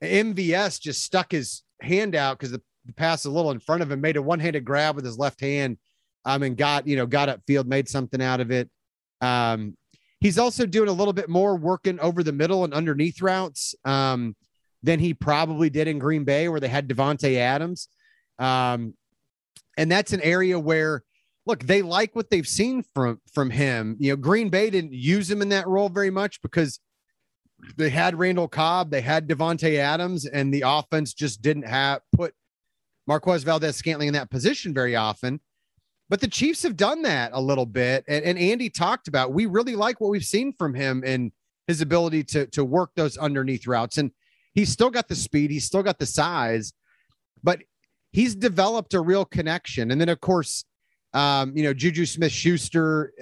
MVS 0.00 0.80
just 0.80 1.02
stuck 1.02 1.32
his 1.32 1.64
hand 1.82 2.14
out 2.14 2.38
because 2.38 2.52
the, 2.52 2.62
the 2.84 2.92
pass 2.92 3.24
a 3.24 3.30
little 3.30 3.50
in 3.50 3.58
front 3.58 3.82
of 3.82 3.90
him, 3.90 4.00
made 4.00 4.16
a 4.16 4.22
one-handed 4.22 4.64
grab 4.64 4.94
with 4.94 5.04
his 5.04 5.18
left 5.18 5.40
hand, 5.40 5.76
um, 6.24 6.44
and 6.44 6.56
got 6.56 6.86
you 6.86 6.94
know 6.94 7.06
got 7.06 7.28
upfield, 7.28 7.66
made 7.66 7.88
something 7.88 8.22
out 8.22 8.40
of 8.40 8.52
it. 8.52 8.70
Um, 9.20 9.76
he's 10.20 10.38
also 10.38 10.66
doing 10.66 10.88
a 10.88 10.92
little 10.92 11.12
bit 11.12 11.28
more 11.28 11.56
working 11.56 12.00
over 12.00 12.22
the 12.22 12.32
middle 12.32 12.64
and 12.64 12.74
underneath 12.74 13.20
routes 13.20 13.74
um, 13.84 14.34
than 14.82 14.98
he 14.98 15.14
probably 15.14 15.70
did 15.70 15.88
in 15.88 15.98
Green 15.98 16.24
Bay, 16.24 16.48
where 16.48 16.60
they 16.60 16.68
had 16.68 16.88
Davante 16.88 17.36
Adams. 17.36 17.88
Um, 18.38 18.94
and 19.76 19.90
that's 19.90 20.12
an 20.12 20.20
area 20.22 20.58
where 20.58 21.02
look 21.46 21.62
they 21.64 21.82
like 21.82 22.14
what 22.14 22.30
they've 22.30 22.48
seen 22.48 22.82
from 22.94 23.20
from 23.32 23.50
him 23.50 23.96
you 23.98 24.10
know 24.10 24.16
green 24.16 24.48
bay 24.48 24.68
didn't 24.70 24.92
use 24.92 25.30
him 25.30 25.42
in 25.42 25.48
that 25.50 25.66
role 25.66 25.88
very 25.88 26.10
much 26.10 26.42
because 26.42 26.80
they 27.76 27.90
had 27.90 28.18
randall 28.18 28.48
cobb 28.48 28.90
they 28.90 29.00
had 29.00 29.28
Davante 29.28 29.78
adams 29.78 30.26
and 30.26 30.52
the 30.52 30.64
offense 30.66 31.14
just 31.14 31.40
didn't 31.42 31.66
have 31.66 32.00
put 32.14 32.34
marquez 33.06 33.44
Valdes 33.44 33.76
Scantling 33.76 34.08
in 34.08 34.14
that 34.14 34.30
position 34.30 34.74
very 34.74 34.96
often 34.96 35.40
but 36.08 36.20
the 36.20 36.28
chiefs 36.28 36.62
have 36.62 36.76
done 36.76 37.02
that 37.02 37.30
a 37.34 37.40
little 37.40 37.66
bit 37.66 38.04
and, 38.08 38.24
and 38.24 38.38
andy 38.38 38.70
talked 38.70 39.08
about 39.08 39.32
we 39.32 39.46
really 39.46 39.76
like 39.76 40.00
what 40.00 40.10
we've 40.10 40.24
seen 40.24 40.52
from 40.52 40.74
him 40.74 41.02
and 41.06 41.32
his 41.66 41.80
ability 41.80 42.22
to 42.22 42.46
to 42.46 42.64
work 42.64 42.90
those 42.94 43.16
underneath 43.16 43.66
routes 43.66 43.98
and 43.98 44.10
he's 44.54 44.70
still 44.70 44.90
got 44.90 45.08
the 45.08 45.14
speed 45.14 45.50
he's 45.50 45.64
still 45.64 45.82
got 45.82 45.98
the 45.98 46.06
size 46.06 46.72
but 47.42 47.60
he's 48.16 48.34
developed 48.34 48.94
a 48.94 49.00
real 49.00 49.26
connection. 49.26 49.90
And 49.90 50.00
then, 50.00 50.08
of 50.08 50.20
course, 50.22 50.64
um, 51.12 51.54
you 51.54 51.62
know, 51.62 51.74
Juju 51.74 52.06
Smith 52.06 52.32
Schuster, 52.32 53.12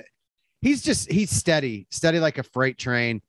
he's 0.60 0.82
just, 0.82 1.10
he's 1.10 1.30
steady, 1.30 1.88
steady 1.90 2.20
like 2.20 2.38
a 2.38 2.44
freight 2.44 2.78
train. 2.78 3.20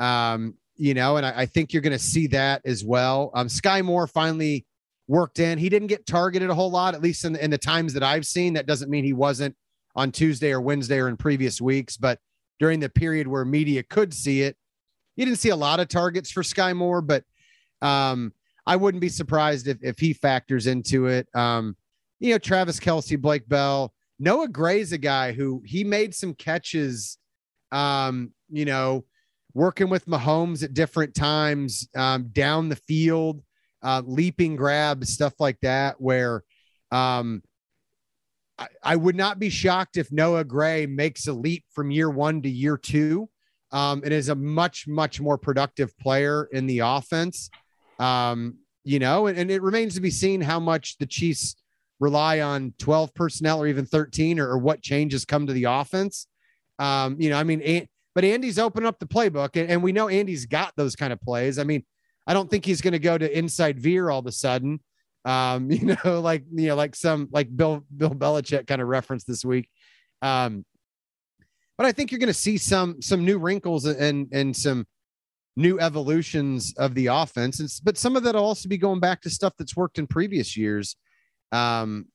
Um, 0.00 0.54
you 0.76 0.94
know, 0.94 1.16
and 1.16 1.24
I, 1.24 1.42
I 1.42 1.46
think 1.46 1.72
you're 1.72 1.82
going 1.82 1.92
to 1.92 1.98
see 1.98 2.26
that 2.28 2.62
as 2.64 2.84
well. 2.84 3.30
Um, 3.34 3.46
Skyy 3.46 3.84
Moore 3.84 4.08
finally 4.08 4.66
worked 5.12 5.38
in. 5.38 5.58
He 5.58 5.68
didn't 5.68 5.88
get 5.88 6.06
targeted 6.06 6.48
a 6.48 6.54
whole 6.54 6.70
lot, 6.70 6.94
at 6.94 7.02
least 7.02 7.26
in, 7.26 7.36
in 7.36 7.50
the 7.50 7.58
times 7.58 7.92
that 7.92 8.02
I've 8.02 8.26
seen. 8.26 8.54
That 8.54 8.66
doesn't 8.66 8.90
mean 8.90 9.04
he 9.04 9.12
wasn't 9.12 9.54
on 9.94 10.10
Tuesday 10.10 10.52
or 10.52 10.60
Wednesday 10.62 10.98
or 10.98 11.08
in 11.08 11.18
previous 11.18 11.60
weeks, 11.60 11.98
but 11.98 12.18
during 12.58 12.80
the 12.80 12.88
period 12.88 13.28
where 13.28 13.44
media 13.44 13.82
could 13.82 14.14
see 14.14 14.40
it, 14.40 14.56
you 15.16 15.26
didn't 15.26 15.38
see 15.38 15.50
a 15.50 15.56
lot 15.56 15.80
of 15.80 15.88
targets 15.88 16.30
for 16.30 16.42
Skyy 16.42 16.74
Moore, 16.74 17.02
but 17.02 17.24
um, 17.82 18.32
I 18.66 18.76
wouldn't 18.76 19.02
be 19.02 19.10
surprised 19.10 19.68
if 19.68 19.76
if 19.82 19.98
he 19.98 20.14
factors 20.14 20.66
into 20.66 21.06
it. 21.08 21.28
Um, 21.34 21.76
you 22.18 22.32
know, 22.32 22.38
Travis 22.38 22.80
Kelce, 22.80 23.20
Blake 23.20 23.46
Bell, 23.46 23.92
Noah 24.18 24.48
Gray's 24.48 24.92
a 24.92 24.98
guy 24.98 25.32
who 25.32 25.62
he 25.66 25.84
made 25.84 26.14
some 26.14 26.32
catches. 26.32 27.18
Um, 27.70 28.32
you 28.48 28.64
know, 28.64 29.04
working 29.52 29.90
with 29.90 30.06
Mahomes 30.06 30.62
at 30.62 30.72
different 30.72 31.14
times 31.14 31.86
um, 31.94 32.28
down 32.32 32.70
the 32.70 32.76
field, 32.76 33.42
uh, 33.82 34.02
leaping 34.04 34.56
grabs, 34.56 35.12
stuff 35.12 35.34
like 35.38 35.58
that. 35.60 36.00
Where 36.00 36.44
um, 36.90 37.42
I, 38.58 38.68
I 38.82 38.96
would 38.96 39.16
not 39.16 39.38
be 39.38 39.50
shocked 39.50 39.96
if 39.96 40.12
Noah 40.12 40.44
Gray 40.44 40.86
makes 40.86 41.26
a 41.26 41.32
leap 41.32 41.64
from 41.72 41.90
year 41.90 42.10
one 42.10 42.42
to 42.42 42.50
year 42.50 42.76
two. 42.76 43.28
Um, 43.70 44.02
and 44.04 44.12
is 44.12 44.28
a 44.28 44.34
much, 44.34 44.86
much 44.86 45.18
more 45.18 45.38
productive 45.38 45.96
player 45.96 46.46
in 46.52 46.66
the 46.66 46.80
offense. 46.80 47.48
Um, 47.98 48.58
you 48.84 48.98
know, 48.98 49.28
and, 49.28 49.38
and 49.38 49.50
it 49.50 49.62
remains 49.62 49.94
to 49.94 50.02
be 50.02 50.10
seen 50.10 50.42
how 50.42 50.60
much 50.60 50.98
the 50.98 51.06
Chiefs 51.06 51.56
rely 52.00 52.40
on 52.40 52.74
12 52.78 53.14
personnel 53.14 53.62
or 53.62 53.68
even 53.68 53.86
13 53.86 54.40
or, 54.40 54.50
or 54.50 54.58
what 54.58 54.82
changes 54.82 55.24
come 55.24 55.46
to 55.46 55.52
the 55.52 55.64
offense. 55.64 56.26
Um, 56.78 57.16
you 57.20 57.30
know, 57.30 57.38
I 57.38 57.44
mean, 57.44 57.86
but 58.14 58.24
Andy's 58.24 58.58
opened 58.58 58.86
up 58.86 58.98
the 58.98 59.06
playbook 59.06 59.50
and, 59.54 59.70
and 59.70 59.82
we 59.82 59.92
know 59.92 60.08
Andy's 60.08 60.46
got 60.46 60.72
those 60.76 60.96
kind 60.96 61.12
of 61.12 61.20
plays. 61.20 61.58
I 61.58 61.64
mean, 61.64 61.84
I 62.26 62.34
don't 62.34 62.50
think 62.50 62.64
he's 62.64 62.80
going 62.80 62.92
to 62.92 62.98
go 62.98 63.18
to 63.18 63.38
inside 63.38 63.78
veer 63.78 64.10
all 64.10 64.20
of 64.20 64.26
a 64.26 64.32
sudden. 64.32 64.80
Um, 65.24 65.70
you 65.70 65.96
know, 66.04 66.20
like, 66.20 66.44
you 66.52 66.68
know, 66.68 66.76
like 66.76 66.94
some, 66.94 67.28
like 67.32 67.54
Bill, 67.54 67.84
Bill 67.96 68.10
Belichick 68.10 68.66
kind 68.66 68.80
of 68.80 68.88
referenced 68.88 69.26
this 69.26 69.44
week. 69.44 69.68
Um, 70.20 70.64
but 71.76 71.86
I 71.86 71.92
think 71.92 72.12
you're 72.12 72.20
going 72.20 72.28
to 72.28 72.34
see 72.34 72.58
some, 72.58 73.02
some 73.02 73.24
new 73.24 73.38
wrinkles 73.38 73.86
and, 73.86 74.28
and 74.32 74.54
some, 74.56 74.86
new 75.56 75.78
evolutions 75.80 76.74
of 76.78 76.94
the 76.94 77.06
offense. 77.06 77.60
And, 77.60 77.70
but 77.84 77.98
some 77.98 78.16
of 78.16 78.22
that 78.24 78.34
will 78.34 78.44
also 78.44 78.68
be 78.68 78.78
going 78.78 79.00
back 79.00 79.20
to 79.22 79.30
stuff 79.30 79.54
that's 79.58 79.76
worked 79.76 79.98
in 79.98 80.06
previous 80.06 80.56
years. 80.56 80.96
Um, 81.50 82.06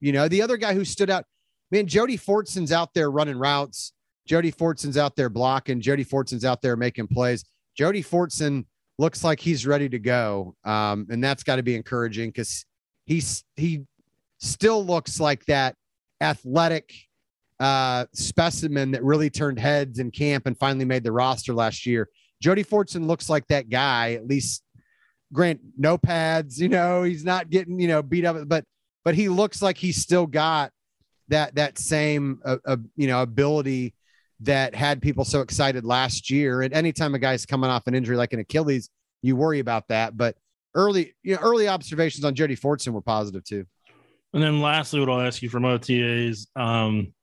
you 0.00 0.12
know, 0.12 0.28
the 0.28 0.42
other 0.42 0.56
guy 0.56 0.74
who 0.74 0.84
stood 0.84 1.10
out, 1.10 1.24
man, 1.70 1.86
Jody 1.86 2.16
Fortson's 2.16 2.72
out 2.72 2.94
there 2.94 3.10
running 3.10 3.38
routes. 3.38 3.92
Jody 4.26 4.50
Fortson's 4.50 4.96
out 4.98 5.14
there 5.16 5.28
blocking. 5.28 5.80
Jody 5.80 6.04
Fortson's 6.04 6.44
out 6.44 6.62
there 6.62 6.76
making 6.76 7.06
plays. 7.06 7.44
Jody 7.76 8.02
Fortson 8.02 8.64
looks 8.98 9.22
like 9.24 9.40
he's 9.40 9.66
ready 9.66 9.88
to 9.88 9.98
go. 9.98 10.54
Um, 10.64 11.06
and 11.10 11.22
that's 11.22 11.42
got 11.42 11.56
to 11.56 11.62
be 11.62 11.74
encouraging 11.74 12.30
because 12.30 12.64
he's 13.04 13.44
he 13.56 13.84
still 14.38 14.84
looks 14.84 15.20
like 15.20 15.44
that 15.46 15.74
athletic 16.20 16.92
uh, 17.60 18.06
specimen 18.12 18.90
that 18.90 19.02
really 19.02 19.30
turned 19.30 19.58
heads 19.58 19.98
in 19.98 20.10
camp 20.10 20.46
and 20.46 20.58
finally 20.58 20.84
made 20.84 21.04
the 21.04 21.12
roster 21.12 21.54
last 21.54 21.86
year. 21.86 22.08
Jody 22.42 22.64
Fortson 22.64 23.06
looks 23.06 23.30
like 23.30 23.46
that 23.48 23.70
guy, 23.70 24.12
at 24.12 24.26
least 24.26 24.62
grant 25.32 25.60
no 25.76 25.96
pads, 25.96 26.60
you 26.60 26.68
know, 26.68 27.02
he's 27.02 27.24
not 27.24 27.50
getting, 27.50 27.80
you 27.80 27.88
know, 27.88 28.02
beat 28.02 28.24
up, 28.24 28.36
but, 28.46 28.64
but 29.04 29.14
he 29.14 29.28
looks 29.28 29.62
like 29.62 29.78
he's 29.78 29.96
still 29.96 30.26
got 30.26 30.70
that, 31.28 31.54
that 31.54 31.78
same, 31.78 32.40
uh, 32.44 32.58
uh, 32.66 32.76
you 32.96 33.06
know, 33.06 33.22
ability 33.22 33.94
that 34.40 34.74
had 34.74 35.00
people 35.00 35.24
so 35.24 35.40
excited 35.40 35.84
last 35.84 36.30
year. 36.30 36.62
And 36.62 36.74
anytime 36.74 37.14
a 37.14 37.18
guy's 37.18 37.46
coming 37.46 37.70
off 37.70 37.86
an 37.86 37.94
injury 37.94 38.16
like 38.16 38.32
an 38.32 38.40
Achilles, 38.40 38.90
you 39.22 39.36
worry 39.36 39.60
about 39.60 39.88
that. 39.88 40.16
But 40.16 40.36
early, 40.74 41.14
you 41.22 41.34
know, 41.34 41.40
early 41.40 41.68
observations 41.68 42.24
on 42.24 42.34
Jody 42.34 42.56
Fortson 42.56 42.92
were 42.92 43.00
positive 43.00 43.44
too. 43.44 43.66
And 44.34 44.42
then 44.42 44.60
lastly, 44.60 45.00
what 45.00 45.08
I'll 45.08 45.20
ask 45.20 45.40
you 45.40 45.48
from 45.48 45.62
OTAs, 45.62 46.46
um, 46.56 47.14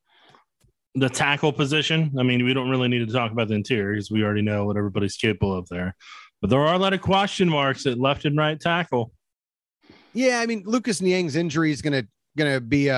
the 0.95 1.10
tackle 1.10 1.54
position. 1.54 2.12
I 2.19 2.23
mean, 2.23 2.43
we 2.43 2.54
don't 2.54 2.69
really 2.69 2.88
need 2.88 3.08
to 3.08 3.13
talk 3.13 3.32
about 3.32 3.47
the 3.47 3.56
interior 3.56 3.93
because 3.93 4.12
we 4.12 4.23
already 4.23 4.41
know 4.41 4.65
what 4.65 4.78
everybody's 4.78 5.15
capable 5.15 5.56
of 5.56 5.67
there. 5.69 5.95
But 6.41 6.49
there 6.49 6.60
are 6.60 6.73
a 6.73 6.78
lot 6.78 6.93
of 6.93 7.02
question 7.02 7.49
marks 7.49 7.86
at 7.86 7.97
left 7.99 8.26
and 8.26 8.38
right 8.38 8.60
tackle. 8.60 9.12
Yeah, 10.13 10.39
I 10.39 10.45
mean, 10.45 10.63
Lucas 10.65 11.02
Niang's 11.02 11.36
injury 11.36 11.71
is 11.71 11.82
gonna 11.82 12.04
gonna 12.38 12.62
be 12.62 12.89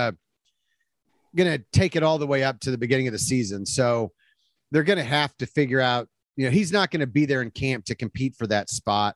uh 1.35 1.43
gonna 1.43 1.59
take 1.71 1.95
it 1.95 2.03
all 2.03 2.17
the 2.17 2.27
way 2.27 2.43
up 2.43 2.59
to 2.61 2.71
the 2.71 2.77
beginning 2.77 3.07
of 3.07 3.13
the 3.13 3.19
season. 3.19 3.65
So 3.65 4.11
they're 4.71 4.83
gonna 4.83 5.03
have 5.03 5.35
to 5.37 5.45
figure 5.45 5.81
out. 5.81 6.07
You 6.35 6.45
know, 6.45 6.51
he's 6.51 6.71
not 6.71 6.91
gonna 6.91 7.07
be 7.07 7.25
there 7.25 7.41
in 7.41 7.51
camp 7.51 7.85
to 7.85 7.95
compete 7.95 8.35
for 8.35 8.47
that 8.47 8.69
spot. 8.69 9.15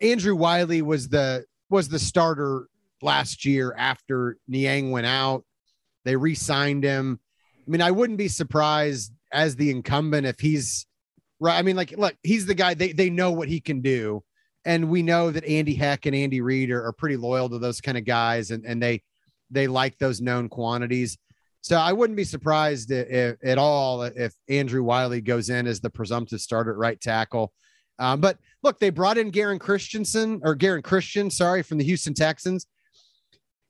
Andrew 0.00 0.34
Wylie 0.34 0.82
was 0.82 1.08
the 1.08 1.44
was 1.68 1.88
the 1.88 1.98
starter 1.98 2.66
last 3.02 3.44
year 3.44 3.74
after 3.76 4.38
Niang 4.48 4.90
went 4.90 5.06
out. 5.06 5.44
They 6.04 6.16
re-signed 6.16 6.84
him. 6.84 7.20
I 7.66 7.70
mean, 7.70 7.82
I 7.82 7.90
wouldn't 7.90 8.18
be 8.18 8.28
surprised 8.28 9.12
as 9.32 9.56
the 9.56 9.70
incumbent 9.70 10.26
if 10.26 10.40
he's 10.40 10.86
right. 11.38 11.58
I 11.58 11.62
mean, 11.62 11.76
like, 11.76 11.92
look, 11.96 12.16
he's 12.22 12.46
the 12.46 12.54
guy 12.54 12.74
they 12.74 12.92
they 12.92 13.10
know 13.10 13.30
what 13.32 13.48
he 13.48 13.60
can 13.60 13.80
do. 13.80 14.22
And 14.64 14.90
we 14.90 15.02
know 15.02 15.30
that 15.30 15.44
Andy 15.44 15.74
Heck 15.74 16.04
and 16.04 16.14
Andy 16.14 16.42
Reid 16.42 16.70
are, 16.70 16.84
are 16.84 16.92
pretty 16.92 17.16
loyal 17.16 17.48
to 17.48 17.58
those 17.58 17.80
kind 17.80 17.96
of 17.96 18.04
guys 18.04 18.50
and, 18.50 18.64
and 18.66 18.82
they 18.82 19.02
they 19.50 19.66
like 19.66 19.98
those 19.98 20.20
known 20.20 20.48
quantities. 20.48 21.18
So 21.62 21.76
I 21.76 21.92
wouldn't 21.92 22.16
be 22.16 22.24
surprised 22.24 22.90
if, 22.90 23.08
if, 23.08 23.36
at 23.44 23.58
all 23.58 24.02
if 24.02 24.34
Andrew 24.48 24.82
Wylie 24.82 25.20
goes 25.20 25.50
in 25.50 25.66
as 25.66 25.80
the 25.80 25.90
presumptive 25.90 26.40
starter 26.40 26.70
at 26.70 26.78
right 26.78 27.00
tackle. 27.00 27.52
Um, 27.98 28.20
but 28.20 28.38
look, 28.62 28.78
they 28.78 28.90
brought 28.90 29.18
in 29.18 29.30
Geron 29.30 29.60
Christensen 29.60 30.40
or 30.42 30.56
Geron 30.56 30.82
Christian, 30.82 31.30
sorry, 31.30 31.62
from 31.62 31.78
the 31.78 31.84
Houston 31.84 32.14
Texans. 32.14 32.66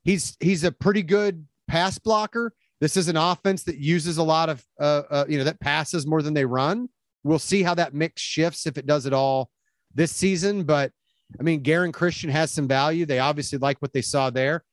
He's 0.03 0.37
he's 0.39 0.63
a 0.63 0.71
pretty 0.71 1.03
good 1.03 1.45
pass 1.67 1.99
blocker. 1.99 2.53
This 2.79 2.97
is 2.97 3.09
an 3.09 3.17
offense 3.17 3.63
that 3.63 3.77
uses 3.77 4.17
a 4.17 4.23
lot 4.23 4.49
of, 4.49 4.65
uh, 4.79 5.03
uh, 5.11 5.25
you 5.29 5.37
know, 5.37 5.43
that 5.43 5.59
passes 5.59 6.07
more 6.07 6.23
than 6.23 6.33
they 6.33 6.45
run. 6.45 6.89
we'll 7.23 7.37
see 7.37 7.61
how 7.61 7.75
that 7.75 7.93
mix 7.93 8.21
shifts 8.21 8.65
if 8.65 8.77
it 8.77 8.87
does 8.87 9.05
at 9.05 9.13
all 9.13 9.51
this 9.93 10.11
season. 10.11 10.63
But 10.63 10.91
I 11.39 11.43
mean, 11.43 11.61
Geron 11.61 11.93
Christian 11.93 12.29
has 12.31 12.51
some 12.51 12.67
value. 12.67 13.05
They 13.05 13.19
obviously 13.19 13.59
like 13.59 13.79
what 13.81 13.93
they 13.93 14.01
saw 14.01 14.29
there. 14.29 14.63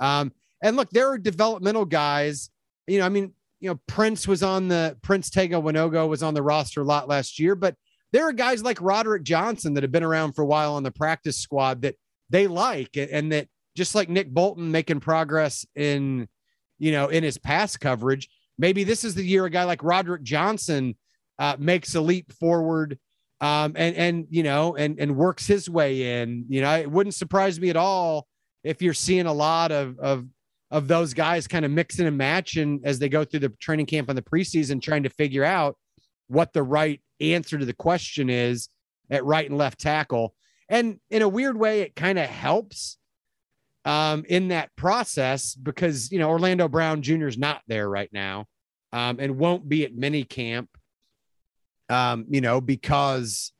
Um, 0.00 0.32
and 0.62 0.76
look, 0.76 0.90
there 0.90 1.08
are 1.08 1.18
developmental 1.18 1.84
guys. 1.84 2.50
You 2.86 2.98
know, 2.98 3.06
I 3.06 3.08
mean, 3.08 3.32
you 3.60 3.70
know, 3.70 3.80
Prince 3.86 4.26
was 4.28 4.42
on 4.42 4.68
the 4.68 4.96
Prince 5.02 5.30
Tega 5.30 5.56
Wanogho 5.56 6.08
was 6.08 6.22
on 6.22 6.34
the 6.34 6.42
roster 6.42 6.82
a 6.82 6.84
lot 6.84 7.08
last 7.08 7.38
year, 7.38 7.54
but 7.54 7.74
there 8.12 8.26
are 8.26 8.32
guys 8.32 8.62
like 8.62 8.80
Roderick 8.80 9.22
Johnson 9.22 9.74
that 9.74 9.82
have 9.82 9.92
been 9.92 10.02
around 10.02 10.32
for 10.32 10.42
a 10.42 10.46
while 10.46 10.74
on 10.74 10.82
the 10.82 10.90
practice 10.90 11.36
squad 11.36 11.82
that 11.82 11.96
they 12.30 12.46
like 12.46 12.96
and 12.96 13.32
that 13.32 13.48
just 13.76 13.94
like 13.94 14.08
Nick 14.08 14.32
Bolton 14.32 14.70
making 14.70 15.00
progress 15.00 15.66
in, 15.74 16.28
you 16.78 16.92
know, 16.92 17.08
in 17.08 17.22
his 17.22 17.38
pass 17.38 17.76
coverage, 17.76 18.28
maybe 18.58 18.84
this 18.84 19.04
is 19.04 19.14
the 19.14 19.24
year 19.24 19.44
a 19.44 19.50
guy 19.50 19.64
like 19.64 19.84
Roderick 19.84 20.22
Johnson 20.22 20.96
uh, 21.38 21.56
makes 21.58 21.94
a 21.94 22.00
leap 22.00 22.32
forward 22.32 22.98
um, 23.40 23.74
and 23.76 23.94
and 23.96 24.26
you 24.30 24.42
know 24.42 24.74
and 24.76 24.98
and 24.98 25.16
works 25.16 25.46
his 25.46 25.70
way 25.70 26.20
in. 26.20 26.44
You 26.48 26.62
know, 26.62 26.76
it 26.76 26.90
wouldn't 26.90 27.14
surprise 27.14 27.60
me 27.60 27.70
at 27.70 27.76
all 27.76 28.26
if 28.64 28.82
you're 28.82 28.94
seeing 28.94 29.26
a 29.26 29.32
lot 29.32 29.70
of 29.70 29.98
of 29.98 30.26
of 30.70 30.88
those 30.88 31.14
guys 31.14 31.48
kind 31.48 31.64
of 31.64 31.70
mixing 31.70 32.06
and 32.06 32.18
matching 32.18 32.80
as 32.84 32.98
they 32.98 33.08
go 33.08 33.24
through 33.24 33.40
the 33.40 33.48
training 33.60 33.86
camp 33.86 34.08
and 34.08 34.18
the 34.18 34.22
preseason, 34.22 34.82
trying 34.82 35.02
to 35.02 35.10
figure 35.10 35.44
out 35.44 35.76
what 36.26 36.52
the 36.52 36.62
right 36.62 37.00
answer 37.20 37.58
to 37.58 37.64
the 37.64 37.72
question 37.72 38.28
is 38.28 38.68
at 39.10 39.24
right 39.24 39.48
and 39.48 39.58
left 39.58 39.80
tackle. 39.80 40.34
And 40.68 41.00
in 41.10 41.22
a 41.22 41.28
weird 41.28 41.58
way, 41.58 41.80
it 41.80 41.96
kind 41.96 42.18
of 42.18 42.28
helps 42.28 42.98
um, 43.84 44.24
in 44.28 44.48
that 44.48 44.74
process 44.76 45.54
because 45.54 46.12
you 46.12 46.18
know 46.18 46.28
Orlando 46.28 46.68
Brown 46.68 47.00
Jr. 47.00 47.28
is 47.28 47.38
not 47.38 47.62
there 47.66 47.88
right 47.88 48.10
now 48.12 48.44
um, 48.92 49.18
and 49.18 49.38
won't 49.38 49.68
be 49.68 49.84
at 49.84 49.94
mini 49.94 50.24
camp 50.24 50.68
um, 51.88 52.26
you 52.28 52.40
know, 52.40 52.60
because 52.60 53.52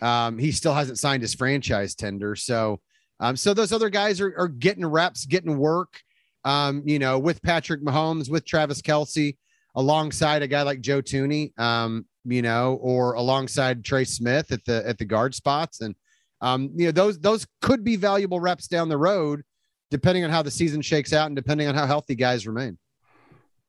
um, 0.00 0.38
he 0.38 0.52
still 0.52 0.74
hasn't 0.74 0.98
signed 0.98 1.22
his 1.22 1.34
franchise 1.34 1.94
tender. 1.94 2.36
So, 2.36 2.80
um, 3.20 3.36
so 3.36 3.54
those 3.54 3.72
other 3.72 3.90
guys 3.90 4.20
are, 4.20 4.34
are 4.36 4.48
getting 4.48 4.86
reps, 4.86 5.26
getting 5.26 5.58
work, 5.58 6.00
um, 6.44 6.82
you 6.84 6.98
know, 6.98 7.18
with 7.18 7.42
Patrick 7.42 7.82
Mahomes, 7.82 8.30
with 8.30 8.44
Travis 8.44 8.82
Kelce, 8.82 9.36
alongside 9.74 10.42
a 10.42 10.48
guy 10.48 10.62
like 10.62 10.80
Joe 10.80 11.02
Thuney, 11.02 11.58
um, 11.58 12.06
you 12.24 12.42
know, 12.42 12.78
or 12.82 13.14
alongside 13.14 13.84
Trey 13.84 14.04
Smith 14.04 14.52
at 14.52 14.64
the 14.64 14.86
at 14.86 14.98
the 14.98 15.04
guard 15.04 15.34
spots, 15.34 15.80
and 15.80 15.94
um, 16.40 16.70
you 16.74 16.86
know, 16.86 16.92
those 16.92 17.18
those 17.20 17.46
could 17.60 17.84
be 17.84 17.96
valuable 17.96 18.40
reps 18.40 18.66
down 18.66 18.88
the 18.88 18.98
road, 18.98 19.42
depending 19.90 20.24
on 20.24 20.30
how 20.30 20.42
the 20.42 20.50
season 20.50 20.82
shakes 20.82 21.12
out 21.12 21.26
and 21.26 21.36
depending 21.36 21.68
on 21.68 21.74
how 21.74 21.86
healthy 21.86 22.14
guys 22.14 22.46
remain. 22.46 22.78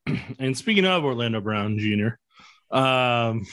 And 0.39 0.57
speaking 0.57 0.85
of 0.85 1.05
Orlando 1.05 1.39
Brown 1.39 1.77
Jr., 1.77 2.17
um, 2.75 3.45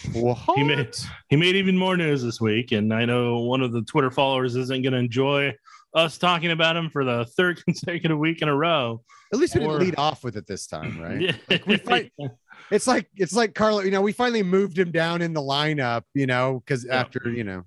he 0.56 0.64
made 0.64 0.96
he 1.28 1.36
made 1.36 1.54
even 1.56 1.76
more 1.76 1.96
news 1.96 2.22
this 2.22 2.40
week, 2.40 2.72
and 2.72 2.92
I 2.92 3.04
know 3.04 3.40
one 3.40 3.60
of 3.60 3.72
the 3.72 3.82
Twitter 3.82 4.10
followers 4.10 4.56
isn't 4.56 4.82
going 4.82 4.94
to 4.94 4.98
enjoy 4.98 5.54
us 5.94 6.18
talking 6.18 6.50
about 6.50 6.76
him 6.76 6.90
for 6.90 7.04
the 7.04 7.24
third 7.36 7.64
consecutive 7.64 8.18
week 8.18 8.42
in 8.42 8.48
a 8.48 8.54
row. 8.54 9.02
At 9.32 9.38
least 9.38 9.54
we 9.54 9.64
or, 9.64 9.78
didn't 9.78 9.80
lead 9.80 9.94
off 9.98 10.24
with 10.24 10.36
it 10.36 10.46
this 10.46 10.66
time, 10.66 11.00
right? 11.02 11.20
Yeah. 11.20 11.32
Like 11.48 11.66
we 11.66 11.76
find, 11.76 12.10
it's 12.70 12.86
like 12.86 13.08
it's 13.16 13.34
like 13.34 13.54
Carlo. 13.54 13.80
You 13.80 13.90
know, 13.90 14.02
we 14.02 14.12
finally 14.12 14.42
moved 14.42 14.78
him 14.78 14.90
down 14.90 15.22
in 15.22 15.32
the 15.32 15.40
lineup. 15.40 16.02
You 16.14 16.26
know, 16.26 16.62
because 16.64 16.84
yeah. 16.84 16.96
after 16.96 17.28
you 17.28 17.44
know. 17.44 17.64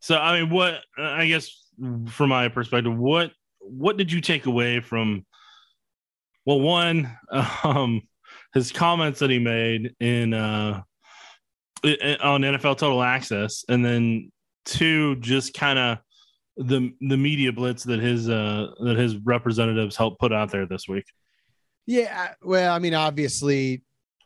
So 0.00 0.16
I 0.16 0.40
mean, 0.40 0.50
what 0.50 0.80
I 0.98 1.26
guess 1.26 1.50
from 2.08 2.30
my 2.30 2.48
perspective, 2.48 2.96
what 2.96 3.32
what 3.60 3.96
did 3.96 4.10
you 4.10 4.20
take 4.20 4.46
away 4.46 4.80
from? 4.80 5.24
Well, 6.46 6.60
one, 6.60 7.16
um, 7.62 8.00
his 8.54 8.72
comments 8.72 9.20
that 9.20 9.30
he 9.30 9.38
made 9.38 9.94
in 10.00 10.34
uh 10.34 10.82
on 11.84 12.42
NFL 12.42 12.78
Total 12.78 13.02
Access, 13.02 13.64
and 13.68 13.84
then 13.84 14.32
two, 14.64 15.16
just 15.16 15.54
kind 15.54 15.78
of 15.78 15.98
the 16.56 16.92
the 17.00 17.16
media 17.16 17.52
blitz 17.52 17.84
that 17.84 18.00
his 18.00 18.28
uh 18.28 18.68
that 18.80 18.96
his 18.96 19.16
representatives 19.18 19.96
helped 19.96 20.20
put 20.20 20.32
out 20.32 20.50
there 20.50 20.66
this 20.66 20.88
week. 20.88 21.04
Yeah, 21.86 22.34
well, 22.42 22.74
I 22.74 22.78
mean, 22.78 22.94
obviously, 22.94 23.82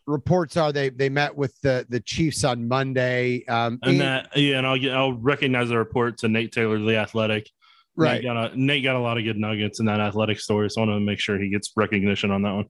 reports 0.07 0.57
are 0.57 0.73
they 0.73 0.91
they 0.91 1.09
met 1.09 1.35
with 1.35 1.59
the 1.63 1.87
the 1.89 2.01
Chiefs 2.01 2.45
on 2.45 2.69
Monday. 2.69 3.45
Um, 3.47 3.79
and, 3.83 3.93
and 3.93 4.01
that 4.01 4.37
yeah, 4.37 4.59
and 4.59 4.67
I'll 4.67 4.79
get 4.79 4.95
I'll 4.95 5.13
recognize 5.13 5.69
the 5.69 5.79
report 5.79 6.19
to 6.19 6.29
Nate 6.29 6.53
Taylor, 6.53 6.79
the 6.79 6.97
Athletic. 6.97 7.49
Right, 7.97 8.15
Nate 8.15 8.25
got 8.25 8.53
a, 8.53 8.61
Nate 8.61 8.83
got 8.83 8.97
a 8.97 9.01
lot 9.01 9.19
of 9.19 9.25
good 9.25 9.39
nuggets 9.39 9.79
in 9.81 9.87
that 9.87 10.01
athletic 10.01 10.41
story, 10.41 10.69
so 10.69 10.83
I 10.83 10.87
want 10.87 10.97
to 10.97 11.01
make 11.01 11.21
sure 11.21 11.39
he 11.39 11.49
gets 11.49 11.73
recognition 11.77 12.31
on 12.31 12.43
that 12.43 12.53
one. 12.53 12.67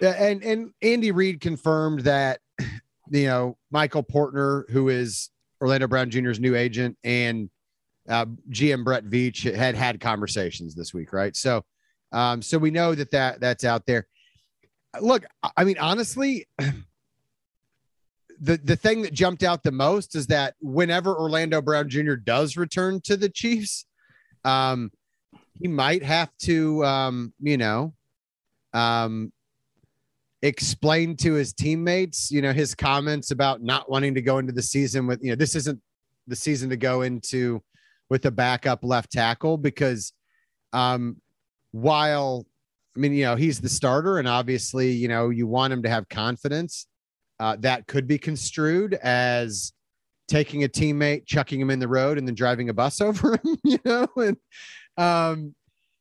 Yeah, 0.00 0.10
and 0.10 0.42
and 0.42 0.70
Andy 0.80 1.10
Reid 1.10 1.40
confirmed 1.40 2.00
that 2.00 2.40
you 3.10 3.26
know 3.26 3.58
Michael 3.70 4.02
Portner, 4.02 4.68
who 4.70 4.88
is 4.88 5.30
Orlando 5.60 5.86
Brown 5.86 6.10
Jr.'s 6.10 6.40
new 6.40 6.56
agent, 6.56 6.96
and 7.04 7.50
uh, 8.08 8.26
GM 8.50 8.84
Brett 8.84 9.04
Veach 9.04 9.54
had 9.54 9.74
had 9.74 10.00
conversations 10.00 10.74
this 10.74 10.92
week, 10.92 11.12
right? 11.12 11.34
So, 11.36 11.64
um, 12.12 12.42
so 12.42 12.58
we 12.58 12.70
know 12.70 12.94
that 12.94 13.10
that 13.12 13.40
that's 13.40 13.64
out 13.64 13.86
there. 13.86 14.06
Look, 15.00 15.24
I 15.56 15.64
mean, 15.64 15.78
honestly, 15.78 16.46
the 16.58 18.56
the 18.56 18.76
thing 18.76 19.02
that 19.02 19.12
jumped 19.12 19.42
out 19.42 19.62
the 19.62 19.72
most 19.72 20.14
is 20.14 20.26
that 20.28 20.54
whenever 20.60 21.16
Orlando 21.16 21.62
Brown 21.62 21.88
Jr. 21.88 22.14
does 22.14 22.56
return 22.56 23.00
to 23.02 23.16
the 23.16 23.28
Chiefs, 23.28 23.86
um, 24.44 24.90
he 25.60 25.68
might 25.68 26.02
have 26.02 26.30
to, 26.42 26.84
um, 26.84 27.32
you 27.40 27.56
know, 27.56 27.94
um, 28.72 29.32
explained 30.42 31.20
to 31.20 31.34
his 31.34 31.52
teammates, 31.52 32.30
you 32.30 32.42
know, 32.42 32.52
his 32.52 32.74
comments 32.74 33.30
about 33.30 33.62
not 33.62 33.88
wanting 33.88 34.14
to 34.14 34.22
go 34.22 34.38
into 34.38 34.52
the 34.52 34.62
season 34.62 35.06
with, 35.06 35.22
you 35.22 35.30
know, 35.30 35.36
this 35.36 35.54
isn't 35.54 35.80
the 36.26 36.36
season 36.36 36.68
to 36.70 36.76
go 36.76 37.02
into 37.02 37.62
with 38.12 38.26
a 38.26 38.30
backup 38.30 38.84
left 38.84 39.10
tackle 39.10 39.56
because 39.56 40.12
um 40.74 41.16
while 41.70 42.46
I 42.94 43.00
mean, 43.00 43.14
you 43.14 43.24
know, 43.24 43.36
he's 43.36 43.58
the 43.58 43.70
starter 43.70 44.18
and 44.18 44.28
obviously, 44.28 44.90
you 44.90 45.08
know, 45.08 45.30
you 45.30 45.46
want 45.46 45.72
him 45.72 45.82
to 45.84 45.88
have 45.88 46.06
confidence. 46.10 46.86
Uh, 47.40 47.56
that 47.60 47.86
could 47.86 48.06
be 48.06 48.18
construed 48.18 48.92
as 49.02 49.72
taking 50.28 50.64
a 50.64 50.68
teammate, 50.68 51.24
chucking 51.24 51.58
him 51.58 51.70
in 51.70 51.78
the 51.78 51.88
road, 51.88 52.18
and 52.18 52.28
then 52.28 52.34
driving 52.34 52.68
a 52.68 52.74
bus 52.74 53.00
over 53.08 53.38
him, 53.42 53.56
you 53.64 53.78
know? 53.86 54.06
And 54.16 54.36
um, 54.98 55.54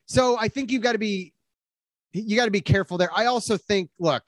so 0.06 0.38
I 0.38 0.50
think 0.50 0.70
you've 0.70 0.84
got 0.84 0.92
to 0.92 0.98
be 0.98 1.34
you 2.12 2.36
got 2.36 2.44
to 2.44 2.52
be 2.52 2.60
careful 2.60 2.98
there. 2.98 3.10
I 3.16 3.28
also 3.28 3.56
think, 3.56 3.90
look, 3.98 4.24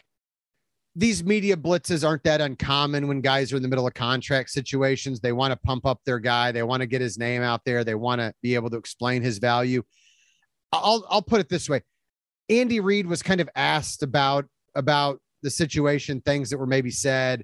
these 0.96 1.24
media 1.24 1.58
blitzes 1.58 2.08
aren't 2.08 2.24
that 2.24 2.42
uncommon 2.42 3.08
when 3.08 3.22
guys 3.22 3.52
are 3.52 3.58
in 3.58 3.64
the 3.64 3.68
middle 3.68 3.88
of 3.88 3.94
contract 3.94 4.52
situations. 4.52 5.20
They 5.20 5.32
want 5.32 5.52
to 5.52 5.58
pump 5.58 5.86
up 5.86 6.00
their 6.06 6.20
guy, 6.20 6.52
they 6.52 6.64
want 6.64 6.82
to 6.82 6.88
get 6.88 7.02
his 7.02 7.18
name 7.18 7.42
out 7.42 7.62
there, 7.66 7.84
they 7.84 7.96
want 7.96 8.22
to 8.22 8.34
be 8.44 8.56
able 8.56 8.70
to 8.70 8.78
explain 8.78 9.22
his 9.22 9.40
value. 9.40 9.84
I'll 10.72 11.06
I'll 11.10 11.22
put 11.22 11.40
it 11.40 11.50
this 11.50 11.70
way. 11.70 11.82
Andy 12.50 12.80
Reid 12.80 13.08
was 13.08 13.24
kind 13.24 13.42
of 13.42 13.50
asked 13.56 14.04
about 14.04 14.46
about 14.76 15.20
the 15.42 15.50
situation, 15.50 16.22
things 16.22 16.50
that 16.50 16.58
were 16.58 16.68
maybe 16.68 16.92
said, 16.92 17.44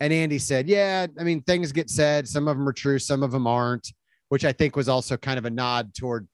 and 0.00 0.12
Andy 0.12 0.38
said, 0.38 0.68
"Yeah, 0.68 1.06
I 1.18 1.24
mean, 1.24 1.42
things 1.42 1.72
get 1.72 1.90
said. 1.90 2.28
Some 2.28 2.48
of 2.48 2.56
them 2.56 2.68
are 2.68 2.72
true, 2.72 2.98
some 2.98 3.22
of 3.22 3.30
them 3.30 3.46
aren't," 3.46 3.92
which 4.28 4.44
I 4.44 4.52
think 4.52 4.76
was 4.76 4.88
also 4.88 5.16
kind 5.16 5.38
of 5.38 5.44
a 5.44 5.50
nod 5.50 5.94
toward 5.94 6.28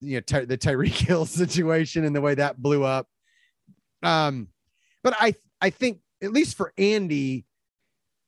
you 0.00 0.16
know 0.16 0.20
Ty- 0.20 0.46
the 0.46 0.58
Tyreek 0.58 1.06
Hill 1.06 1.26
situation 1.26 2.04
and 2.04 2.14
the 2.14 2.20
way 2.20 2.34
that 2.34 2.60
blew 2.60 2.84
up. 2.84 3.06
Um, 4.02 4.48
but 5.02 5.14
I 5.18 5.34
I 5.62 5.70
think 5.70 6.00
at 6.22 6.32
least 6.32 6.56
for 6.56 6.72
Andy 6.76 7.46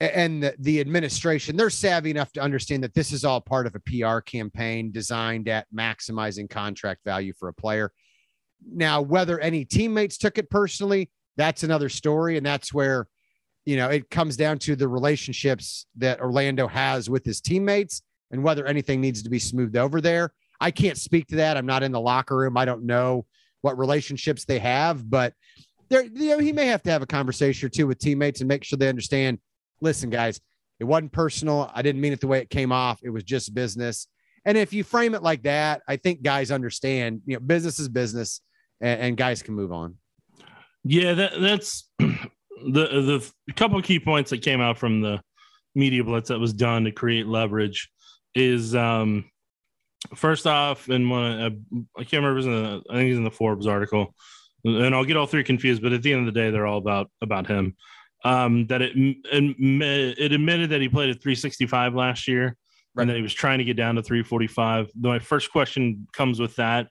and 0.00 0.42
the, 0.42 0.54
the 0.58 0.80
administration, 0.80 1.56
they're 1.56 1.68
savvy 1.68 2.10
enough 2.10 2.32
to 2.32 2.40
understand 2.40 2.82
that 2.84 2.94
this 2.94 3.12
is 3.12 3.24
all 3.24 3.40
part 3.40 3.66
of 3.66 3.74
a 3.74 3.80
PR 3.80 4.20
campaign 4.20 4.92
designed 4.92 5.48
at 5.48 5.66
maximizing 5.74 6.48
contract 6.48 7.00
value 7.04 7.32
for 7.38 7.48
a 7.48 7.52
player. 7.52 7.92
Now, 8.66 9.02
whether 9.02 9.38
any 9.40 9.64
teammates 9.64 10.16
took 10.16 10.38
it 10.38 10.48
personally, 10.48 11.10
that's 11.36 11.64
another 11.64 11.88
story, 11.88 12.36
and 12.36 12.46
that's 12.46 12.72
where 12.72 13.08
you 13.66 13.76
know 13.76 13.90
it 13.90 14.10
comes 14.10 14.36
down 14.36 14.58
to 14.60 14.76
the 14.76 14.88
relationships 14.88 15.86
that 15.96 16.20
Orlando 16.20 16.68
has 16.68 17.10
with 17.10 17.24
his 17.24 17.40
teammates 17.40 18.02
and 18.30 18.42
whether 18.42 18.66
anything 18.66 19.00
needs 19.00 19.22
to 19.22 19.30
be 19.30 19.38
smoothed 19.38 19.76
over 19.76 20.00
there. 20.00 20.32
I 20.60 20.70
can't 20.70 20.96
speak 20.96 21.26
to 21.28 21.36
that. 21.36 21.56
I'm 21.56 21.66
not 21.66 21.82
in 21.82 21.92
the 21.92 22.00
locker 22.00 22.36
room. 22.36 22.56
I 22.56 22.64
don't 22.64 22.84
know 22.84 23.26
what 23.62 23.78
relationships 23.78 24.44
they 24.44 24.60
have, 24.60 25.08
but 25.10 25.34
there, 25.88 26.04
you 26.04 26.30
know, 26.30 26.38
he 26.38 26.52
may 26.52 26.66
have 26.66 26.82
to 26.82 26.90
have 26.90 27.02
a 27.02 27.06
conversation 27.06 27.66
or 27.66 27.70
two 27.70 27.86
with 27.86 27.98
teammates 27.98 28.40
and 28.40 28.48
make 28.48 28.64
sure 28.64 28.76
they 28.76 28.88
understand. 28.88 29.38
Listen, 29.80 30.10
guys, 30.10 30.40
it 30.80 30.84
wasn't 30.84 31.12
personal. 31.12 31.70
I 31.74 31.82
didn't 31.82 32.00
mean 32.00 32.12
it 32.12 32.20
the 32.20 32.26
way 32.26 32.40
it 32.40 32.50
came 32.50 32.72
off. 32.72 33.00
It 33.02 33.10
was 33.10 33.24
just 33.24 33.54
business. 33.54 34.06
And 34.44 34.58
if 34.58 34.72
you 34.72 34.84
frame 34.84 35.14
it 35.14 35.22
like 35.22 35.42
that, 35.44 35.82
I 35.88 35.96
think 35.96 36.22
guys 36.22 36.50
understand. 36.50 37.22
You 37.26 37.34
know, 37.34 37.40
business 37.40 37.78
is 37.78 37.88
business, 37.88 38.40
and, 38.80 39.00
and 39.00 39.16
guys 39.16 39.42
can 39.42 39.54
move 39.54 39.72
on. 39.72 39.96
Yeah, 40.84 41.14
that, 41.14 41.40
that's 41.40 41.88
the 41.98 42.12
the 42.66 43.52
couple 43.54 43.80
key 43.82 43.98
points 43.98 44.30
that 44.30 44.42
came 44.42 44.60
out 44.60 44.78
from 44.78 45.00
the 45.00 45.20
media 45.74 46.04
blitz 46.04 46.28
that 46.28 46.38
was 46.38 46.52
done 46.52 46.84
to 46.84 46.92
create 46.92 47.26
leverage 47.26 47.90
is 48.34 48.74
um 48.74 49.24
first 50.14 50.46
off, 50.46 50.88
in 50.88 51.08
one, 51.08 51.64
I 51.96 52.04
can't 52.04 52.24
remember, 52.24 52.40
in 52.40 52.62
the, 52.62 52.82
I 52.90 52.94
think 52.94 53.08
he's 53.08 53.16
in 53.16 53.24
the 53.24 53.30
Forbes 53.30 53.66
article, 53.66 54.14
and 54.64 54.94
I'll 54.94 55.04
get 55.04 55.16
all 55.16 55.26
three 55.26 55.44
confused, 55.44 55.82
but 55.82 55.92
at 55.92 56.02
the 56.02 56.12
end 56.12 56.26
of 56.26 56.34
the 56.34 56.40
day, 56.40 56.50
they're 56.50 56.66
all 56.66 56.78
about 56.78 57.10
about 57.20 57.46
him. 57.46 57.76
um, 58.24 58.66
that 58.68 58.82
it 58.82 58.92
it 58.96 60.32
admitted 60.32 60.70
that 60.70 60.80
he 60.80 60.88
played 60.88 61.10
at 61.10 61.22
365 61.22 61.94
last 61.94 62.26
year 62.26 62.56
right. 62.94 63.02
and 63.02 63.10
that 63.10 63.16
he 63.16 63.22
was 63.22 63.34
trying 63.34 63.58
to 63.58 63.64
get 63.64 63.76
down 63.76 63.94
to 63.96 64.02
345. 64.02 64.90
My 64.98 65.18
first 65.18 65.52
question 65.52 66.06
comes 66.12 66.40
with 66.40 66.56
that. 66.56 66.88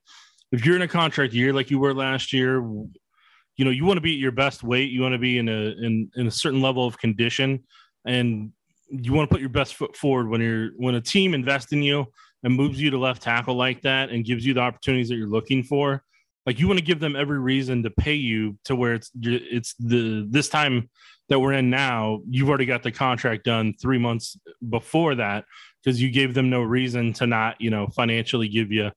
If 0.51 0.65
you're 0.65 0.75
in 0.75 0.83
a 0.83 0.87
contract 0.87 1.33
year 1.33 1.51
like 1.51 1.71
you 1.71 1.79
were 1.79 1.93
last 1.93 2.31
year, 2.31 2.57
you 2.61 3.65
know 3.65 3.71
you 3.71 3.85
want 3.85 3.97
to 3.97 4.01
be 4.01 4.13
at 4.13 4.19
your 4.19 4.31
best 4.31 4.63
weight. 4.63 4.91
You 4.91 5.01
want 5.01 5.13
to 5.13 5.19
be 5.19 5.39
in 5.39 5.49
a 5.49 5.75
in, 5.81 6.11
in 6.15 6.27
a 6.27 6.31
certain 6.31 6.61
level 6.61 6.85
of 6.85 6.97
condition, 6.99 7.63
and 8.05 8.51
you 8.89 9.13
want 9.13 9.27
to 9.27 9.33
put 9.33 9.41
your 9.41 9.49
best 9.49 9.73
foot 9.75 9.95
forward 9.97 10.29
when 10.29 10.41
you're 10.41 10.69
when 10.77 10.95
a 10.95 11.01
team 11.01 11.33
invests 11.33 11.71
in 11.71 11.81
you 11.81 12.05
and 12.43 12.53
moves 12.53 12.79
you 12.79 12.91
to 12.91 12.97
left 12.97 13.23
tackle 13.23 13.55
like 13.55 13.81
that 13.81 14.11
and 14.11 14.25
gives 14.25 14.45
you 14.45 14.53
the 14.53 14.59
opportunities 14.59 15.09
that 15.09 15.15
you're 15.15 15.27
looking 15.27 15.63
for 15.63 16.03
like 16.45 16.59
you 16.59 16.67
want 16.67 16.79
to 16.79 16.85
give 16.85 16.99
them 16.99 17.15
every 17.15 17.39
reason 17.39 17.83
to 17.83 17.89
pay 17.89 18.15
you 18.15 18.57
to 18.65 18.75
where 18.75 18.93
it's 18.93 19.11
it's 19.21 19.73
the 19.75 20.27
this 20.29 20.49
time 20.49 20.89
that 21.29 21.39
we're 21.39 21.53
in 21.53 21.69
now 21.69 22.19
you've 22.29 22.49
already 22.49 22.65
got 22.65 22.83
the 22.83 22.91
contract 22.91 23.45
done 23.45 23.73
three 23.81 23.97
months 23.97 24.37
before 24.69 25.15
that 25.15 25.45
because 25.83 26.01
you 26.01 26.11
gave 26.11 26.33
them 26.33 26.49
no 26.49 26.61
reason 26.61 27.13
to 27.13 27.27
not 27.27 27.59
you 27.59 27.69
know 27.69 27.87
financially 27.87 28.47
give 28.47 28.71
you 28.71 28.91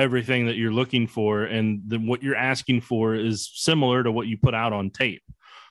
everything 0.00 0.46
that 0.46 0.56
you're 0.56 0.72
looking 0.72 1.06
for. 1.06 1.44
And 1.44 1.82
then 1.86 2.06
what 2.06 2.22
you're 2.22 2.36
asking 2.36 2.80
for 2.80 3.14
is 3.14 3.50
similar 3.54 4.02
to 4.02 4.10
what 4.10 4.26
you 4.26 4.38
put 4.38 4.54
out 4.54 4.72
on 4.72 4.90
tape. 4.90 5.22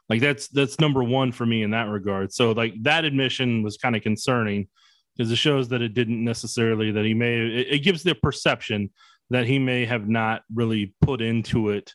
Like 0.08 0.22
that's 0.22 0.48
that's 0.48 0.80
number 0.80 1.04
one 1.04 1.32
for 1.32 1.46
me 1.46 1.64
in 1.64 1.72
that 1.72 1.90
regard. 1.90 2.34
So 2.34 2.52
like 2.52 2.74
that 2.84 3.06
admission 3.06 3.64
was 3.64 3.78
kind 3.78 3.96
of 3.96 4.02
concerning 4.02 4.68
because 5.16 5.32
it 5.32 5.36
shows 5.36 5.70
that 5.70 5.82
it 5.82 5.94
didn't 5.94 6.24
necessarily 6.24 6.92
that 6.92 7.06
he 7.06 7.14
may 7.14 7.36
it, 7.36 7.68
it 7.70 7.80
gives 7.80 8.04
the 8.04 8.16
perception 8.16 8.90
that 9.30 9.46
he 9.46 9.60
may 9.60 9.86
have 9.86 10.08
not 10.08 10.44
really 10.54 10.94
put 11.02 11.22
into 11.22 11.70
it 11.70 11.94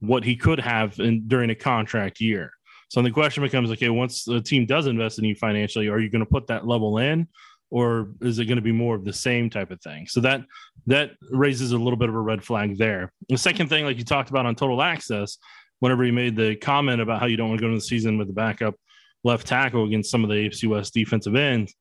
what 0.00 0.24
he 0.24 0.36
could 0.36 0.58
have 0.60 0.98
in, 0.98 1.28
during 1.28 1.50
a 1.50 1.54
contract 1.54 2.20
year. 2.20 2.52
So 2.88 3.02
the 3.02 3.10
question 3.10 3.42
becomes 3.42 3.70
okay, 3.70 3.88
once 3.88 4.24
the 4.24 4.40
team 4.40 4.66
does 4.66 4.86
invest 4.86 5.18
in 5.18 5.24
you 5.24 5.34
financially, 5.34 5.88
are 5.88 6.00
you 6.00 6.10
going 6.10 6.24
to 6.24 6.30
put 6.30 6.48
that 6.48 6.66
level 6.66 6.98
in? 6.98 7.28
Or 7.70 8.10
is 8.20 8.40
it 8.40 8.46
going 8.46 8.56
to 8.56 8.62
be 8.62 8.72
more 8.72 8.96
of 8.96 9.04
the 9.04 9.12
same 9.12 9.48
type 9.48 9.70
of 9.70 9.80
thing? 9.80 10.08
So 10.08 10.20
that 10.22 10.42
that 10.86 11.12
raises 11.30 11.70
a 11.70 11.78
little 11.78 11.96
bit 11.96 12.08
of 12.08 12.16
a 12.16 12.20
red 12.20 12.42
flag 12.42 12.78
there. 12.78 13.12
The 13.28 13.38
second 13.38 13.68
thing, 13.68 13.84
like 13.84 13.96
you 13.96 14.04
talked 14.04 14.30
about 14.30 14.44
on 14.44 14.56
total 14.56 14.82
access, 14.82 15.38
whenever 15.78 16.04
you 16.04 16.12
made 16.12 16.34
the 16.34 16.56
comment 16.56 17.00
about 17.00 17.20
how 17.20 17.26
you 17.26 17.36
don't 17.36 17.48
want 17.48 17.60
to 17.60 17.62
go 17.62 17.68
into 17.68 17.78
the 17.78 17.86
season 17.86 18.18
with 18.18 18.26
the 18.26 18.32
backup 18.32 18.74
left 19.22 19.46
tackle 19.46 19.84
against 19.84 20.10
some 20.10 20.24
of 20.24 20.30
the 20.30 20.36
AFC 20.36 20.68
West 20.68 20.94
defensive 20.94 21.36
ends, 21.36 21.74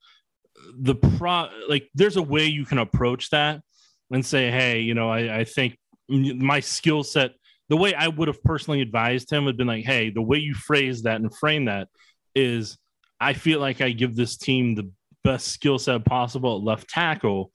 the 0.78 0.94
pro 0.94 1.50
like 1.68 1.90
there's 1.96 2.18
a 2.18 2.22
way 2.22 2.46
you 2.46 2.66
can 2.66 2.78
approach 2.78 3.30
that 3.32 3.62
and 4.12 4.26
say, 4.26 4.50
hey, 4.50 4.80
you 4.80 4.94
know, 4.94 5.10
I, 5.10 5.40
I 5.40 5.44
think 5.44 5.78
my 6.08 6.60
skill 6.60 7.04
set, 7.04 7.32
the 7.70 7.78
way 7.78 7.94
I 7.94 8.08
would 8.08 8.28
have 8.28 8.44
personally 8.44 8.82
advised 8.82 9.32
him 9.32 9.46
would 9.46 9.54
have 9.54 9.58
been 9.58 9.68
like, 9.68 9.86
hey, 9.86 10.10
the 10.10 10.22
way 10.22 10.38
you 10.38 10.54
phrase 10.54 11.04
that 11.04 11.22
and 11.22 11.36
frame 11.36 11.66
that 11.66 11.88
is 12.36 12.78
I 13.20 13.34
feel 13.34 13.60
like 13.60 13.82
I 13.82 13.92
give 13.92 14.16
this 14.16 14.38
team 14.38 14.76
the 14.76 14.90
best 15.24 15.50
skill 15.50 15.78
set 15.78 16.04
possible 16.06 16.58
at 16.58 16.64
left 16.64 16.90
tackle. 16.90 17.52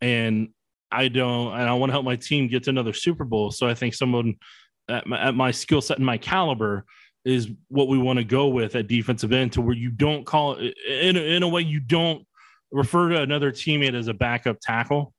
And 0.00 0.48
I 0.90 1.08
don't, 1.08 1.52
and 1.52 1.68
I 1.68 1.74
want 1.74 1.90
to 1.90 1.94
help 1.94 2.04
my 2.04 2.16
team 2.16 2.48
get 2.48 2.64
to 2.64 2.70
another 2.70 2.92
Super 2.92 3.24
Bowl. 3.24 3.50
So 3.50 3.66
I 3.66 3.74
think 3.74 3.94
someone 3.94 4.34
at 4.88 5.06
my, 5.06 5.30
my 5.30 5.50
skill 5.50 5.80
set 5.80 5.98
and 5.98 6.06
my 6.06 6.18
caliber 6.18 6.84
is 7.24 7.48
what 7.68 7.88
we 7.88 7.98
want 7.98 8.18
to 8.18 8.24
go 8.24 8.48
with 8.48 8.74
at 8.74 8.86
defensive 8.86 9.32
end 9.32 9.52
to 9.52 9.60
where 9.60 9.76
you 9.76 9.90
don't 9.90 10.24
call 10.24 10.54
in 10.56 11.16
in 11.16 11.42
a 11.42 11.48
way 11.48 11.60
you 11.60 11.80
don't 11.80 12.24
refer 12.70 13.10
to 13.10 13.20
another 13.20 13.50
teammate 13.52 13.94
as 13.94 14.08
a 14.08 14.14
backup 14.14 14.56
tackle 14.60 15.12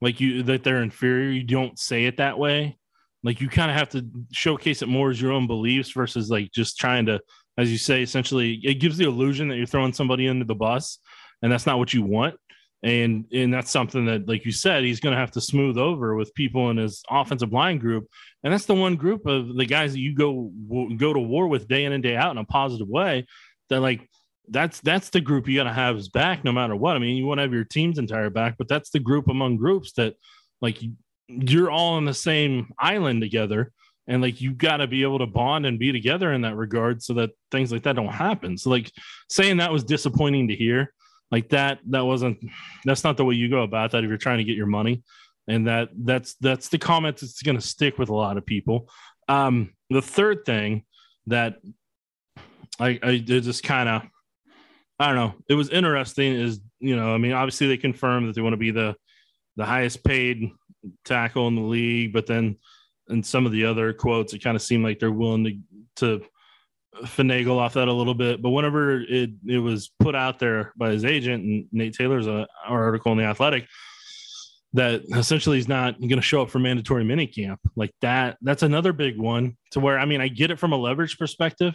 like 0.00 0.20
you 0.20 0.42
that 0.44 0.64
they're 0.64 0.82
inferior 0.82 1.30
you 1.30 1.44
don't 1.44 1.78
say 1.78 2.04
it 2.04 2.18
that 2.18 2.38
way. 2.38 2.78
Like 3.22 3.40
you 3.40 3.48
kind 3.48 3.70
of 3.70 3.76
have 3.76 3.88
to 3.90 4.06
showcase 4.32 4.82
it 4.82 4.88
more 4.88 5.10
as 5.10 5.20
your 5.20 5.32
own 5.32 5.46
beliefs 5.46 5.92
versus 5.92 6.30
like 6.30 6.52
just 6.52 6.78
trying 6.78 7.06
to 7.06 7.20
as 7.56 7.70
you 7.70 7.78
say 7.78 8.02
essentially 8.02 8.60
it 8.62 8.74
gives 8.74 8.98
the 8.98 9.06
illusion 9.06 9.48
that 9.48 9.56
you're 9.56 9.66
throwing 9.66 9.92
somebody 9.92 10.26
into 10.26 10.44
the 10.44 10.54
bus 10.54 10.98
and 11.42 11.52
that's 11.52 11.66
not 11.66 11.78
what 11.78 11.92
you 11.92 12.02
want. 12.02 12.36
And 12.82 13.24
and 13.32 13.52
that's 13.52 13.70
something 13.70 14.04
that 14.06 14.28
like 14.28 14.44
you 14.44 14.52
said 14.52 14.84
he's 14.84 15.00
going 15.00 15.14
to 15.14 15.20
have 15.20 15.30
to 15.32 15.40
smooth 15.40 15.78
over 15.78 16.14
with 16.14 16.34
people 16.34 16.70
in 16.70 16.76
his 16.76 17.02
offensive 17.10 17.52
line 17.52 17.78
group. 17.78 18.06
And 18.42 18.52
that's 18.52 18.66
the 18.66 18.74
one 18.74 18.96
group 18.96 19.26
of 19.26 19.54
the 19.54 19.64
guys 19.64 19.92
that 19.92 20.00
you 20.00 20.14
go 20.14 20.50
go 20.96 21.12
to 21.12 21.18
war 21.20 21.48
with 21.48 21.66
day 21.66 21.84
in 21.84 21.92
and 21.92 22.02
day 22.02 22.16
out 22.16 22.32
in 22.32 22.38
a 22.38 22.44
positive 22.44 22.88
way 22.88 23.26
that 23.70 23.80
like 23.80 24.08
that's 24.48 24.80
that's 24.80 25.10
the 25.10 25.20
group 25.20 25.48
you 25.48 25.56
got 25.56 25.64
to 25.64 25.72
have 25.72 25.96
his 25.96 26.08
back 26.08 26.44
no 26.44 26.52
matter 26.52 26.76
what. 26.76 26.96
I 26.96 26.98
mean, 26.98 27.16
you 27.16 27.26
want 27.26 27.38
to 27.38 27.42
have 27.42 27.52
your 27.52 27.64
team's 27.64 27.98
entire 27.98 28.30
back, 28.30 28.56
but 28.58 28.68
that's 28.68 28.90
the 28.90 29.00
group 29.00 29.28
among 29.28 29.56
groups 29.56 29.92
that 29.92 30.14
like 30.60 30.78
you're 31.28 31.70
all 31.70 31.94
on 31.94 32.04
the 32.04 32.14
same 32.14 32.72
island 32.78 33.20
together 33.20 33.72
and 34.06 34.20
like 34.20 34.40
you 34.40 34.52
got 34.52 34.78
to 34.78 34.86
be 34.86 35.02
able 35.02 35.18
to 35.18 35.26
bond 35.26 35.64
and 35.64 35.78
be 35.78 35.92
together 35.92 36.32
in 36.32 36.42
that 36.42 36.56
regard 36.56 37.02
so 37.02 37.14
that 37.14 37.30
things 37.50 37.72
like 37.72 37.82
that 37.84 37.96
don't 37.96 38.08
happen. 38.08 38.58
So 38.58 38.70
like 38.70 38.92
saying 39.30 39.58
that 39.58 39.72
was 39.72 39.84
disappointing 39.84 40.48
to 40.48 40.54
hear. 40.54 40.92
Like 41.30 41.48
that 41.50 41.78
that 41.88 42.04
wasn't 42.04 42.38
that's 42.84 43.02
not 43.02 43.16
the 43.16 43.24
way 43.24 43.34
you 43.34 43.48
go 43.48 43.62
about 43.62 43.92
that 43.92 44.04
if 44.04 44.08
you're 44.08 44.18
trying 44.18 44.38
to 44.38 44.44
get 44.44 44.56
your 44.56 44.66
money. 44.66 45.02
And 45.48 45.66
that 45.66 45.88
that's 45.96 46.34
that's 46.34 46.68
the 46.68 46.78
comment 46.78 47.16
that's 47.16 47.42
going 47.42 47.56
to 47.56 47.66
stick 47.66 47.98
with 47.98 48.10
a 48.10 48.14
lot 48.14 48.36
of 48.36 48.44
people. 48.44 48.88
Um 49.28 49.72
the 49.90 50.02
third 50.02 50.44
thing 50.44 50.84
that 51.26 51.56
I 52.78 52.98
I 53.02 53.18
just 53.18 53.62
kind 53.62 53.88
of 53.88 54.02
I 54.98 55.08
don't 55.08 55.16
know. 55.16 55.34
It 55.48 55.54
was 55.54 55.70
interesting. 55.70 56.34
Is 56.34 56.60
you 56.80 56.96
know, 56.96 57.14
I 57.14 57.18
mean, 57.18 57.32
obviously 57.32 57.66
they 57.66 57.76
confirmed 57.76 58.28
that 58.28 58.34
they 58.34 58.42
want 58.42 58.52
to 58.52 58.58
be 58.58 58.70
the 58.70 58.94
the 59.56 59.64
highest 59.64 60.04
paid 60.04 60.50
tackle 61.04 61.48
in 61.48 61.56
the 61.56 61.62
league, 61.62 62.12
but 62.12 62.26
then 62.26 62.56
in 63.08 63.22
some 63.22 63.46
of 63.46 63.52
the 63.52 63.64
other 63.64 63.92
quotes, 63.92 64.32
it 64.32 64.42
kind 64.42 64.56
of 64.56 64.62
seemed 64.62 64.84
like 64.84 64.98
they're 64.98 65.10
willing 65.10 65.44
to 65.44 65.58
to 65.96 66.24
finagle 67.06 67.58
off 67.58 67.74
that 67.74 67.88
a 67.88 67.92
little 67.92 68.14
bit. 68.14 68.40
But 68.40 68.50
whenever 68.50 69.00
it 69.00 69.30
it 69.46 69.58
was 69.58 69.90
put 69.98 70.14
out 70.14 70.38
there 70.38 70.72
by 70.76 70.90
his 70.90 71.04
agent 71.04 71.44
and 71.44 71.66
Nate 71.72 71.94
Taylor's 71.94 72.28
uh, 72.28 72.46
article 72.66 73.12
in 73.12 73.18
the 73.18 73.24
Athletic 73.24 73.66
that 74.74 75.02
essentially 75.14 75.56
he's 75.56 75.68
not 75.68 75.98
going 76.00 76.16
to 76.16 76.20
show 76.20 76.42
up 76.42 76.50
for 76.50 76.58
mandatory 76.58 77.04
minicamp 77.04 77.58
like 77.76 77.92
that. 78.00 78.36
That's 78.42 78.64
another 78.64 78.92
big 78.92 79.18
one 79.18 79.56
to 79.70 79.80
where 79.80 79.98
I 79.98 80.04
mean 80.04 80.20
I 80.20 80.28
get 80.28 80.50
it 80.50 80.58
from 80.58 80.72
a 80.72 80.76
leverage 80.76 81.18
perspective 81.18 81.74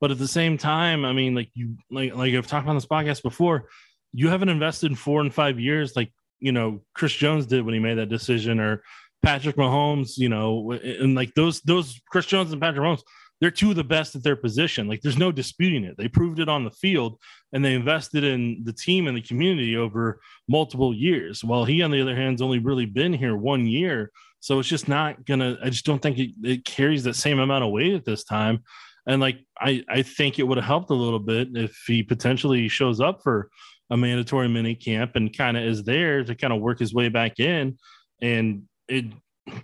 but 0.00 0.10
at 0.10 0.18
the 0.18 0.28
same 0.28 0.56
time, 0.56 1.04
I 1.04 1.12
mean, 1.12 1.34
like 1.34 1.50
you, 1.54 1.76
like 1.90 2.14
like 2.14 2.34
I've 2.34 2.46
talked 2.46 2.68
on 2.68 2.74
this 2.74 2.86
podcast 2.86 3.22
before, 3.22 3.68
you 4.12 4.28
haven't 4.28 4.48
invested 4.48 4.90
in 4.90 4.96
four 4.96 5.20
and 5.20 5.32
five 5.32 5.60
years, 5.60 5.94
like 5.94 6.12
you 6.38 6.52
know 6.52 6.80
Chris 6.94 7.12
Jones 7.12 7.46
did 7.46 7.64
when 7.64 7.74
he 7.74 7.80
made 7.80 7.98
that 7.98 8.08
decision, 8.08 8.60
or 8.60 8.82
Patrick 9.22 9.56
Mahomes, 9.56 10.16
you 10.16 10.28
know, 10.28 10.72
and 10.72 11.14
like 11.14 11.34
those 11.34 11.60
those 11.62 12.00
Chris 12.10 12.26
Jones 12.26 12.52
and 12.52 12.60
Patrick 12.60 12.82
Mahomes, 12.82 13.02
they're 13.40 13.50
two 13.50 13.70
of 13.70 13.76
the 13.76 13.84
best 13.84 14.14
at 14.16 14.22
their 14.22 14.36
position. 14.36 14.88
Like 14.88 15.02
there's 15.02 15.18
no 15.18 15.30
disputing 15.30 15.84
it. 15.84 15.96
They 15.98 16.08
proved 16.08 16.40
it 16.40 16.48
on 16.48 16.64
the 16.64 16.70
field, 16.70 17.20
and 17.52 17.64
they 17.64 17.74
invested 17.74 18.24
in 18.24 18.62
the 18.64 18.72
team 18.72 19.06
and 19.06 19.16
the 19.16 19.22
community 19.22 19.76
over 19.76 20.20
multiple 20.48 20.94
years. 20.94 21.44
While 21.44 21.64
he, 21.66 21.82
on 21.82 21.90
the 21.90 22.00
other 22.00 22.16
hand, 22.16 22.34
has 22.34 22.42
only 22.42 22.58
really 22.58 22.86
been 22.86 23.12
here 23.12 23.36
one 23.36 23.66
year, 23.66 24.10
so 24.40 24.58
it's 24.58 24.68
just 24.68 24.88
not 24.88 25.26
gonna. 25.26 25.58
I 25.62 25.68
just 25.68 25.84
don't 25.84 26.00
think 26.00 26.18
it, 26.18 26.30
it 26.42 26.64
carries 26.64 27.04
the 27.04 27.12
same 27.12 27.38
amount 27.38 27.64
of 27.64 27.70
weight 27.70 27.92
at 27.92 28.06
this 28.06 28.24
time. 28.24 28.62
And 29.06 29.20
like 29.20 29.38
I, 29.58 29.84
I 29.88 30.02
think 30.02 30.38
it 30.38 30.44
would 30.44 30.58
have 30.58 30.66
helped 30.66 30.90
a 30.90 30.94
little 30.94 31.18
bit 31.18 31.48
if 31.54 31.76
he 31.86 32.02
potentially 32.02 32.68
shows 32.68 33.00
up 33.00 33.22
for 33.22 33.48
a 33.90 33.96
mandatory 33.96 34.48
mini 34.48 34.74
camp 34.74 35.16
and 35.16 35.36
kind 35.36 35.56
of 35.56 35.64
is 35.64 35.82
there 35.82 36.22
to 36.22 36.34
kind 36.34 36.52
of 36.52 36.60
work 36.60 36.78
his 36.78 36.94
way 36.94 37.08
back 37.08 37.40
in. 37.40 37.76
And 38.22 38.62
it 38.88 39.06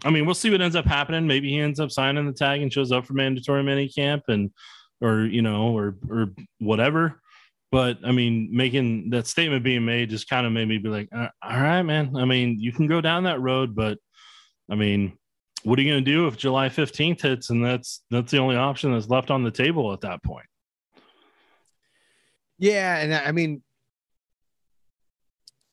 I 0.04 0.10
mean, 0.10 0.26
we'll 0.26 0.34
see 0.34 0.50
what 0.50 0.60
ends 0.60 0.76
up 0.76 0.86
happening. 0.86 1.26
Maybe 1.26 1.50
he 1.50 1.60
ends 1.60 1.80
up 1.80 1.90
signing 1.90 2.26
the 2.26 2.32
tag 2.32 2.62
and 2.62 2.72
shows 2.72 2.92
up 2.92 3.06
for 3.06 3.12
mandatory 3.12 3.62
mini 3.62 3.88
camp 3.88 4.24
and 4.28 4.50
or 5.00 5.26
you 5.26 5.42
know, 5.42 5.76
or 5.76 5.96
or 6.10 6.28
whatever. 6.58 7.20
But 7.70 7.98
I 8.04 8.12
mean, 8.12 8.48
making 8.52 9.10
that 9.10 9.26
statement 9.26 9.64
being 9.64 9.84
made 9.84 10.10
just 10.10 10.28
kind 10.28 10.46
of 10.46 10.52
made 10.52 10.68
me 10.68 10.78
be 10.78 10.88
like, 10.88 11.08
uh, 11.14 11.28
all 11.42 11.60
right, 11.60 11.82
man. 11.82 12.16
I 12.16 12.24
mean, 12.24 12.58
you 12.58 12.72
can 12.72 12.86
go 12.86 13.00
down 13.00 13.24
that 13.24 13.40
road, 13.40 13.74
but 13.74 13.98
I 14.70 14.76
mean, 14.76 15.18
what 15.66 15.80
are 15.80 15.82
you 15.82 15.90
going 15.90 16.04
to 16.04 16.10
do 16.10 16.28
if 16.28 16.36
July 16.36 16.68
15th 16.68 17.22
hits 17.22 17.50
and 17.50 17.64
that's 17.64 18.04
that's 18.08 18.30
the 18.30 18.38
only 18.38 18.54
option 18.54 18.92
that's 18.92 19.08
left 19.08 19.32
on 19.32 19.42
the 19.42 19.50
table 19.50 19.92
at 19.92 20.00
that 20.02 20.22
point? 20.22 20.46
Yeah, 22.56 22.98
and 22.98 23.12
I 23.12 23.32
mean 23.32 23.62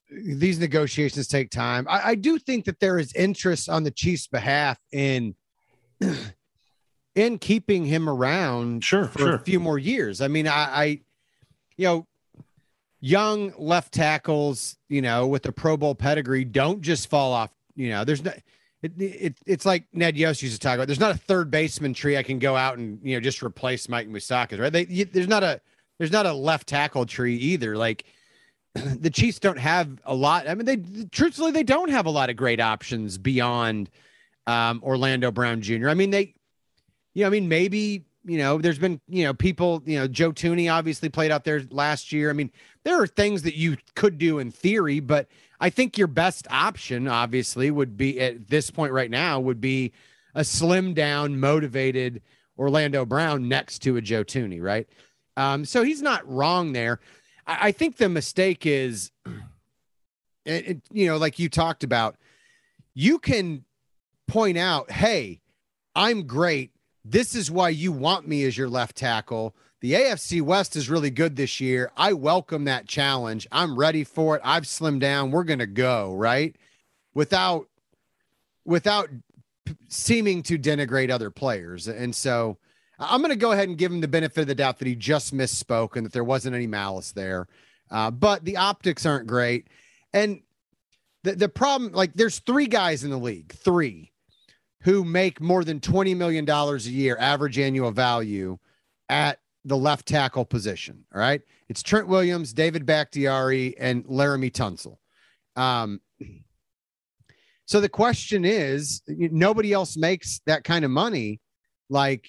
these 0.09 0.59
negotiations 0.59 1.27
take 1.27 1.51
time. 1.51 1.85
I, 1.87 2.09
I 2.09 2.15
do 2.15 2.39
think 2.39 2.65
that 2.65 2.79
there 2.79 2.97
is 2.97 3.13
interest 3.13 3.69
on 3.69 3.83
the 3.83 3.91
Chiefs' 3.91 4.25
behalf 4.25 4.79
in 4.91 5.35
in 7.15 7.37
keeping 7.37 7.85
him 7.85 8.09
around 8.09 8.83
sure, 8.83 9.05
for 9.05 9.19
sure. 9.19 9.35
a 9.35 9.39
few 9.39 9.59
more 9.59 9.77
years. 9.77 10.21
I 10.21 10.27
mean, 10.27 10.47
I, 10.47 10.53
I 10.53 10.85
you 11.77 11.85
know, 11.85 12.07
young 12.99 13.53
left 13.59 13.93
tackles, 13.93 14.75
you 14.89 15.03
know, 15.03 15.27
with 15.27 15.43
the 15.43 15.51
Pro 15.51 15.77
Bowl 15.77 15.93
pedigree 15.93 16.45
don't 16.45 16.81
just 16.81 17.11
fall 17.11 17.31
off. 17.31 17.51
You 17.75 17.89
know, 17.89 18.03
there's 18.03 18.23
no 18.23 18.33
it, 18.83 18.91
it, 18.99 19.37
it's 19.45 19.65
like 19.65 19.85
Ned 19.93 20.17
Yost 20.17 20.41
used 20.41 20.55
to 20.55 20.59
talk 20.59 20.75
about. 20.75 20.87
There's 20.87 20.99
not 20.99 21.15
a 21.15 21.17
third 21.17 21.49
baseman 21.49 21.93
tree 21.93 22.17
I 22.17 22.23
can 22.23 22.37
go 22.37 22.55
out 22.55 22.77
and 22.77 22.99
you 23.01 23.15
know 23.15 23.21
just 23.21 23.41
replace 23.41 23.87
Mike 23.87 24.09
Moustakas, 24.09 24.59
right? 24.59 24.71
They, 24.71 24.85
you, 24.87 25.05
there's 25.05 25.27
not 25.27 25.43
a 25.43 25.61
there's 25.97 26.11
not 26.11 26.25
a 26.25 26.33
left 26.33 26.67
tackle 26.67 27.05
tree 27.05 27.35
either. 27.35 27.77
Like 27.77 28.05
the 28.73 29.09
Chiefs 29.09 29.39
don't 29.39 29.59
have 29.59 30.01
a 30.03 30.13
lot. 30.13 30.47
I 30.47 30.55
mean, 30.55 30.65
they 30.65 31.05
truthfully 31.11 31.51
they 31.51 31.63
don't 31.63 31.89
have 31.89 32.05
a 32.05 32.11
lot 32.11 32.29
of 32.29 32.35
great 32.35 32.59
options 32.59 33.17
beyond 33.17 33.89
um, 34.47 34.81
Orlando 34.83 35.31
Brown 35.31 35.61
Jr. 35.61 35.89
I 35.89 35.93
mean, 35.93 36.09
they, 36.09 36.33
you 37.13 37.23
know, 37.23 37.27
I 37.27 37.29
mean 37.29 37.47
maybe 37.47 38.03
you 38.25 38.37
know, 38.37 38.57
there's 38.57 38.79
been, 38.79 39.01
you 39.07 39.25
know, 39.25 39.33
people, 39.33 39.83
you 39.85 39.99
know, 39.99 40.07
Joe 40.07 40.31
Thuney 40.31 40.71
obviously 40.71 41.09
played 41.09 41.31
out 41.31 41.43
there 41.43 41.61
last 41.71 42.11
year. 42.11 42.29
I 42.29 42.33
mean, 42.33 42.51
there 42.83 43.01
are 43.01 43.07
things 43.07 43.43
that 43.43 43.55
you 43.55 43.77
could 43.95 44.17
do 44.17 44.39
in 44.39 44.51
theory, 44.51 44.99
but 44.99 45.27
I 45.59 45.69
think 45.69 45.97
your 45.97 46.07
best 46.07 46.47
option, 46.49 47.07
obviously, 47.07 47.71
would 47.71 47.95
be 47.95 48.19
at 48.19 48.49
this 48.49 48.69
point 48.69 48.91
right 48.91 49.09
now, 49.09 49.39
would 49.39 49.61
be 49.61 49.93
a 50.35 50.43
slim 50.43 50.93
down, 50.93 51.39
motivated 51.39 52.21
Orlando 52.57 53.05
Brown 53.05 53.47
next 53.47 53.79
to 53.83 53.97
a 53.97 54.01
Joe 54.01 54.23
Thuney, 54.23 54.61
right? 54.61 54.87
Um, 55.37 55.65
so 55.65 55.83
he's 55.83 56.01
not 56.01 56.27
wrong 56.29 56.73
there. 56.73 56.99
I, 57.47 57.67
I 57.67 57.71
think 57.71 57.97
the 57.97 58.09
mistake 58.09 58.65
is, 58.65 59.11
it, 60.45 60.67
it, 60.67 60.81
you 60.91 61.07
know, 61.07 61.17
like 61.17 61.39
you 61.39 61.49
talked 61.49 61.83
about, 61.83 62.17
you 62.93 63.17
can 63.17 63.63
point 64.27 64.57
out, 64.57 64.91
hey, 64.91 65.41
I'm 65.95 66.23
great. 66.27 66.71
This 67.05 67.35
is 67.35 67.49
why 67.51 67.69
you 67.69 67.91
want 67.91 68.27
me 68.27 68.43
as 68.45 68.57
your 68.57 68.69
left 68.69 68.95
tackle. 68.95 69.55
The 69.83 69.91
AFC 69.91 70.41
West 70.41 70.77
is 70.77 70.89
really 70.89 71.09
good 71.09 71.35
this 71.35 71.59
year. 71.59 71.91
I 71.97 72.13
welcome 72.13 72.63
that 72.63 72.87
challenge. 72.87 73.45
I'm 73.51 73.77
ready 73.77 74.05
for 74.05 74.37
it. 74.37 74.41
I've 74.41 74.63
slimmed 74.63 75.01
down. 75.01 75.29
We're 75.29 75.43
going 75.43 75.59
to 75.59 75.67
go, 75.67 76.15
right? 76.15 76.55
Without 77.13 77.67
without 78.63 79.09
seeming 79.89 80.41
to 80.43 80.57
denigrate 80.57 81.09
other 81.09 81.29
players. 81.29 81.89
And 81.89 82.15
so 82.15 82.57
I'm 82.97 83.19
going 83.19 83.31
to 83.31 83.35
go 83.35 83.51
ahead 83.51 83.67
and 83.67 83.77
give 83.77 83.91
him 83.91 83.99
the 83.99 84.07
benefit 84.07 84.39
of 84.39 84.47
the 84.47 84.55
doubt 84.55 84.79
that 84.79 84.87
he 84.87 84.95
just 84.95 85.35
misspoke 85.35 85.97
and 85.97 86.05
that 86.05 86.13
there 86.13 86.23
wasn't 86.23 86.55
any 86.55 86.65
malice 86.65 87.11
there. 87.11 87.49
Uh, 87.91 88.09
but 88.09 88.45
the 88.45 88.55
optics 88.55 89.05
aren't 89.05 89.27
great. 89.27 89.67
And 90.13 90.43
the, 91.23 91.33
the 91.33 91.49
problem, 91.49 91.91
like, 91.91 92.13
there's 92.13 92.39
three 92.39 92.67
guys 92.67 93.03
in 93.03 93.09
the 93.09 93.17
league, 93.17 93.51
three 93.51 94.13
who 94.83 95.03
make 95.03 95.41
more 95.41 95.65
than 95.65 95.81
$20 95.81 96.15
million 96.15 96.49
a 96.49 96.77
year, 96.77 97.17
average 97.19 97.59
annual 97.59 97.91
value 97.91 98.57
at 99.09 99.39
the 99.65 99.77
left 99.77 100.07
tackle 100.07 100.45
position. 100.45 101.05
All 101.13 101.19
right. 101.19 101.41
It's 101.69 101.81
Trent 101.81 102.07
Williams, 102.07 102.53
David 102.53 102.85
Bakhtiari, 102.85 103.77
and 103.77 104.05
Laremy 104.05 104.51
Tunsil. 104.51 104.97
Um, 105.55 106.01
so 107.65 107.79
the 107.79 107.89
question 107.89 108.43
is 108.45 109.01
nobody 109.07 109.71
else 109.71 109.95
makes 109.95 110.41
that 110.45 110.63
kind 110.63 110.83
of 110.83 110.91
money. 110.91 111.39
Like, 111.89 112.27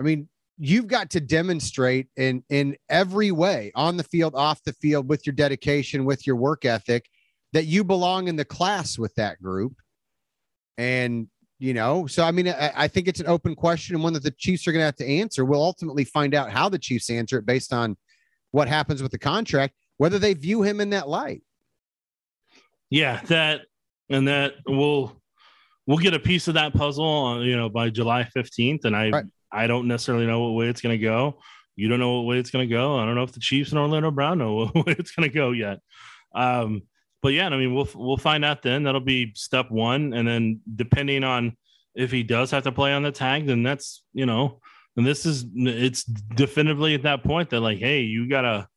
I 0.00 0.04
mean, 0.04 0.28
you've 0.58 0.86
got 0.86 1.10
to 1.10 1.20
demonstrate 1.20 2.08
in 2.16 2.44
in 2.48 2.76
every 2.88 3.30
way 3.30 3.72
on 3.74 3.96
the 3.96 4.04
field, 4.04 4.34
off 4.34 4.62
the 4.64 4.72
field, 4.74 5.08
with 5.08 5.26
your 5.26 5.34
dedication, 5.34 6.04
with 6.04 6.26
your 6.26 6.36
work 6.36 6.64
ethic, 6.64 7.06
that 7.52 7.64
you 7.64 7.84
belong 7.84 8.28
in 8.28 8.36
the 8.36 8.44
class 8.44 8.98
with 8.98 9.14
that 9.14 9.40
group. 9.40 9.74
And 10.76 11.28
you 11.58 11.74
know, 11.74 12.06
so 12.06 12.24
I 12.24 12.30
mean, 12.30 12.48
I, 12.48 12.72
I 12.74 12.88
think 12.88 13.08
it's 13.08 13.20
an 13.20 13.28
open 13.28 13.54
question 13.54 13.94
and 13.94 14.02
one 14.02 14.12
that 14.14 14.22
the 14.22 14.32
Chiefs 14.32 14.66
are 14.66 14.72
going 14.72 14.80
to 14.80 14.86
have 14.86 14.96
to 14.96 15.06
answer. 15.06 15.44
We'll 15.44 15.62
ultimately 15.62 16.04
find 16.04 16.34
out 16.34 16.50
how 16.50 16.68
the 16.68 16.78
Chiefs 16.78 17.10
answer 17.10 17.38
it 17.38 17.46
based 17.46 17.72
on 17.72 17.96
what 18.50 18.68
happens 18.68 19.02
with 19.02 19.12
the 19.12 19.18
contract, 19.18 19.74
whether 19.96 20.18
they 20.18 20.34
view 20.34 20.62
him 20.62 20.80
in 20.80 20.90
that 20.90 21.08
light. 21.08 21.42
Yeah, 22.90 23.20
that 23.28 23.62
and 24.10 24.28
that 24.28 24.54
we'll 24.66 25.20
we'll 25.86 25.98
get 25.98 26.14
a 26.14 26.18
piece 26.18 26.48
of 26.48 26.54
that 26.54 26.74
puzzle 26.74 27.04
on 27.04 27.42
you 27.42 27.56
know 27.56 27.68
by 27.68 27.90
July 27.90 28.28
15th 28.36 28.84
and 28.84 28.96
I 28.96 29.10
right. 29.10 29.24
I 29.50 29.66
don't 29.66 29.86
necessarily 29.86 30.26
know 30.26 30.40
what 30.40 30.50
way 30.50 30.68
it's 30.68 30.80
going 30.80 30.98
to 30.98 31.02
go. 31.02 31.38
You 31.76 31.88
don't 31.88 32.00
know 32.00 32.16
what 32.16 32.26
way 32.26 32.38
it's 32.38 32.50
going 32.50 32.68
to 32.68 32.72
go. 32.72 32.98
I 32.98 33.04
don't 33.04 33.14
know 33.14 33.22
if 33.22 33.32
the 33.32 33.40
Chiefs 33.40 33.70
and 33.70 33.78
Orlando 33.78 34.10
Brown 34.10 34.38
know 34.38 34.66
what 34.72 34.86
way 34.86 34.96
it's 34.98 35.12
going 35.12 35.28
to 35.28 35.34
go 35.34 35.52
yet. 35.52 35.78
Um, 36.34 36.82
but 37.24 37.32
yeah, 37.32 37.48
I 37.48 37.56
mean 37.56 37.74
we'll 37.74 37.88
we'll 37.94 38.18
find 38.18 38.44
out 38.44 38.60
then. 38.60 38.82
That'll 38.82 39.00
be 39.00 39.32
step 39.34 39.70
1 39.70 40.12
and 40.12 40.28
then 40.28 40.60
depending 40.76 41.24
on 41.24 41.56
if 41.94 42.10
he 42.10 42.22
does 42.22 42.50
have 42.50 42.64
to 42.64 42.72
play 42.72 42.92
on 42.92 43.02
the 43.02 43.10
tag 43.10 43.46
then 43.46 43.62
that's, 43.62 44.02
you 44.12 44.26
know, 44.26 44.60
and 44.98 45.06
this 45.06 45.24
is 45.24 45.46
it's 45.54 46.04
definitively 46.04 46.94
at 46.94 47.04
that 47.04 47.24
point 47.24 47.48
that 47.48 47.60
like 47.60 47.78
hey, 47.78 48.02
you 48.02 48.28
got 48.28 48.42
to 48.42 48.68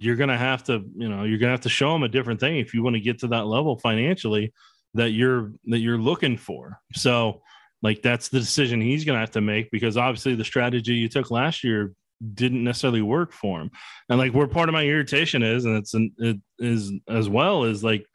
you're 0.00 0.16
to 0.16 0.36
have 0.36 0.64
to, 0.64 0.82
you 0.96 1.08
know, 1.08 1.22
you're 1.22 1.38
to 1.50 1.52
have 1.52 1.60
to 1.60 1.68
show 1.68 1.92
them 1.92 2.02
a 2.02 2.08
different 2.08 2.40
thing 2.40 2.58
if 2.58 2.74
you 2.74 2.82
want 2.82 2.94
to 2.94 3.00
get 3.00 3.20
to 3.20 3.28
that 3.28 3.46
level 3.46 3.78
financially 3.78 4.52
that 4.94 5.10
you're 5.10 5.52
that 5.66 5.78
you're 5.78 5.96
looking 5.96 6.36
for. 6.36 6.80
So, 6.94 7.42
like 7.80 8.02
that's 8.02 8.28
the 8.28 8.40
decision 8.40 8.80
he's 8.80 9.04
to 9.14 9.20
have 9.20 9.30
to 9.30 9.40
make 9.40 9.70
because 9.70 9.96
obviously 9.96 10.34
the 10.34 10.44
strategy 10.44 10.94
you 10.94 11.08
took 11.08 11.30
last 11.30 11.62
year 11.62 11.92
didn't 12.32 12.64
necessarily 12.64 13.02
work 13.02 13.32
for 13.32 13.60
him. 13.60 13.70
And 14.08 14.18
like 14.18 14.32
where 14.32 14.46
part 14.46 14.68
of 14.68 14.72
my 14.72 14.84
irritation 14.84 15.42
is, 15.42 15.64
and 15.64 15.76
it's 15.76 15.94
an, 15.94 16.12
it 16.18 16.36
is 16.58 16.92
as 17.08 17.28
well 17.28 17.64
is 17.64 17.84
like 17.84 18.06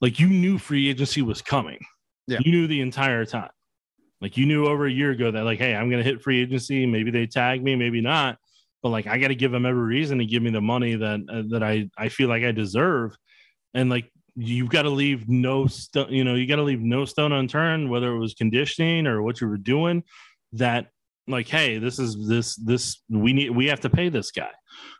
like 0.00 0.18
you 0.20 0.28
knew 0.28 0.58
free 0.58 0.88
agency 0.90 1.22
was 1.22 1.42
coming. 1.42 1.78
Yeah. 2.26 2.38
You 2.44 2.52
knew 2.52 2.66
the 2.66 2.80
entire 2.80 3.24
time. 3.24 3.50
Like 4.20 4.36
you 4.36 4.46
knew 4.46 4.66
over 4.66 4.86
a 4.86 4.92
year 4.92 5.10
ago 5.10 5.30
that 5.30 5.44
like, 5.44 5.58
hey, 5.58 5.74
I'm 5.74 5.90
gonna 5.90 6.02
hit 6.02 6.22
free 6.22 6.40
agency. 6.40 6.86
Maybe 6.86 7.10
they 7.10 7.26
tag 7.26 7.62
me, 7.62 7.76
maybe 7.76 8.00
not 8.00 8.38
but 8.82 8.90
like 8.90 9.06
I 9.06 9.18
got 9.18 9.28
to 9.28 9.34
give 9.34 9.52
them 9.52 9.64
every 9.64 9.84
reason 9.84 10.18
to 10.18 10.26
give 10.26 10.42
me 10.42 10.50
the 10.50 10.60
money 10.60 10.96
that 10.96 11.20
uh, 11.28 11.42
that 11.50 11.62
I 11.62 11.88
I 11.96 12.08
feel 12.08 12.28
like 12.28 12.42
I 12.42 12.52
deserve, 12.52 13.16
and 13.74 13.88
like 13.88 14.10
you've 14.34 14.70
got 14.70 14.82
to 14.82 14.90
leave 14.90 15.28
no 15.28 15.66
stone, 15.66 16.12
you 16.12 16.24
know, 16.24 16.34
you 16.34 16.46
got 16.46 16.56
to 16.56 16.62
leave 16.62 16.80
no 16.80 17.04
stone 17.04 17.32
unturned, 17.32 17.90
whether 17.90 18.12
it 18.12 18.18
was 18.18 18.34
conditioning 18.34 19.06
or 19.06 19.22
what 19.22 19.40
you 19.40 19.48
were 19.48 19.56
doing. 19.56 20.02
That 20.54 20.88
like, 21.28 21.48
hey, 21.48 21.78
this 21.78 21.98
is 21.98 22.28
this 22.28 22.56
this 22.56 23.02
we 23.08 23.32
need 23.32 23.50
we 23.50 23.66
have 23.66 23.80
to 23.80 23.90
pay 23.90 24.08
this 24.08 24.30
guy. 24.30 24.50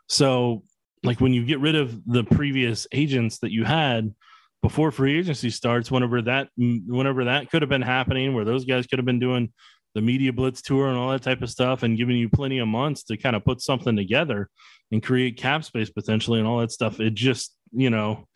So 0.07 0.63
like 1.03 1.19
when 1.19 1.33
you 1.33 1.45
get 1.45 1.59
rid 1.59 1.75
of 1.75 2.01
the 2.05 2.23
previous 2.23 2.87
agents 2.91 3.39
that 3.39 3.51
you 3.51 3.65
had 3.65 4.13
before 4.61 4.91
free 4.91 5.19
agency 5.19 5.49
starts, 5.49 5.91
whenever 5.91 6.21
that 6.23 6.49
whenever 6.57 7.25
that 7.25 7.49
could 7.49 7.61
have 7.61 7.69
been 7.69 7.81
happening, 7.81 8.33
where 8.33 8.45
those 8.45 8.65
guys 8.65 8.87
could 8.87 8.99
have 8.99 9.05
been 9.05 9.19
doing 9.19 9.51
the 9.95 10.01
media 10.01 10.33
blitz 10.33 10.61
tour 10.61 10.87
and 10.87 10.97
all 10.97 11.11
that 11.11 11.21
type 11.21 11.41
of 11.41 11.49
stuff 11.49 11.83
and 11.83 11.97
giving 11.97 12.17
you 12.17 12.29
plenty 12.29 12.59
of 12.59 12.67
months 12.67 13.03
to 13.03 13.17
kind 13.17 13.35
of 13.35 13.45
put 13.45 13.61
something 13.61 13.95
together 13.95 14.49
and 14.91 15.03
create 15.03 15.37
cap 15.37 15.63
space 15.63 15.89
potentially 15.89 16.39
and 16.39 16.47
all 16.47 16.59
that 16.59 16.71
stuff 16.71 16.99
it 16.99 17.13
just 17.13 17.55
you 17.71 17.89
know 17.89 18.27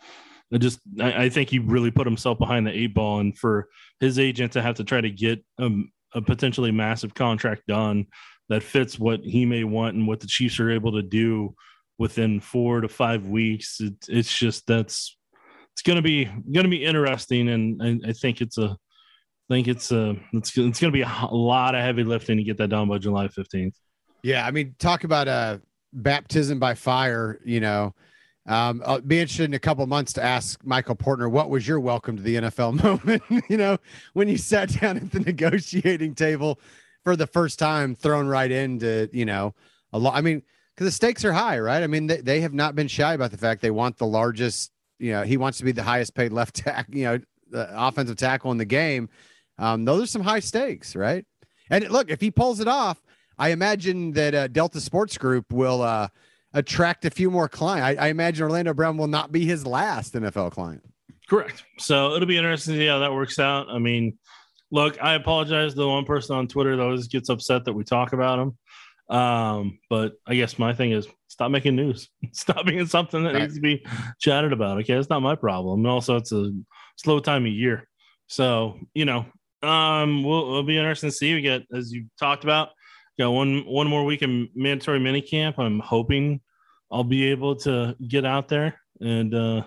it 0.52 0.60
just 0.60 0.80
I, 1.00 1.26
I 1.26 1.30
think 1.30 1.50
he 1.50 1.60
really 1.60 1.92
put 1.92 2.08
himself 2.08 2.38
behind 2.38 2.68
the 2.68 2.78
eight 2.78 2.94
ball 2.94 3.20
and 3.20 3.38
for 3.38 3.68
his 4.00 4.20
agent 4.20 4.54
to 4.54 4.62
have 4.62 4.76
to 4.76 4.84
try 4.84 5.02
to 5.02 5.10
get 5.10 5.44
a, 5.60 5.70
a 6.14 6.22
potentially 6.22 6.72
massive 6.72 7.14
contract 7.14 7.64
done 7.68 8.06
that 8.50 8.64
fits 8.64 8.98
what 8.98 9.20
he 9.22 9.46
may 9.46 9.64
want 9.64 9.96
and 9.96 10.08
what 10.08 10.20
the 10.20 10.28
chiefs 10.28 10.60
are 10.60 10.72
able 10.72 10.92
to 10.94 11.02
do 11.02 11.54
within 12.00 12.40
four 12.40 12.82
to 12.82 12.88
five 12.88 13.26
weeks 13.26 13.80
it, 13.80 13.94
it's 14.08 14.36
just 14.36 14.66
that's 14.68 15.18
it's 15.74 15.82
going 15.82 15.96
to 15.96 16.02
be 16.02 16.26
going 16.26 16.64
to 16.64 16.70
be 16.70 16.84
interesting 16.84 17.50
and 17.50 18.06
I, 18.06 18.14
think 18.14 18.42
it's 18.42 18.58
a 18.58 18.78
I 19.50 19.54
think 19.54 19.68
it's 19.68 19.92
a 19.92 20.16
it's 20.34 20.58
it's 20.58 20.80
going 20.80 20.92
to 20.92 20.92
be 20.92 21.04
a 21.04 21.28
lot 21.32 21.76
of 21.76 21.82
heavy 21.82 22.04
lifting 22.04 22.38
to 22.38 22.44
get 22.44 22.58
that 22.58 22.70
done 22.70 22.90
by 22.90 22.98
July 22.98 23.28
15th. 23.28 23.74
Yeah, 24.24 24.46
I 24.46 24.52
mean, 24.52 24.76
talk 24.80 25.04
about 25.04 25.28
a 25.28 25.62
baptism 25.94 26.60
by 26.60 26.74
fire. 26.74 27.40
You 27.46 27.60
know, 27.60 27.94
um, 28.48 28.82
I'll 28.86 29.02
be 29.02 29.20
interested 29.20 29.46
in 29.46 29.54
a 29.54 29.60
couple 29.60 29.86
months 29.88 30.14
to 30.14 30.24
ask 30.24 30.64
Michael 30.66 30.96
Portner 30.96 31.30
what 31.30 31.50
was 31.50 31.68
your 31.68 31.80
welcome 31.80 32.18
to 32.18 32.24
the 32.24 32.36
NFL 32.36 32.84
moment. 32.84 33.24
you 33.50 33.58
know, 33.58 33.78
when 34.14 34.28
you 34.28 34.38
sat 34.38 34.70
down 34.80 34.98
at 34.98 35.12
the 35.12 35.20
negotiating 35.26 36.16
table 36.16 36.60
for 37.04 37.16
the 37.16 37.28
first 37.28 37.60
time, 37.60 37.96
thrown 37.96 38.28
right 38.28 38.52
into 38.52 39.10
you 39.12 39.26
know 39.26 39.54
a 39.94 40.00
lot. 40.00 40.16
I 40.16 40.22
mean, 40.22 40.42
because 40.76 40.88
the 40.88 40.92
stakes 40.92 41.26
are 41.26 41.34
high, 41.34 41.60
right? 41.60 41.84
I 41.84 41.88
mean, 41.88 42.08
they, 42.08 42.22
they 42.22 42.42
have 42.42 42.54
not 42.54 42.76
been 42.76 42.88
shy 42.88 43.14
about 43.14 43.32
the 43.32 43.38
fact 43.38 43.62
they 43.62 43.72
want 43.72 43.98
the 43.98 44.08
largest. 44.08 44.72
You 45.00 45.12
know, 45.12 45.24
he 45.24 45.38
wants 45.38 45.58
to 45.60 45.64
be 45.64 45.72
the 45.72 45.84
highest 45.84 46.16
paid 46.16 46.32
left 46.32 46.56
tackle. 46.56 46.96
You 46.96 47.04
know, 47.04 47.20
the 47.50 47.70
offensive 47.72 48.18
tackle 48.18 48.52
in 48.52 48.58
the 48.58 48.66
game 48.66 49.10
um, 49.60 49.86
those 49.86 50.04
are 50.04 50.08
some 50.08 50.22
high 50.22 50.40
stakes, 50.40 50.96
right? 50.96 51.26
And 51.70 51.90
look, 51.90 52.10
if 52.10 52.22
he 52.22 52.32
pulls 52.32 52.60
it 52.60 52.68
off, 52.68 53.02
I 53.38 53.50
imagine 53.50 54.12
that 54.14 54.36
uh, 54.36 54.48
Delta 54.48 54.80
Sports 54.80 55.18
Group 55.18 55.52
will 55.52 55.82
uh, 55.82 56.08
attract 56.58 57.06
a 57.06 57.10
few 57.10 57.30
more 57.30 57.48
clients. 57.48 58.00
I, 58.00 58.06
I, 58.06 58.10
imagine 58.10 58.44
Orlando 58.44 58.74
Brown 58.74 58.98
will 58.98 59.08
not 59.08 59.32
be 59.32 59.46
his 59.46 59.66
last 59.66 60.14
NFL 60.16 60.52
client. 60.52 60.84
Correct. 61.30 61.64
So 61.78 62.16
it'll 62.16 62.28
be 62.28 62.38
interesting 62.38 62.74
to 62.74 62.80
see 62.80 62.88
how 62.88 63.00
that 63.00 63.14
works 63.14 63.38
out. 63.38 63.70
I 63.70 63.78
mean, 63.78 64.18
look, 64.72 65.02
I 65.02 65.14
apologize 65.14 65.74
to 65.74 65.80
the 65.80 65.88
one 65.88 66.06
person 66.06 66.36
on 66.36 66.48
Twitter 66.48 66.76
that 66.76 66.82
always 66.82 67.08
gets 67.08 67.30
upset 67.30 67.66
that 67.66 67.74
we 67.74 67.84
talk 67.84 68.14
about 68.14 68.40
him. 68.40 68.58
Um, 69.16 69.80
but 69.90 70.14
I 70.26 70.36
guess 70.36 70.58
my 70.58 70.74
thing 70.74 70.92
is 70.92 71.08
stop 71.28 71.52
making 71.52 71.76
news. 71.76 72.10
stop 72.32 72.66
being 72.66 72.86
something 72.88 73.24
that 73.24 73.34
right. 73.34 73.44
needs 73.44 73.56
to 73.56 73.62
be 73.62 73.86
chatted 74.20 74.52
about. 74.52 74.80
Okay, 74.80 74.94
it's 74.94 75.10
not 75.10 75.22
my 75.22 75.36
problem. 75.36 75.82
And 75.82 75.88
also, 75.88 76.16
it's 76.16 76.32
a 76.32 76.52
slow 76.98 77.20
time 77.20 77.46
of 77.46 77.52
year. 77.52 77.88
So 78.28 78.80
you 78.94 79.06
know, 79.06 79.26
um, 79.64 80.24
we'll, 80.24 80.42
it'll 80.42 80.64
be 80.64 80.78
interesting 80.78 81.10
to 81.10 81.16
see. 81.16 81.36
We 81.36 81.42
get 81.42 81.64
as 81.74 81.92
you 81.92 82.08
talked 82.20 82.44
about, 82.44 82.70
got 83.18 83.30
one 83.30 83.64
one 83.66 83.88
more 83.88 84.04
week 84.04 84.22
in 84.24 84.50
mandatory 84.56 85.00
mini 85.00 85.22
camp. 85.22 85.58
I'm 85.58 85.80
hoping 85.80 86.42
I'll 86.92 87.04
be 87.04 87.32
able 87.32 87.56
to 87.58 87.96
get 88.08 88.26
out 88.26 88.48
there 88.48 88.80
and 89.02 89.34
uh, 89.34 89.64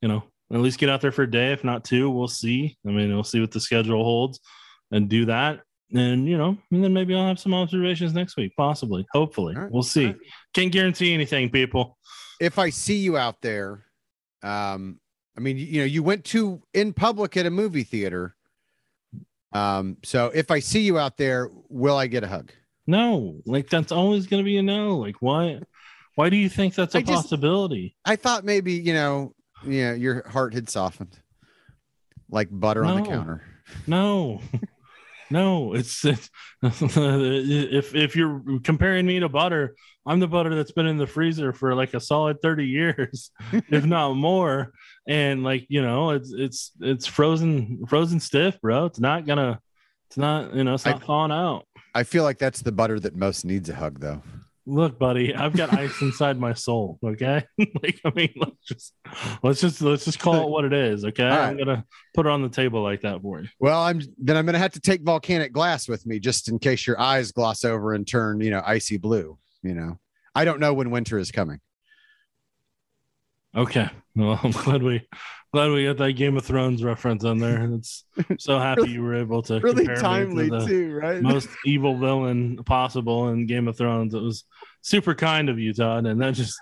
you 0.00 0.08
know 0.08 0.22
at 0.52 0.60
least 0.60 0.78
get 0.78 0.90
out 0.90 1.00
there 1.00 1.12
for 1.12 1.22
a 1.22 1.30
day, 1.30 1.52
if 1.52 1.62
not 1.62 1.84
two. 1.84 2.10
We'll 2.10 2.28
see. 2.28 2.76
I 2.86 2.90
mean, 2.90 3.14
we'll 3.14 3.24
see 3.24 3.40
what 3.40 3.52
the 3.52 3.60
schedule 3.60 4.02
holds 4.02 4.40
and 4.90 5.08
do 5.08 5.26
that. 5.26 5.60
And 5.92 6.26
you 6.26 6.38
know, 6.38 6.56
and 6.70 6.82
then 6.82 6.92
maybe 6.92 7.14
I'll 7.14 7.26
have 7.26 7.40
some 7.40 7.54
observations 7.54 8.14
next 8.14 8.36
week, 8.36 8.52
possibly, 8.56 9.06
hopefully. 9.12 9.54
Right. 9.56 9.70
We'll 9.70 9.82
see. 9.82 10.06
Right. 10.06 10.16
Can't 10.54 10.72
guarantee 10.72 11.14
anything, 11.14 11.50
people. 11.50 11.98
If 12.40 12.58
I 12.58 12.70
see 12.70 12.96
you 12.96 13.18
out 13.18 13.40
there, 13.42 13.84
um, 14.42 14.98
I 15.36 15.40
mean, 15.40 15.58
you 15.58 15.80
know, 15.80 15.86
you 15.86 16.02
went 16.02 16.24
to 16.26 16.62
in 16.74 16.92
public 16.92 17.36
at 17.36 17.46
a 17.46 17.50
movie 17.50 17.84
theater 17.84 18.34
um, 19.52 19.96
so 20.04 20.30
if 20.34 20.50
I 20.50 20.60
see 20.60 20.80
you 20.80 20.98
out 20.98 21.16
there, 21.16 21.50
will 21.68 21.96
I 21.96 22.06
get 22.06 22.24
a 22.24 22.28
hug? 22.28 22.52
No, 22.86 23.40
like 23.46 23.68
that's 23.68 23.92
always 23.92 24.26
going 24.26 24.42
to 24.42 24.44
be 24.44 24.56
a 24.56 24.62
no. 24.62 24.96
Like 24.96 25.16
why? 25.20 25.60
Why 26.20 26.28
do 26.28 26.36
you 26.36 26.50
think 26.50 26.74
that's 26.74 26.94
a 26.94 26.98
I 26.98 27.00
just- 27.02 27.22
possibility? 27.22 27.96
I 28.04 28.16
thought 28.16 28.44
maybe 28.44 28.74
you 28.74 28.92
know, 28.92 29.34
yeah, 29.66 29.94
your 29.94 30.28
heart 30.28 30.52
had 30.52 30.68
softened, 30.68 31.18
like 32.30 32.48
butter 32.50 32.84
on 32.84 32.96
the 32.96 33.02
No. 33.02 33.08
counter. 33.08 33.42
No, 33.86 34.40
no. 35.30 35.74
It's, 35.74 36.04
it's 36.04 36.28
if 36.62 37.94
if 37.94 38.16
you're 38.16 38.42
comparing 38.64 39.06
me 39.06 39.20
to 39.20 39.28
butter, 39.28 39.74
I'm 40.04 40.20
the 40.20 40.28
butter 40.28 40.54
that's 40.54 40.72
been 40.72 40.86
in 40.86 40.98
the 40.98 41.06
freezer 41.06 41.52
for 41.52 41.74
like 41.74 41.94
a 41.94 42.00
solid 42.00 42.42
thirty 42.42 42.66
years, 42.66 43.30
if 43.52 43.84
not 43.86 44.14
more. 44.14 44.72
And 45.08 45.42
like 45.42 45.66
you 45.68 45.80
know, 45.82 46.10
it's 46.10 46.32
it's 46.32 46.72
it's 46.80 47.06
frozen 47.06 47.86
frozen 47.88 48.20
stiff, 48.20 48.60
bro. 48.60 48.86
It's 48.86 49.00
not 49.00 49.24
gonna. 49.24 49.60
It's 50.08 50.16
not 50.18 50.54
you 50.54 50.64
know. 50.64 50.74
It's 50.74 50.86
I- 50.86 50.90
not 50.92 51.04
thawing 51.04 51.32
out. 51.32 51.64
I 51.94 52.02
feel 52.02 52.24
like 52.24 52.38
that's 52.38 52.60
the 52.62 52.72
butter 52.72 53.00
that 53.00 53.16
most 53.16 53.44
needs 53.44 53.68
a 53.68 53.74
hug, 53.74 54.00
though. 54.00 54.22
Look, 54.66 54.98
buddy, 54.98 55.34
I've 55.34 55.56
got 55.56 55.72
ice 55.72 56.00
inside 56.02 56.38
my 56.38 56.54
soul. 56.54 56.98
Okay, 57.04 57.44
like 57.58 58.00
I 58.04 58.12
mean, 58.14 58.32
let's 58.36 58.64
just 58.66 58.94
let's 59.42 59.60
just 59.60 59.80
let's 59.80 60.04
just 60.04 60.18
call 60.18 60.42
it 60.46 60.48
what 60.48 60.64
it 60.64 60.72
is. 60.72 61.04
Okay, 61.04 61.28
All 61.28 61.38
I'm 61.38 61.56
gonna 61.56 61.84
put 62.14 62.26
it 62.26 62.30
on 62.30 62.42
the 62.42 62.48
table 62.48 62.82
like 62.82 63.00
that 63.02 63.22
for 63.22 63.40
you. 63.40 63.48
Well, 63.58 63.80
I'm 63.80 64.00
then 64.18 64.36
I'm 64.36 64.46
gonna 64.46 64.58
have 64.58 64.72
to 64.72 64.80
take 64.80 65.02
volcanic 65.02 65.52
glass 65.52 65.88
with 65.88 66.06
me 66.06 66.18
just 66.20 66.48
in 66.48 66.58
case 66.58 66.86
your 66.86 67.00
eyes 67.00 67.32
gloss 67.32 67.64
over 67.64 67.94
and 67.94 68.06
turn, 68.06 68.40
you 68.40 68.50
know, 68.50 68.62
icy 68.64 68.98
blue. 68.98 69.38
You 69.62 69.74
know, 69.74 69.98
I 70.34 70.44
don't 70.44 70.60
know 70.60 70.74
when 70.74 70.90
winter 70.90 71.18
is 71.18 71.30
coming. 71.30 71.60
Okay, 73.56 73.88
well, 74.14 74.38
I'm 74.44 74.52
glad 74.52 74.82
we 74.82 75.06
glad 75.52 75.70
we 75.70 75.84
got 75.84 75.96
that 75.98 76.12
Game 76.12 76.36
of 76.36 76.44
Thrones 76.44 76.84
reference 76.84 77.24
on 77.24 77.38
there. 77.38 77.64
It's 77.74 78.04
so 78.38 78.58
happy 78.58 78.90
you 78.90 79.02
were 79.02 79.16
able 79.16 79.42
to 79.42 79.60
Really 79.60 79.86
timely 79.86 80.50
to 80.50 80.66
too, 80.66 80.94
right? 80.94 81.20
most 81.20 81.48
evil 81.64 81.98
villain 81.98 82.62
possible 82.64 83.28
in 83.30 83.46
Game 83.46 83.66
of 83.66 83.76
Thrones. 83.76 84.14
It 84.14 84.22
was 84.22 84.44
super 84.82 85.14
kind 85.14 85.48
of 85.48 85.58
you, 85.58 85.72
Todd, 85.72 86.06
and 86.06 86.20
that 86.20 86.34
just 86.34 86.60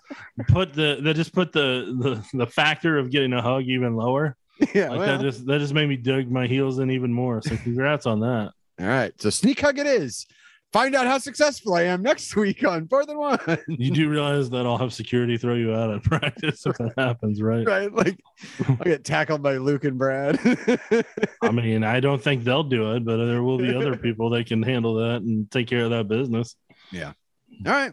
put 0.49 0.73
the 0.73 0.99
that 1.03 1.15
just 1.15 1.35
put 1.35 1.53
the 1.53 1.95
the, 2.33 2.39
the 2.39 2.47
factor 2.47 2.99
of 2.99 3.11
getting 3.11 3.33
a 3.33 3.43
hug 3.43 3.65
even 3.65 3.95
lower. 3.95 4.37
yeah. 4.75 4.89
Like 4.89 4.99
well, 4.99 5.19
that 5.19 5.21
just 5.21 5.47
that 5.47 5.59
just 5.61 5.75
made 5.75 5.89
me 5.89 5.97
dig 5.97 6.31
my 6.31 6.47
heels 6.47 6.79
in 6.79 6.91
even 6.91 7.13
more. 7.13 7.43
So 7.43 7.57
congrats 7.57 8.07
on 8.07 8.21
that. 8.21 8.53
all 8.81 8.87
right. 8.87 9.13
So 9.21 9.31
sneak 9.31 9.61
hug 9.61 9.79
it 9.79 9.87
is. 9.87 10.27
Find 10.73 10.95
out 10.95 11.07
how 11.07 11.17
successful 11.17 11.75
I 11.75 11.85
am 11.85 12.03
next 12.03 12.37
week 12.37 12.63
on 12.63 12.89
Fourth 12.89 13.09
and 13.09 13.19
One. 13.19 13.39
You 13.69 13.91
do 13.91 14.09
realize 14.11 14.51
that 14.51 14.67
I'll 14.67 14.77
have 14.77 14.93
security 14.93 15.39
throw 15.39 15.55
you 15.55 15.75
out 15.75 15.91
at 15.91 16.03
practice 16.05 16.67
if 16.67 16.77
that 16.77 16.93
happens, 16.99 17.41
right? 17.41 17.67
right? 17.67 17.93
Like 17.93 18.19
I'll 18.69 18.77
get 18.77 19.03
tackled 19.05 19.43
by 19.43 19.57
Luke 19.57 19.85
and 19.85 19.97
Brad. 19.97 20.39
I 21.43 21.51
mean, 21.51 21.85
I 21.85 22.01
don't 22.01 22.23
think 22.23 22.45
they'll 22.45 22.63
do 22.63 22.95
it, 22.95 23.05
but 23.05 23.17
there 23.17 23.43
will 23.43 23.57
be 23.57 23.75
other 23.75 23.97
people 23.97 24.29
that 24.31 24.47
can 24.47 24.63
handle 24.63 24.95
that 24.97 25.23
and 25.23 25.51
take 25.51 25.69
care 25.69 25.85
of 25.85 25.91
that 25.91 26.07
business. 26.07 26.55
Yeah. 26.91 27.13
All 27.67 27.73
right. 27.73 27.93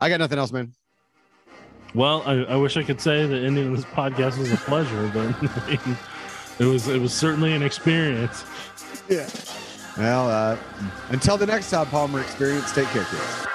I 0.00 0.08
got 0.10 0.20
nothing 0.20 0.38
else, 0.38 0.52
man. 0.52 0.72
Well, 1.94 2.22
I, 2.26 2.32
I 2.44 2.56
wish 2.56 2.76
I 2.76 2.82
could 2.82 3.00
say 3.00 3.26
that 3.26 3.44
ending 3.44 3.74
this 3.74 3.84
podcast 3.86 4.38
was 4.38 4.52
a 4.52 4.56
pleasure, 4.56 5.10
but 5.14 5.34
I 5.42 5.80
mean, 5.86 5.96
it 6.58 6.64
was 6.64 6.88
it 6.88 7.00
was 7.00 7.14
certainly 7.14 7.52
an 7.54 7.62
experience. 7.62 8.44
Yeah. 9.08 9.28
Well, 9.96 10.28
uh, 10.30 10.56
until 11.10 11.36
the 11.36 11.46
next 11.46 11.70
Todd 11.70 11.88
Palmer 11.88 12.20
experience, 12.20 12.72
take 12.72 12.88
care, 12.88 13.04
kids. 13.04 13.46